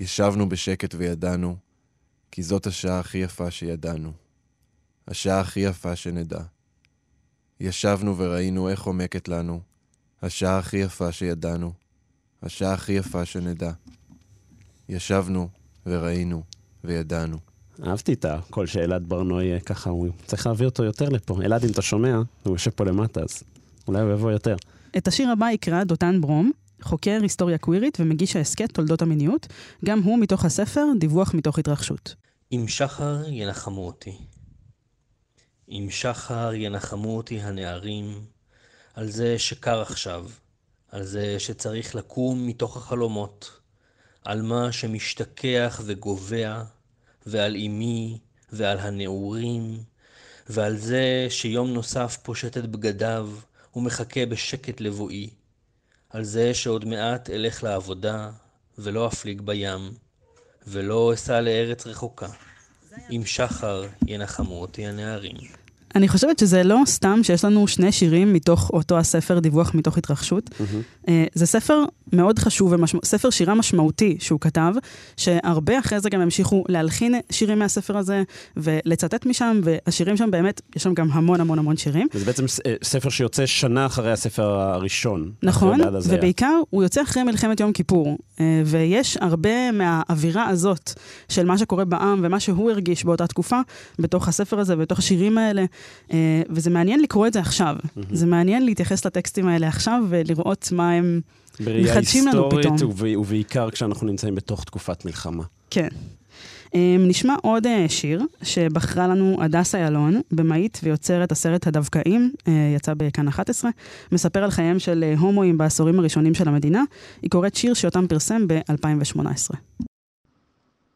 ישבנו 0.00 0.48
בשקט 0.48 0.94
וידענו, 0.94 1.56
כי 2.30 2.42
זאת 2.42 2.66
השעה 2.66 3.00
הכי 3.00 3.18
יפה 3.18 3.50
שידענו. 3.50 4.12
השעה 5.08 5.40
הכי 5.40 5.60
יפה 5.60 5.96
שנדע. 5.96 6.40
ישבנו 7.60 8.18
וראינו 8.18 8.68
איך 8.68 8.82
עומקת 8.82 9.28
לנו. 9.28 9.60
השעה 10.22 10.58
הכי 10.58 10.76
יפה 10.76 11.12
שידענו. 11.12 11.72
השעה 12.42 12.72
הכי 12.72 12.92
יפה 12.92 13.24
שנדע. 13.24 13.72
ישבנו 14.88 15.48
וראינו 15.86 16.42
וידענו. 16.84 17.38
אהבתי 17.86 18.12
את 18.12 18.24
הקול 18.24 18.66
שאלעד 18.66 19.08
ברנועי 19.08 19.52
אה, 19.52 19.60
ככה, 19.60 19.90
הוא 19.90 20.08
צריך 20.26 20.46
להביא 20.46 20.66
אותו 20.66 20.84
יותר 20.84 21.08
לפה. 21.08 21.38
אלעד, 21.44 21.64
אם 21.64 21.70
אתה 21.70 21.82
שומע, 21.82 22.16
הוא 22.42 22.54
יושב 22.54 22.70
פה 22.70 22.84
למטה, 22.84 23.20
אז 23.20 23.42
אולי 23.88 24.00
הוא 24.00 24.12
יבוא 24.12 24.30
יותר. 24.30 24.56
את 24.96 25.08
השיר 25.08 25.30
הבא 25.30 25.50
יקרא 25.50 25.84
דותן 25.84 26.20
ברום, 26.20 26.50
חוקר 26.82 27.18
היסטוריה 27.22 27.58
קווירית 27.58 27.98
ומגיש 28.00 28.36
ההסכת 28.36 28.72
תולדות 28.72 29.02
המיניות, 29.02 29.46
גם 29.84 30.02
הוא 30.02 30.18
מתוך 30.18 30.44
הספר 30.44 30.84
דיווח 30.98 31.34
מתוך 31.34 31.58
התרחשות. 31.58 32.14
עם 32.50 32.68
שחר 32.68 33.22
ינחמו 33.28 33.86
אותי. 33.86 34.16
עם 35.68 35.90
שחר 35.90 36.54
ינחמו 36.54 37.16
אותי 37.16 37.40
הנערים, 37.40 38.20
על 38.96 39.10
זה 39.10 39.38
שקר 39.38 39.80
עכשיו, 39.80 40.26
על 40.90 41.04
זה 41.04 41.40
שצריך 41.40 41.94
לקום 41.94 42.46
מתוך 42.46 42.76
החלומות, 42.76 43.60
על 44.24 44.42
מה 44.42 44.72
שמשתכח 44.72 45.80
וגובע, 45.84 46.62
ועל 47.26 47.56
אמי, 47.56 48.18
ועל 48.52 48.78
הנעורים, 48.78 49.78
ועל 50.46 50.76
זה 50.76 51.26
שיום 51.28 51.70
נוסף 51.70 52.18
פושט 52.22 52.56
את 52.56 52.66
בגדיו, 52.66 53.30
ומחכה 53.76 54.26
בשקט 54.26 54.80
לבואי, 54.80 55.30
על 56.10 56.24
זה 56.24 56.54
שעוד 56.54 56.84
מעט 56.84 57.30
אלך 57.30 57.64
לעבודה, 57.64 58.30
ולא 58.78 59.06
אפליג 59.08 59.40
בים, 59.40 59.94
ולא 60.66 61.14
אסע 61.14 61.40
לארץ 61.40 61.86
רחוקה. 61.86 62.28
עם 63.10 63.26
שחר 63.26 63.86
ינחמו 64.06 64.60
אותי 64.60 64.86
הנערים. 64.86 65.55
אני 65.96 66.08
חושבת 66.08 66.38
שזה 66.38 66.62
לא 66.62 66.82
סתם 66.86 67.20
שיש 67.22 67.44
לנו 67.44 67.68
שני 67.68 67.92
שירים 67.92 68.32
מתוך 68.32 68.70
אותו 68.72 68.98
הספר, 68.98 69.38
דיווח 69.38 69.74
מתוך 69.74 69.98
התרחשות. 69.98 70.50
Mm-hmm. 70.50 71.10
זה 71.34 71.46
ספר 71.46 71.84
מאוד 72.12 72.38
חשוב, 72.38 72.72
ומשמע, 72.72 73.00
ספר 73.04 73.30
שירה 73.30 73.54
משמעותי 73.54 74.16
שהוא 74.20 74.40
כתב, 74.40 74.72
שהרבה 75.16 75.78
אחרי 75.78 76.00
זה 76.00 76.10
גם 76.10 76.20
המשיכו 76.20 76.64
להלחין 76.68 77.14
שירים 77.30 77.58
מהספר 77.58 77.96
הזה, 77.96 78.22
ולצטט 78.56 79.26
משם, 79.26 79.60
והשירים 79.64 80.16
שם 80.16 80.30
באמת, 80.30 80.60
יש 80.76 80.82
שם 80.82 80.94
גם 80.94 81.12
המון 81.12 81.40
המון 81.40 81.58
המון 81.58 81.76
שירים. 81.76 82.08
וזה 82.14 82.24
בעצם 82.24 82.44
אה, 82.66 82.74
ספר 82.84 83.08
שיוצא 83.08 83.46
שנה 83.46 83.86
אחרי 83.86 84.12
הספר 84.12 84.48
הראשון. 84.48 85.30
נכון, 85.42 85.80
ובעיקר 86.08 86.60
הוא 86.70 86.82
יוצא 86.82 87.02
אחרי 87.02 87.22
מלחמת 87.22 87.60
יום 87.60 87.72
כיפור, 87.72 88.18
אה, 88.40 88.62
ויש 88.64 89.16
הרבה 89.20 89.72
מהאווירה 89.72 90.48
הזאת 90.48 90.92
של 91.28 91.46
מה 91.46 91.58
שקורה 91.58 91.84
בעם 91.84 92.20
ומה 92.22 92.40
שהוא 92.40 92.70
הרגיש 92.70 93.04
באותה 93.04 93.26
תקופה, 93.26 93.60
בתוך 93.98 94.28
הספר 94.28 94.60
הזה, 94.60 94.76
בתוך 94.76 94.98
השירים 94.98 95.38
האלה. 95.38 95.64
אה, 96.12 96.42
וזה 96.50 96.70
מעניין 96.70 97.00
לקרוא 97.00 97.26
את 97.26 97.32
זה 97.32 97.40
עכשיו. 97.40 97.76
Mm-hmm. 97.80 98.00
זה 98.12 98.26
מעניין 98.26 98.64
להתייחס 98.64 99.06
לטקסטים 99.06 99.48
האלה 99.48 99.68
עכשיו 99.68 100.02
ולראות 100.08 100.68
מה 100.72 100.92
הם 100.92 101.20
מחדשים 101.60 102.26
לנו 102.26 102.32
פתאום. 102.50 102.50
בראייה 102.50 102.72
היסטורית 102.72 103.16
ובעיקר 103.18 103.70
כשאנחנו 103.70 104.06
נמצאים 104.06 104.34
בתוך 104.34 104.64
תקופת 104.64 105.04
מלחמה. 105.04 105.44
כן. 105.70 105.88
אה, 106.74 106.96
נשמע 106.98 107.34
עוד 107.42 107.66
אה, 107.66 107.84
שיר 107.88 108.22
שבחרה 108.42 109.08
לנו 109.08 109.36
הדסה 109.40 109.78
ילון, 109.78 110.20
במאית 110.30 110.80
ויוצרת 110.82 111.32
הסרט 111.32 111.66
הדווקאים, 111.66 112.32
יצא 112.76 112.94
בכאן 112.94 113.28
11, 113.28 113.70
מספר 114.12 114.44
על 114.44 114.50
חייהם 114.50 114.78
של 114.78 115.14
הומואים 115.18 115.58
בעשורים 115.58 115.98
הראשונים 115.98 116.34
של 116.34 116.48
המדינה. 116.48 116.82
היא 117.22 117.30
קוראת 117.30 117.54
שיר 117.54 117.74
שאותם 117.74 118.06
פרסם 118.06 118.48
ב-2018. 118.48 119.56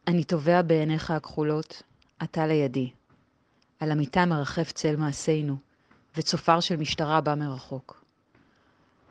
אני 0.07 0.23
טובע 0.23 0.61
בעיניך 0.61 1.11
הכחולות, 1.11 1.83
אתה 2.23 2.47
לידי. 2.47 2.89
על 3.81 3.91
המיטה 3.91 4.25
מרחף 4.25 4.71
צל 4.71 4.95
מעשינו, 4.95 5.57
וצופר 6.17 6.59
של 6.59 6.75
משטרה 6.75 7.21
בא 7.21 7.35
מרחוק. 7.35 8.03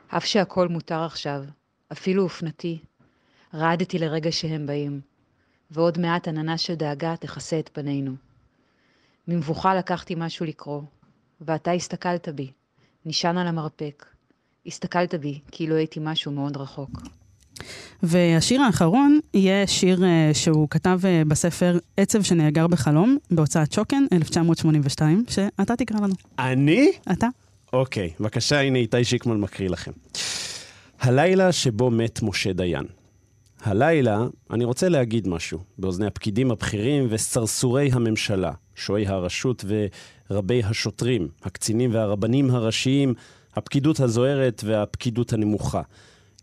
אף 0.07 0.25
שהכל 0.25 0.67
מותר 0.67 1.03
עכשיו, 1.03 1.43
אפילו 1.91 2.23
אופנתי, 2.23 2.79
רעדתי 3.53 3.99
לרגע 3.99 4.31
שהם 4.31 4.65
באים, 4.65 5.01
ועוד 5.71 5.97
מעט 5.99 6.27
עננה 6.27 6.57
של 6.57 6.75
דאגה 6.75 7.15
תכסה 7.17 7.59
את 7.59 7.69
פנינו. 7.73 8.15
ממבוכה 9.27 9.75
לקחתי 9.75 10.15
משהו 10.17 10.45
לקרוא, 10.45 10.81
ואתה 11.41 11.71
הסתכלת 11.71 12.29
בי, 12.29 12.51
נשען 13.05 13.37
על 13.37 13.47
המרפק. 13.47 14.05
הסתכלת 14.65 15.15
בי 15.15 15.39
כאילו 15.51 15.75
הייתי 15.75 15.99
משהו 16.03 16.31
מאוד 16.31 16.57
רחוק. 16.57 16.91
והשיר 18.03 18.61
האחרון 18.61 19.19
יהיה 19.33 19.67
שיר 19.67 19.97
uh, 19.97 20.03
שהוא 20.33 20.67
כתב 20.69 20.99
uh, 21.01 21.27
בספר 21.27 21.77
עצב 21.97 22.21
שנאגר 22.21 22.67
בחלום, 22.67 23.17
בהוצאת 23.31 23.71
שוקן, 23.71 24.03
1982, 24.13 25.25
שאתה 25.29 25.75
תקרא 25.75 25.99
לנו. 25.99 26.13
אני? 26.39 26.91
אתה. 27.11 27.27
אוקיי, 27.73 28.09
בבקשה, 28.19 28.61
הנה 28.61 28.79
איתי 28.79 29.03
שיקמן 29.03 29.39
מקריא 29.39 29.69
לכם. 29.69 29.91
הלילה 30.99 31.51
שבו 31.51 31.91
מת 31.91 32.21
משה 32.21 32.53
דיין. 32.53 32.85
הלילה, 33.63 34.25
אני 34.51 34.63
רוצה 34.63 34.89
להגיד 34.89 35.27
משהו, 35.27 35.59
באוזני 35.77 36.05
הפקידים 36.05 36.51
הבכירים 36.51 37.07
וסרסורי 37.09 37.89
הממשלה, 37.93 38.51
שועי 38.75 39.07
הרשות 39.07 39.65
ורבי 40.29 40.63
השוטרים, 40.63 41.27
הקצינים 41.43 41.93
והרבנים 41.93 42.49
הראשיים, 42.49 43.13
הפקידות 43.55 43.99
הזוהרת 43.99 44.61
והפקידות 44.65 45.33
הנמוכה. 45.33 45.81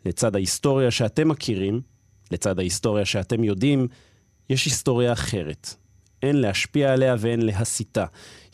לצד 0.07 0.37
ההיסטוריה 0.37 0.91
שאתם 0.91 1.29
מכירים, 1.29 1.81
לצד 2.31 2.59
ההיסטוריה 2.59 3.05
שאתם 3.05 3.45
יודעים, 3.45 3.89
יש 4.51 4.65
היסטוריה 4.65 5.13
אחרת. 5.13 5.75
אין 6.23 6.37
להשפיע 6.37 6.93
עליה 6.93 7.17
ואין 7.19 7.43
להסיתה. 7.43 8.05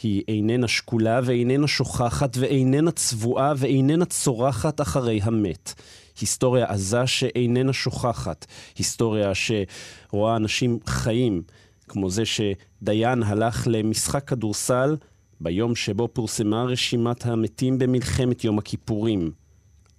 היא 0.03 0.23
איננה 0.29 0.69
שקולה 0.69 1.21
ואיננה 1.25 1.67
שוכחת 1.67 2.37
ואיננה 2.41 2.91
צבועה 2.91 3.53
ואיננה 3.57 4.05
צורחת 4.05 4.81
אחרי 4.81 5.21
המת. 5.23 5.75
היסטוריה 6.21 6.67
עזה 6.67 7.07
שאיננה 7.07 7.73
שוכחת. 7.73 8.47
היסטוריה 8.79 9.33
שרואה 9.35 10.37
אנשים 10.37 10.79
חיים, 10.87 11.43
כמו 11.89 12.11
זה 12.11 12.23
שדיין 12.25 13.23
הלך 13.23 13.67
למשחק 13.71 14.29
כדורסל 14.29 14.97
ביום 15.41 15.77
שבו 15.77 16.09
פורסמה 16.09 16.65
רשימת 16.65 17.27
המתים 17.27 17.79
במלחמת 17.79 18.45
יום 18.45 18.59
הכיפורים. 18.59 19.31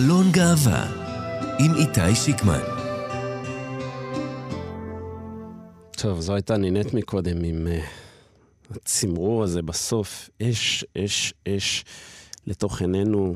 חלון 0.00 0.32
גאווה 0.32 0.84
עם 1.58 1.74
איתי 1.74 2.14
שיקמן. 2.14 2.60
טוב, 5.90 6.20
זו 6.20 6.34
הייתה 6.34 6.56
נינט 6.56 6.94
מקודם 6.94 7.44
עם 7.44 7.66
uh, 7.66 8.76
הצמרור 8.76 9.42
הזה 9.42 9.62
בסוף, 9.62 10.30
אש, 10.42 10.84
אש, 10.98 11.34
אש, 11.48 11.84
לתוך 12.46 12.80
עינינו, 12.80 13.34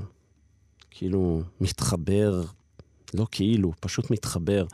כאילו 0.90 1.42
מתחבר, 1.60 2.42
לא 3.14 3.26
כאילו, 3.30 3.72
פשוט 3.80 4.10
מתחבר 4.10 4.66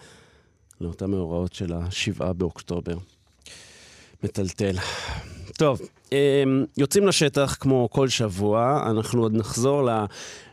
לאותם 0.81 1.11
מאורעות 1.11 1.53
של 1.53 1.73
השבעה 1.73 2.33
באוקטובר. 2.33 2.99
מטלטל. 4.25 4.77
טוב, 5.59 5.81
אמ, 6.13 6.65
יוצאים 6.77 7.07
לשטח 7.07 7.57
כמו 7.61 7.89
כל 7.91 8.09
שבוע, 8.09 8.83
אנחנו 8.91 9.23
עוד 9.23 9.35
נחזור 9.35 9.83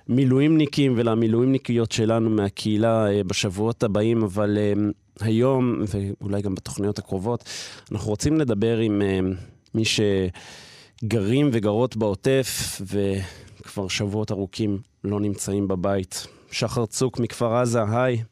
למילואימניקים 0.10 0.94
ולמילואימניקיות 0.98 1.92
שלנו 1.92 2.30
מהקהילה 2.30 3.08
אה, 3.08 3.24
בשבועות 3.24 3.84
הבאים, 3.84 4.24
אבל 4.24 4.58
אמ, 4.58 4.92
היום, 5.20 5.82
ואולי 5.88 6.42
גם 6.42 6.56
בתוכניות 6.56 7.00
הקרובות, 7.00 7.44
אנחנו 7.92 8.10
רוצים 8.10 8.38
לדבר 8.38 8.78
עם 8.78 9.02
אמ, 9.02 9.34
מי 9.76 9.84
שגרים 9.86 11.50
וגרות 11.54 11.98
בעוטף, 11.98 12.82
וכבר 12.82 13.88
שבועות 13.88 14.32
ארוכים 14.32 14.80
לא 15.04 15.20
נמצאים 15.20 15.68
בבית. 15.68 16.28
שחר 16.52 16.86
צוק 16.86 17.20
מכפר 17.20 17.56
עזה, 17.56 17.80
היי. 17.84 18.24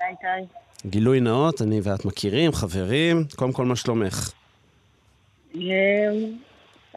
היי, 0.00 0.14
היי. 0.22 0.44
גילוי 0.86 1.20
נאות, 1.20 1.62
אני 1.62 1.80
ואת 1.82 2.04
מכירים, 2.04 2.52
חברים. 2.52 3.24
קודם 3.36 3.52
כל, 3.52 3.64
מה 3.64 3.76
שלומך? 3.76 4.30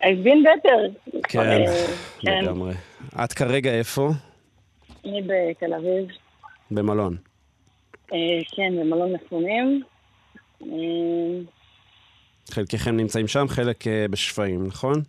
I've 0.02 0.24
been 0.26 0.44
better. 0.44 1.12
כן, 1.24 1.40
אה, 1.40 1.86
לגמרי. 2.24 2.74
את 3.24 3.34
כרגע 3.34 3.72
איפה? 3.72 4.10
אני 5.06 5.22
בתל 5.22 5.74
אביב. 5.74 6.08
במלון. 6.72 7.18
אה, 8.14 8.18
כן, 8.56 8.74
במלון 8.80 9.14
מפונים. 9.14 9.84
אה, 10.64 10.68
חלקכם 12.52 12.98
נמצאים 12.98 13.28
שם, 13.28 13.46
חלק 13.48 13.84
בשפיים, 14.10 14.68
נכון? 14.68 15.02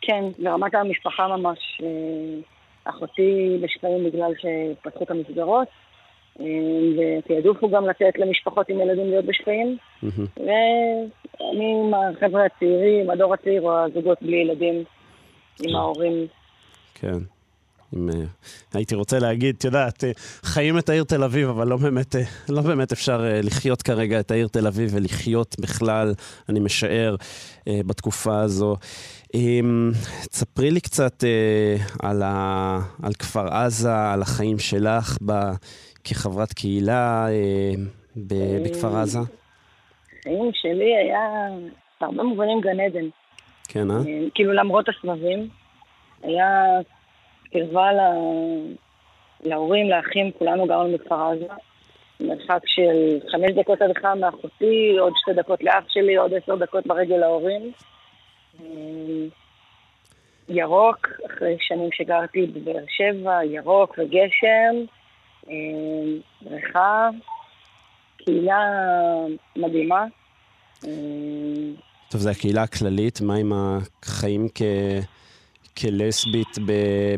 כן, 0.00 0.24
ברמת 0.38 0.74
המשפחה 0.74 1.36
ממש. 1.36 1.80
אחותי 2.84 3.58
בשפיים 3.62 4.04
בגלל 4.04 4.32
שפתחו 4.34 5.04
את 5.04 5.10
המסגרות. 5.10 5.68
ותעדוף 6.36 7.56
הוא 7.60 7.70
גם 7.70 7.88
לתת 7.88 8.18
למשפחות 8.18 8.68
עם 8.68 8.80
ילדים 8.80 9.10
להיות 9.10 9.24
בשפיים. 9.24 9.76
ואני 10.36 11.74
עם 11.80 11.94
החבר'ה 11.94 12.44
הצעירים, 12.44 13.10
הדור 13.10 13.34
הצעיר 13.34 13.62
או 13.62 13.78
הזוגות 13.78 14.22
בלי 14.22 14.36
ילדים, 14.36 14.84
עם 15.62 15.76
ההורים. 15.76 16.26
כן. 17.02 17.18
עם, 17.96 18.08
uh, 18.08 18.14
הייתי 18.74 18.94
רוצה 18.94 19.18
להגיד, 19.18 19.54
את 19.58 19.64
יודעת, 19.64 20.04
uh, 20.04 20.06
חיים 20.42 20.78
את 20.78 20.88
העיר 20.88 21.04
תל 21.04 21.24
אביב, 21.24 21.48
אבל 21.48 21.68
לא 21.68 21.76
באמת, 21.76 22.14
uh, 22.14 22.18
לא 22.48 22.62
באמת 22.62 22.92
אפשר 22.92 23.24
לחיות 23.42 23.82
כרגע 23.82 24.20
את 24.20 24.30
העיר 24.30 24.48
תל 24.48 24.66
אביב 24.66 24.90
ולחיות 24.94 25.56
בכלל, 25.60 26.14
אני 26.48 26.60
משער, 26.60 27.16
בתקופה 27.66 28.40
הזו. 28.40 28.76
תספרי 30.30 30.70
לי 30.70 30.80
קצת 30.80 31.24
על, 32.02 32.22
ה, 32.22 32.78
על 33.02 33.12
כפר 33.12 33.46
עזה, 33.48 34.10
על 34.12 34.22
החיים 34.22 34.58
שלך 34.58 35.18
ב, 35.26 35.32
כחברת 36.04 36.52
קהילה 36.52 37.26
ב, 38.16 38.34
בכפר 38.64 38.96
עזה. 38.96 39.18
החיים 40.20 40.50
שלי 40.52 40.96
היה 40.96 41.20
בהרבה 42.00 42.22
מובנים 42.22 42.60
גן 42.60 42.80
עדן. 42.80 43.08
כן, 43.68 43.90
אה? 43.90 43.96
כאילו 44.34 44.52
למרות 44.52 44.86
הסבבים, 44.88 45.48
היה 46.22 46.64
קרבה 47.52 47.92
לה... 47.92 48.10
להורים, 49.44 49.90
לאחים, 49.90 50.30
כולנו 50.38 50.66
גרנו 50.66 50.92
בכפר 50.92 51.30
עזה. 51.30 51.46
מרחק 52.20 52.62
של 52.66 53.18
חמש 53.32 53.50
דקות 53.50 53.82
הליכה 53.82 54.14
מאחותי, 54.14 54.96
עוד 55.00 55.12
שתי 55.16 55.32
דקות 55.32 55.62
לאח 55.62 55.84
שלי, 55.88 56.16
עוד 56.16 56.34
עשר 56.34 56.56
דקות 56.56 56.86
ברגל 56.86 57.16
להורים. 57.16 57.72
ירוק, 60.48 61.08
אחרי 61.26 61.56
שנים 61.60 61.88
שגרתי 61.92 62.46
בבאר 62.46 62.84
שבע, 62.88 63.44
ירוק 63.44 63.98
וגשם, 63.98 64.74
בריכה, 66.42 67.08
קהילה 68.16 68.60
מדהימה. 69.56 70.04
טוב, 72.10 72.20
זו 72.20 72.30
הקהילה 72.30 72.62
הכללית, 72.62 73.20
מה 73.20 73.34
עם 73.34 73.52
החיים 73.54 74.48
כ... 74.54 74.62
כלסבית 75.78 76.58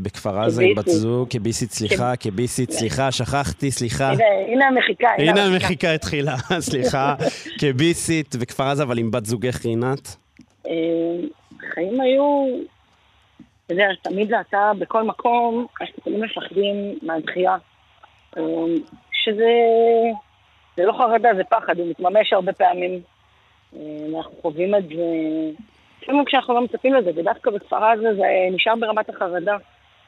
בכפר 0.03 0.41
עזה 0.41 0.63
עם 0.63 0.75
בת 0.75 0.89
זוג, 0.89 1.29
כביסית, 1.31 1.71
סליחה, 1.71 2.17
כביסית, 2.17 2.71
סליחה, 2.71 3.13
שכחתי, 3.13 3.71
סליחה. 3.71 4.13
הנה 4.49 4.67
המחיקה. 4.67 5.09
הנה 5.19 5.45
המחיקה 5.45 5.93
התחילה, 5.93 6.37
סליחה. 6.71 7.15
כביסית 7.59 8.37
וכפר 8.41 8.65
עזה, 8.65 8.83
אבל 8.83 8.99
עם 8.99 9.11
בת 9.11 9.27
זוגך 9.27 9.65
רינת? 9.65 10.17
החיים 10.65 12.01
היו, 12.01 12.47
אתה 13.67 13.75
יודע, 13.75 13.85
תמיד 14.03 14.33
אתה 14.35 14.73
בכל 14.79 15.03
מקום, 15.03 15.67
אנחנו 15.81 16.03
תמיד 16.05 16.21
מפחדים 16.21 16.99
מהדחייה. 17.03 17.57
שזה 19.13 19.53
זה 20.77 20.83
לא 20.83 20.93
חרדה, 20.93 21.29
זה 21.37 21.45
פחד, 21.45 21.79
הוא 21.79 21.91
מתממש 21.91 22.33
הרבה 22.33 22.53
פעמים. 22.53 23.01
אנחנו 24.15 24.33
חווים 24.43 24.75
את 24.75 24.89
זה, 24.89 25.03
לפעמים 26.05 26.25
כשאנחנו 26.25 26.55
לא 26.55 26.61
מצפים 26.61 26.95
לזה, 26.95 27.11
ודווקא 27.17 27.51
בכפר 27.51 27.85
עזה 27.85 28.15
זה 28.15 28.23
נשאר 28.51 28.73
ברמת 28.81 29.09
החרדה. 29.09 29.57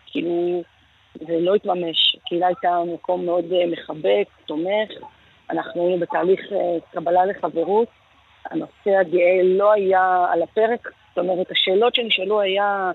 כאילו, 0.06 0.62
זה 1.14 1.40
לא 1.40 1.54
התממש. 1.54 2.16
הקהילה 2.22 2.46
הייתה 2.46 2.78
מקום 2.94 3.26
מאוד 3.26 3.44
מחבק, 3.72 4.28
תומך. 4.46 4.90
אנחנו 5.50 5.86
היינו 5.86 6.00
בתהליך 6.00 6.40
קבלה 6.92 7.26
לחברות. 7.26 7.88
הנושא 8.50 8.90
הגאה 9.00 9.42
לא 9.42 9.72
היה 9.72 10.26
על 10.32 10.42
הפרק. 10.42 10.90
זאת 11.08 11.18
אומרת, 11.18 11.50
השאלות 11.50 11.94
שנשאלו 11.94 12.40
היה, 12.40 12.90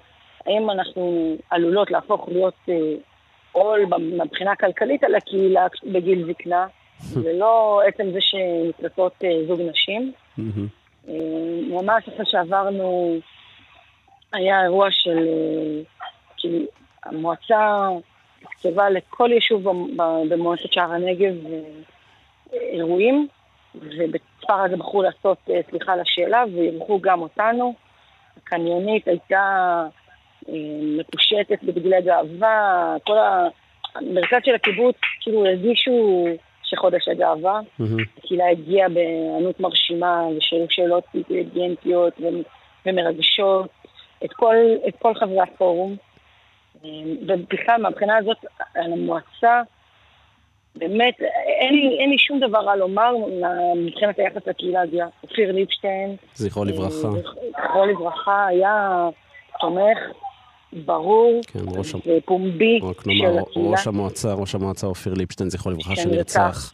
האם 0.46 0.70
אנחנו 0.70 1.36
עלולות 1.50 1.92
להפוך 1.92 2.30
להיות 2.32 2.70
עול 3.52 3.86
מבחינה 4.24 4.56
כלכלית 4.56 5.04
על 5.04 5.16
הקהילה 5.16 5.68
בגיל 5.84 6.28
זקנה, 6.28 6.68
ולא 7.24 7.82
עצם 7.88 8.12
זה 8.12 8.20
שנקלטות 8.22 9.24
זוג 9.48 9.62
נשים. 9.62 10.14
ממש 11.70 12.08
אחרי 12.08 12.26
שעברנו, 12.26 13.18
היה 14.34 14.64
אירוע 14.64 14.88
של, 14.92 15.28
כאילו, 16.38 16.66
המועצה 17.06 17.88
תקצבה 18.40 18.90
לכל 18.90 19.30
יישוב 19.32 19.64
במועצת 20.30 20.74
שער 20.74 20.92
הנגב 20.92 21.34
אירועים, 22.54 23.28
ובכפר 23.76 24.54
הזה 24.54 24.78
בחרו 24.78 25.04
לעשות 25.04 25.50
סליחה 25.70 25.96
לשאלה, 25.96 26.44
ואירחו 26.54 27.00
גם 27.02 27.22
אותנו. 27.22 27.74
הקניונית 28.38 29.08
הייתה 29.08 29.84
מקושטת 31.00 31.64
בדגלי 31.64 32.02
גאווה, 32.02 32.96
כל 33.06 33.18
המרכז 33.96 34.38
של 34.44 34.56
הקיבוץ, 34.56 34.96
כאילו 35.22 35.46
הרגישו 35.46 36.26
שחודש 36.72 37.08
הגאווה. 37.08 37.60
הקהילה 38.18 38.50
הגיעה 38.50 38.90
בענות 38.90 39.60
מרשימה, 39.60 40.28
ושאלו 40.38 40.66
שאלות 40.70 41.04
אינטליגנטיות 41.14 42.14
ומרגשות, 42.86 43.70
את 44.26 44.34
כל, 44.34 44.56
את 44.88 44.96
כל 45.00 45.14
חברי 45.16 45.42
הפורום. 45.42 45.96
ובכלל, 47.28 47.82
מהבחינה 47.82 48.18
הזאת, 48.18 48.38
על 48.76 48.94
המועצה, 48.94 49.62
באמת, 50.76 51.16
אין 51.60 51.74
לי, 51.76 51.98
אין 52.00 52.10
לי 52.10 52.18
שום 52.18 52.40
דבר 52.40 52.60
רע 52.60 52.76
לומר 52.76 53.12
מבחינת 53.76 54.20
היחס 54.20 54.48
לקהילה 54.48 54.82
הגאה. 54.82 55.08
אופיר 55.24 55.52
ליבשטיין. 55.52 56.16
זכרו 56.34 56.66
לברכה. 56.66 57.10
זכרו 57.52 57.86
לברכה, 57.86 58.48
היה 58.48 59.08
תומך 59.60 59.98
ברור 60.74 61.42
כן, 61.48 61.60
ראש 61.78 61.96
ופומבי 61.96 62.80
של 62.82 62.88
הקהילה. 62.90 63.42
ראש 63.56 63.88
המועצה, 63.88 64.34
ראש 64.34 64.56
המועצה 64.56 64.88
אופיר 64.88 65.14
ליבשטיין, 65.14 65.50
זכרו 65.50 65.72
לברכה, 65.72 65.96
שנרצח. 65.96 66.74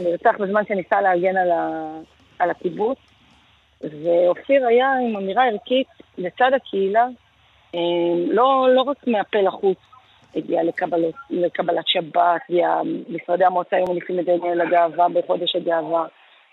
נרצח 0.00 0.34
בזמן 0.40 0.62
שניסה 0.68 1.00
להגן 1.00 1.36
על, 1.36 1.50
ה, 1.50 1.90
על 2.38 2.50
הקיבוץ. 2.50 2.98
ואופיר 3.80 4.66
היה 4.66 4.92
עם 4.92 5.16
אמירה 5.16 5.46
ערכית 5.46 5.86
לצד 6.18 6.50
הקהילה, 6.56 7.06
לא, 8.26 8.68
לא 8.74 8.82
רק 8.82 9.06
מהפה 9.06 9.38
לחוץ, 9.40 9.78
הגיע 10.36 10.62
לקבלות, 10.62 11.14
לקבלת 11.30 11.88
שבת, 11.88 12.40
משרדי 13.08 13.44
המועצה 13.44 13.76
היו 13.76 13.86
מניפים 13.86 14.18
את 14.20 14.24
דגל 14.24 14.60
הגאווה 14.60 15.08
בחודש 15.08 15.56
הגאווה. 15.56 16.06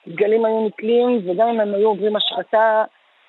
דגלים 0.07 0.45
היו 0.45 0.67
נתלים, 0.67 1.21
וגם 1.25 1.47
אם 1.47 1.59
הם 1.59 1.73
היו 1.73 1.87
עוברים 1.87 2.15
השחתה 2.15 2.83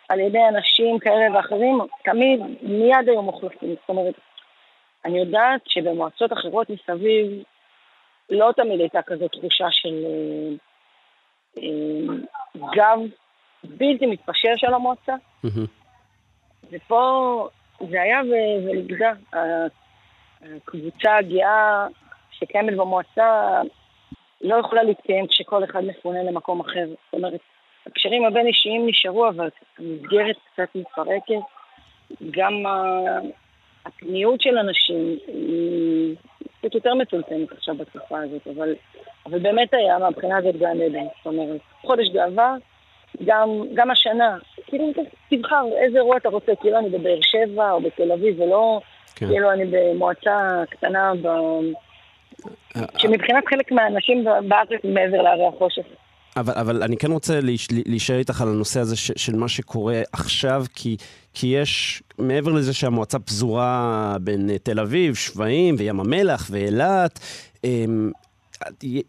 על 0.09 0.21
ידי 0.21 0.49
אנשים 0.49 0.99
כאלה 0.99 1.37
ואחרים, 1.37 1.79
תמיד 2.05 2.41
מיד 2.63 3.09
היו 3.09 3.23
מוחלפים. 3.23 3.69
זאת 3.69 3.89
אומרת, 3.89 4.15
אני 5.05 5.19
יודעת 5.19 5.61
שבמועצות 5.67 6.33
אחרות 6.33 6.71
מסביב 6.71 7.43
לא 8.31 8.51
תמיד 8.57 8.81
הייתה 8.81 9.03
כזאת 9.03 9.33
תחושה 9.33 9.67
של 9.71 10.05
אה, 10.05 10.55
אה, 11.63 12.15
גב 12.75 12.99
בלתי 13.65 14.07
מתפשר 14.07 14.53
של 14.57 14.75
המועצה. 14.75 15.15
ופה 16.73 17.49
זה 17.91 18.03
היה 18.03 18.21
ונגדע. 18.65 19.13
הקבוצה 20.43 21.17
הגאה 21.17 21.87
שקיימת 22.31 22.77
במועצה 22.77 23.61
לא 24.41 24.57
יכולה 24.57 24.83
להתקיים 24.83 25.27
כשכל 25.27 25.65
אחד 25.65 25.85
מפונה 25.85 26.23
למקום 26.23 26.61
אחר. 26.61 26.87
זאת 26.89 27.13
אומרת, 27.13 27.41
הקשרים 27.89 28.25
הבין-אישיים 28.25 28.87
נשארו, 28.87 29.29
אבל 29.29 29.49
המסגרת 29.79 30.37
קצת 30.53 30.69
מתפרקת. 30.75 31.45
גם 32.31 32.53
הפניות 33.87 34.41
של 34.41 34.59
אנשים 34.59 35.19
היא 35.27 36.17
קצת 36.59 36.75
יותר 36.75 36.95
מצומצמת 36.95 37.53
עכשיו 37.53 37.75
בתקופה 37.75 38.19
הזאת, 38.19 38.47
אבל, 38.47 38.75
אבל 39.27 39.39
באמת 39.39 39.75
היה 39.75 39.99
מהבחינה 39.99 40.37
הזאת 40.37 40.57
גן 40.57 40.81
עדן. 40.81 41.05
זאת 41.17 41.27
אומרת, 41.27 41.61
חודש 41.81 42.09
גאווה, 42.09 42.55
גם, 43.25 43.49
גם 43.75 43.91
השנה, 43.91 44.39
כאילו 44.67 44.93
תבחר 45.31 45.65
איזה 45.77 45.99
אירוע 45.99 46.17
אתה 46.17 46.29
רוצה, 46.29 46.53
כאילו 46.61 46.79
אני 46.79 46.89
בבאר 46.89 47.19
שבע 47.23 47.71
או 47.71 47.81
בתל 47.81 48.13
אביב, 48.13 48.41
ולא 48.41 48.81
כן. 49.17 49.27
כאילו 49.27 49.53
אני 49.53 49.65
במועצה 49.65 50.63
קטנה, 50.71 51.13
ב... 51.23 51.29
שמבחינת 52.97 53.47
חלק 53.47 53.73
מהאנשים 53.73 54.25
בארץ 54.25 54.85
מעבר 54.85 55.23
להרי 55.23 55.47
החושך. 55.47 55.83
אבל, 56.41 56.53
אבל 56.57 56.83
אני 56.83 56.97
כן 56.97 57.13
רוצה 57.13 57.39
להישאר 57.87 58.19
איתך 58.19 58.41
על 58.41 58.49
הנושא 58.49 58.81
הזה 58.81 58.97
ש, 58.97 59.11
של 59.17 59.37
מה 59.37 59.49
שקורה 59.49 60.01
עכשיו, 60.13 60.65
כי, 60.75 60.97
כי 61.35 61.47
יש, 61.47 62.03
מעבר 62.19 62.53
לזה 62.53 62.75
שהמועצה 62.75 63.19
פזורה 63.19 64.17
בין 64.21 64.51
תל 64.63 64.81
אביב, 64.81 65.15
שפיים 65.15 65.75
וים 65.79 66.01
המלח 66.01 66.49
ואילת, 66.51 67.21
אמ, 67.65 68.11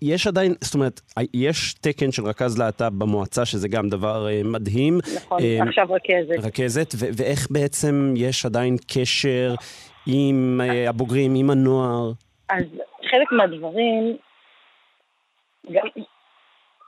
יש 0.01 0.27
עדיין, 0.27 0.53
זאת 0.61 0.73
אומרת, 0.73 1.01
יש 1.33 1.73
תקן 1.73 2.11
של 2.11 2.25
רכז 2.25 2.57
להט"ב 2.57 2.89
במועצה, 2.97 3.45
שזה 3.45 3.67
גם 3.67 3.89
דבר 3.89 4.27
uh, 4.27 4.47
מדהים. 4.47 4.99
נכון, 5.15 5.39
um, 5.39 5.67
עכשיו 5.67 5.87
רכזת. 5.89 6.45
רכזת, 6.45 6.93
ו- 6.95 7.09
ואיך 7.17 7.47
בעצם 7.51 8.13
יש 8.17 8.45
עדיין 8.45 8.77
קשר 8.87 9.55
עם 10.07 10.61
uh, 10.63 10.89
הבוגרים, 10.89 11.35
עם 11.35 11.49
הנוער? 11.49 12.11
אז 12.49 12.63
חלק 13.11 13.31
מהדברים, 13.31 14.17
גם, 15.71 15.87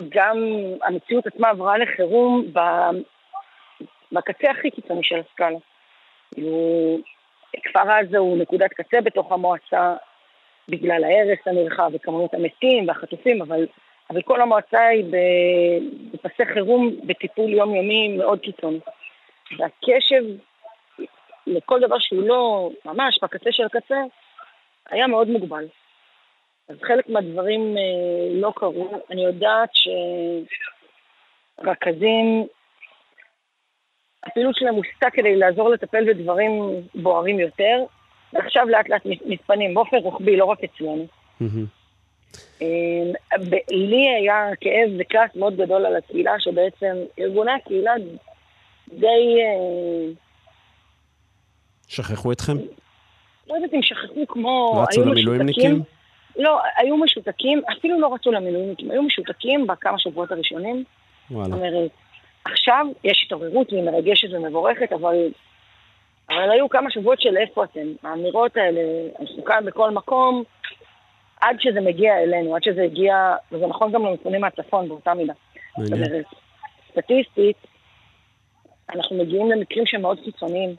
גם 0.10 0.38
המציאות 0.84 1.28
עצמה 1.28 1.50
עברה 1.50 1.78
לחירום 1.78 2.46
בקצה 4.12 4.52
הכי 4.52 4.72
קיצוני 4.72 5.04
של 5.04 5.20
הסקאלה. 5.20 5.58
כאילו, 6.34 6.98
כפר 7.64 7.92
עזה 7.92 8.18
הוא 8.18 8.38
נקודת 8.38 8.74
קצה 8.74 9.02
בתוך 9.02 9.32
המועצה, 9.32 9.96
בגלל 10.70 11.04
ההרס 11.04 11.40
הנרחב 11.46 11.90
וכמויות 11.94 12.34
המתים 12.34 12.88
והחטופים, 12.88 13.42
אבל, 13.42 13.68
אבל 14.10 14.22
כל 14.22 14.42
המועצה 14.42 14.88
היא 14.88 15.06
בפסי 16.14 16.46
חירום 16.54 16.96
בטיפול 17.04 17.50
יומיומי 17.50 18.18
מאוד 18.18 18.40
קיצוני. 18.40 18.80
והקשב 19.58 20.24
לכל 21.48 21.80
דבר 21.80 22.00
שהוא 22.00 22.28
לא 22.28 22.70
ממש 22.86 23.20
בקצה 23.24 23.52
של 23.52 23.64
הקצה, 23.64 24.02
היה 24.90 25.08
מאוד 25.08 25.28
מוגבל. 25.28 25.66
אז 26.72 26.78
חלק 26.88 27.10
מהדברים 27.10 27.78
אה, 27.78 27.84
לא 28.32 28.54
קרו. 28.56 29.02
אני 29.10 29.24
יודעת 29.24 29.70
שרכזים, 31.62 32.48
הפעילות 34.24 34.56
שלהם 34.56 34.76
הוסתה 34.76 35.08
כדי 35.14 35.36
לעזור 35.36 35.70
לטפל 35.70 36.14
בדברים 36.14 36.52
בוערים 36.96 37.40
יותר, 37.40 37.84
ועכשיו 38.34 38.68
לאט 38.70 38.90
לאט 38.90 39.02
מתפנים 39.26 39.74
באופן 39.74 39.98
רוחבי, 39.98 40.38
לא 40.38 40.46
רק 40.46 40.60
אצלנו. 40.64 41.08
אמ, 42.62 42.68
לי 43.72 44.10
היה 44.10 44.50
כאב 44.62 44.90
וכעס 45.00 45.36
מאוד 45.36 45.58
גדול 45.58 45.86
על 45.86 45.96
הקהילה, 45.96 46.40
שבעצם 46.40 46.96
ארגוני 47.20 47.52
הקהילה 47.52 47.94
די... 48.88 49.08
אה, 49.42 50.12
שכחו 51.88 52.32
אתכם? 52.32 52.58
לא 53.48 53.56
יודעת 53.56 53.74
אם 53.74 53.82
שכחו 53.82 54.28
כמו... 54.28 54.84
רצו 54.84 55.06
למילואימניקים? 55.06 55.84
לא, 56.36 56.60
היו 56.78 56.98
משותקים, 56.98 57.62
אפילו 57.78 58.00
לא 58.00 58.14
רצו 58.14 58.32
למילואימניקים, 58.32 58.92
היו 58.92 59.04
משותקים 59.04 59.68
בכמה 59.68 60.00
שבועות 60.00 60.32
הראשונים. 60.32 60.84
וואלה. 61.32 61.50
זאת 61.50 61.54
אומרת, 61.54 61.92
עכשיו 62.46 62.86
יש 63.04 63.24
התעוררות 63.26 63.74
והיא 63.74 63.84
מרגשת 63.84 64.28
ומבורכת, 64.34 64.94
אבל 64.94 65.16
אבל 66.30 66.52
היו 66.52 66.70
כמה 66.70 66.92
שבועות 66.92 67.22
של 67.22 67.38
איפה 67.38 67.64
אתם. 67.64 67.88
האמירות 68.04 68.58
האלה, 68.58 68.82
מסוכן 69.20 69.66
בכל 69.66 69.92
מקום, 69.92 70.44
עד 71.42 71.56
שזה 71.60 71.82
מגיע 71.82 72.18
אלינו, 72.18 72.56
עד 72.56 72.64
שזה 72.64 72.84
הגיע, 72.84 73.36
וזה 73.52 73.68
נכון 73.68 73.92
גם 73.92 74.06
למפונים 74.06 74.42
מהצפון 74.42 74.88
באותה 74.88 75.14
מידה. 75.14 75.34
זאת 75.78 75.94
אומרת, 75.94 76.26
סטטיסטית, 76.92 77.58
אנחנו 78.90 79.18
מגיעים 79.18 79.52
למקרים 79.52 79.86
שהם 79.86 80.02
מאוד 80.02 80.20
קיצוניים. 80.24 80.76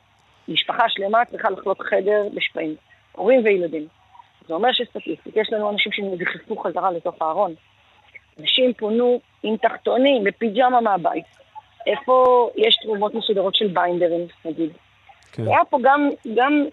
משפחה 0.49 0.89
שלמה 0.89 1.25
צריכה 1.25 1.51
לחלוק 1.51 1.87
חדר 1.87 2.23
בשפעים, 2.35 2.75
הורים 3.13 3.45
וילדים. 3.45 3.87
זה 4.49 4.55
אומר 4.55 4.73
שסטטיסטית, 4.73 5.37
יש 5.37 5.53
לנו 5.53 5.71
אנשים 5.71 5.93
שנדחפו 5.93 6.57
חזרה 6.57 6.91
לתוך 6.91 7.23
הארון. 7.23 7.55
אנשים 8.41 8.73
פונו 8.73 9.21
עם 9.43 9.57
תחתונים, 9.57 10.25
בפיג'מה 10.25 10.81
מהבית. 10.81 11.25
איפה 11.87 12.49
יש 12.57 12.77
תרומות 12.83 13.15
מסודרות 13.15 13.55
של 13.55 13.69
ביינדרים, 13.69 14.27
נגיד. 14.45 14.71
כן. 15.33 15.49
היה 15.49 15.65
פה 15.71 15.79
גם, 15.83 16.09
גם 16.35 16.65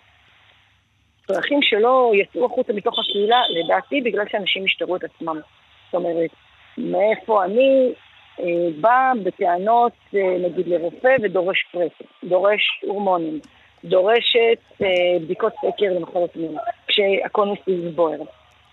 צרכים 1.27 1.61
שלא 1.61 2.11
יצאו 2.15 2.45
החוצה 2.45 2.73
מתוך 2.73 2.99
הקהילה, 2.99 3.41
לדעתי, 3.49 4.01
בגלל 4.01 4.25
שאנשים 4.31 4.65
השתרו 4.65 4.95
את 4.95 5.03
עצמם. 5.03 5.39
זאת 5.85 5.93
אומרת, 5.93 6.29
מאיפה 6.77 7.45
אני 7.45 7.93
אה, 8.39 8.45
בא 8.81 9.11
בטענות, 9.23 9.93
אה, 10.15 10.37
נגיד, 10.39 10.67
לרופא 10.67 11.15
ודורש 11.21 11.65
פרס, 11.71 11.91
דורש 12.23 12.81
הורמונים, 12.81 13.39
דורשת 13.83 14.59
אה, 14.81 14.87
בדיקות 15.21 15.53
סקר 15.53 15.93
למחלות 15.95 16.35
מין, 16.35 16.57
כשהכל 16.87 17.47
מסביב 17.47 17.95
בוער. 17.95 18.19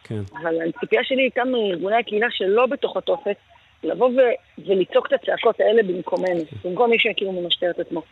כן. 0.05 0.21
אבל 0.43 0.55
הציפייה 0.69 1.05
שלי 1.05 1.23
הייתה 1.23 1.45
מארגוני 1.45 1.97
הקהילה 1.97 2.27
שלא 2.31 2.67
בתוך 2.67 2.97
התופת, 2.97 3.37
לבוא 3.85 4.09
ו- 4.09 4.65
ולצעוק 4.67 5.07
את 5.07 5.13
הצעקות 5.13 5.61
האלה 5.61 5.83
במקומנו, 5.83 6.41
במקום 6.65 6.91
מי 6.91 6.99
שכאילו 6.99 7.33
ממשטר 7.33 7.71
את 7.71 7.79
עצמו. 7.79 8.03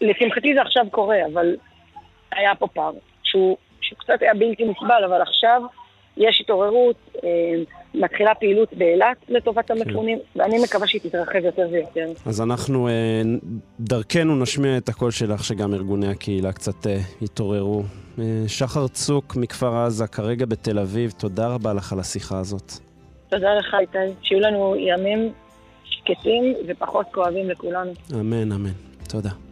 לשמחתי 0.00 0.54
זה 0.54 0.62
עכשיו 0.62 0.86
קורה, 0.90 1.16
אבל 1.32 1.56
היה 2.32 2.54
פה 2.54 2.66
פער, 2.66 2.92
שהוא, 3.22 3.56
שקצת 3.80 4.22
היה 4.22 4.34
בלתי 4.34 4.64
נסבל, 4.64 5.04
אבל 5.04 5.22
עכשיו 5.22 5.62
יש 6.16 6.40
התעוררות, 6.40 6.96
אה, 7.24 7.28
מתחילה 7.94 8.34
פעילות 8.34 8.74
באילת 8.74 9.16
לטובת. 9.28 9.70
המפונים, 9.70 10.18
כן. 10.18 10.40
ואני 10.40 10.62
מקווה 10.64 10.86
שהיא 10.86 11.00
תתרחב 11.00 11.44
יותר 11.44 11.68
ויותר. 11.70 12.06
אז 12.26 12.40
אנחנו 12.40 12.88
אה, 12.88 12.92
דרכנו 13.80 14.36
נשמיע 14.36 14.76
את 14.76 14.88
הקול 14.88 15.10
שלך, 15.10 15.44
שגם 15.44 15.74
ארגוני 15.74 16.08
הקהילה 16.08 16.52
קצת 16.52 16.86
יתעוררו. 17.22 17.82
אה, 18.18 18.24
שחר 18.46 18.88
צוק 18.88 19.36
מכפר 19.36 19.76
עזה, 19.76 20.06
כרגע 20.06 20.46
בתל 20.46 20.78
אביב, 20.78 21.10
תודה 21.10 21.48
רבה 21.48 21.72
לך 21.72 21.92
על 21.92 22.00
השיחה 22.00 22.38
הזאת. 22.38 22.72
תודה 23.28 23.54
לך, 23.54 23.76
איתי. 23.80 23.98
שיהיו 24.22 24.40
לנו 24.40 24.76
ימים 24.78 25.32
שקטים 25.84 26.54
ופחות 26.66 27.06
כואבים 27.14 27.50
לכולנו. 27.50 27.92
אמן, 28.14 28.52
אמן. 28.52 28.72
תודה. 29.08 29.45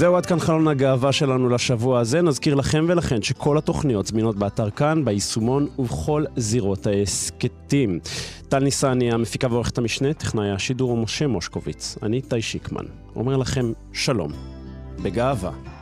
זהו 0.00 0.16
עד 0.16 0.26
כאן 0.26 0.40
חלון 0.40 0.68
הגאווה 0.68 1.12
שלנו 1.12 1.48
לשבוע 1.48 2.00
הזה. 2.00 2.22
נזכיר 2.22 2.54
לכם 2.54 2.84
ולכן 2.88 3.22
שכל 3.22 3.58
התוכניות 3.58 4.06
זמינות 4.06 4.36
באתר 4.36 4.70
כאן, 4.70 5.04
ביישומון 5.04 5.66
ובכל 5.78 6.24
זירות 6.36 6.86
ההסכתים. 6.86 8.00
טל 8.48 8.58
ניסני, 8.58 9.12
המפיקה 9.12 9.46
ועורכת 9.50 9.78
המשנה, 9.78 10.12
טכנאי 10.14 10.50
השידור 10.50 10.90
ומשה 10.90 11.26
מושקוביץ. 11.26 11.98
אני 12.02 12.20
טי 12.20 12.42
שיקמן. 12.42 12.84
אומר 13.16 13.36
לכם 13.36 13.72
שלום. 13.92 14.32
בגאווה. 15.02 15.79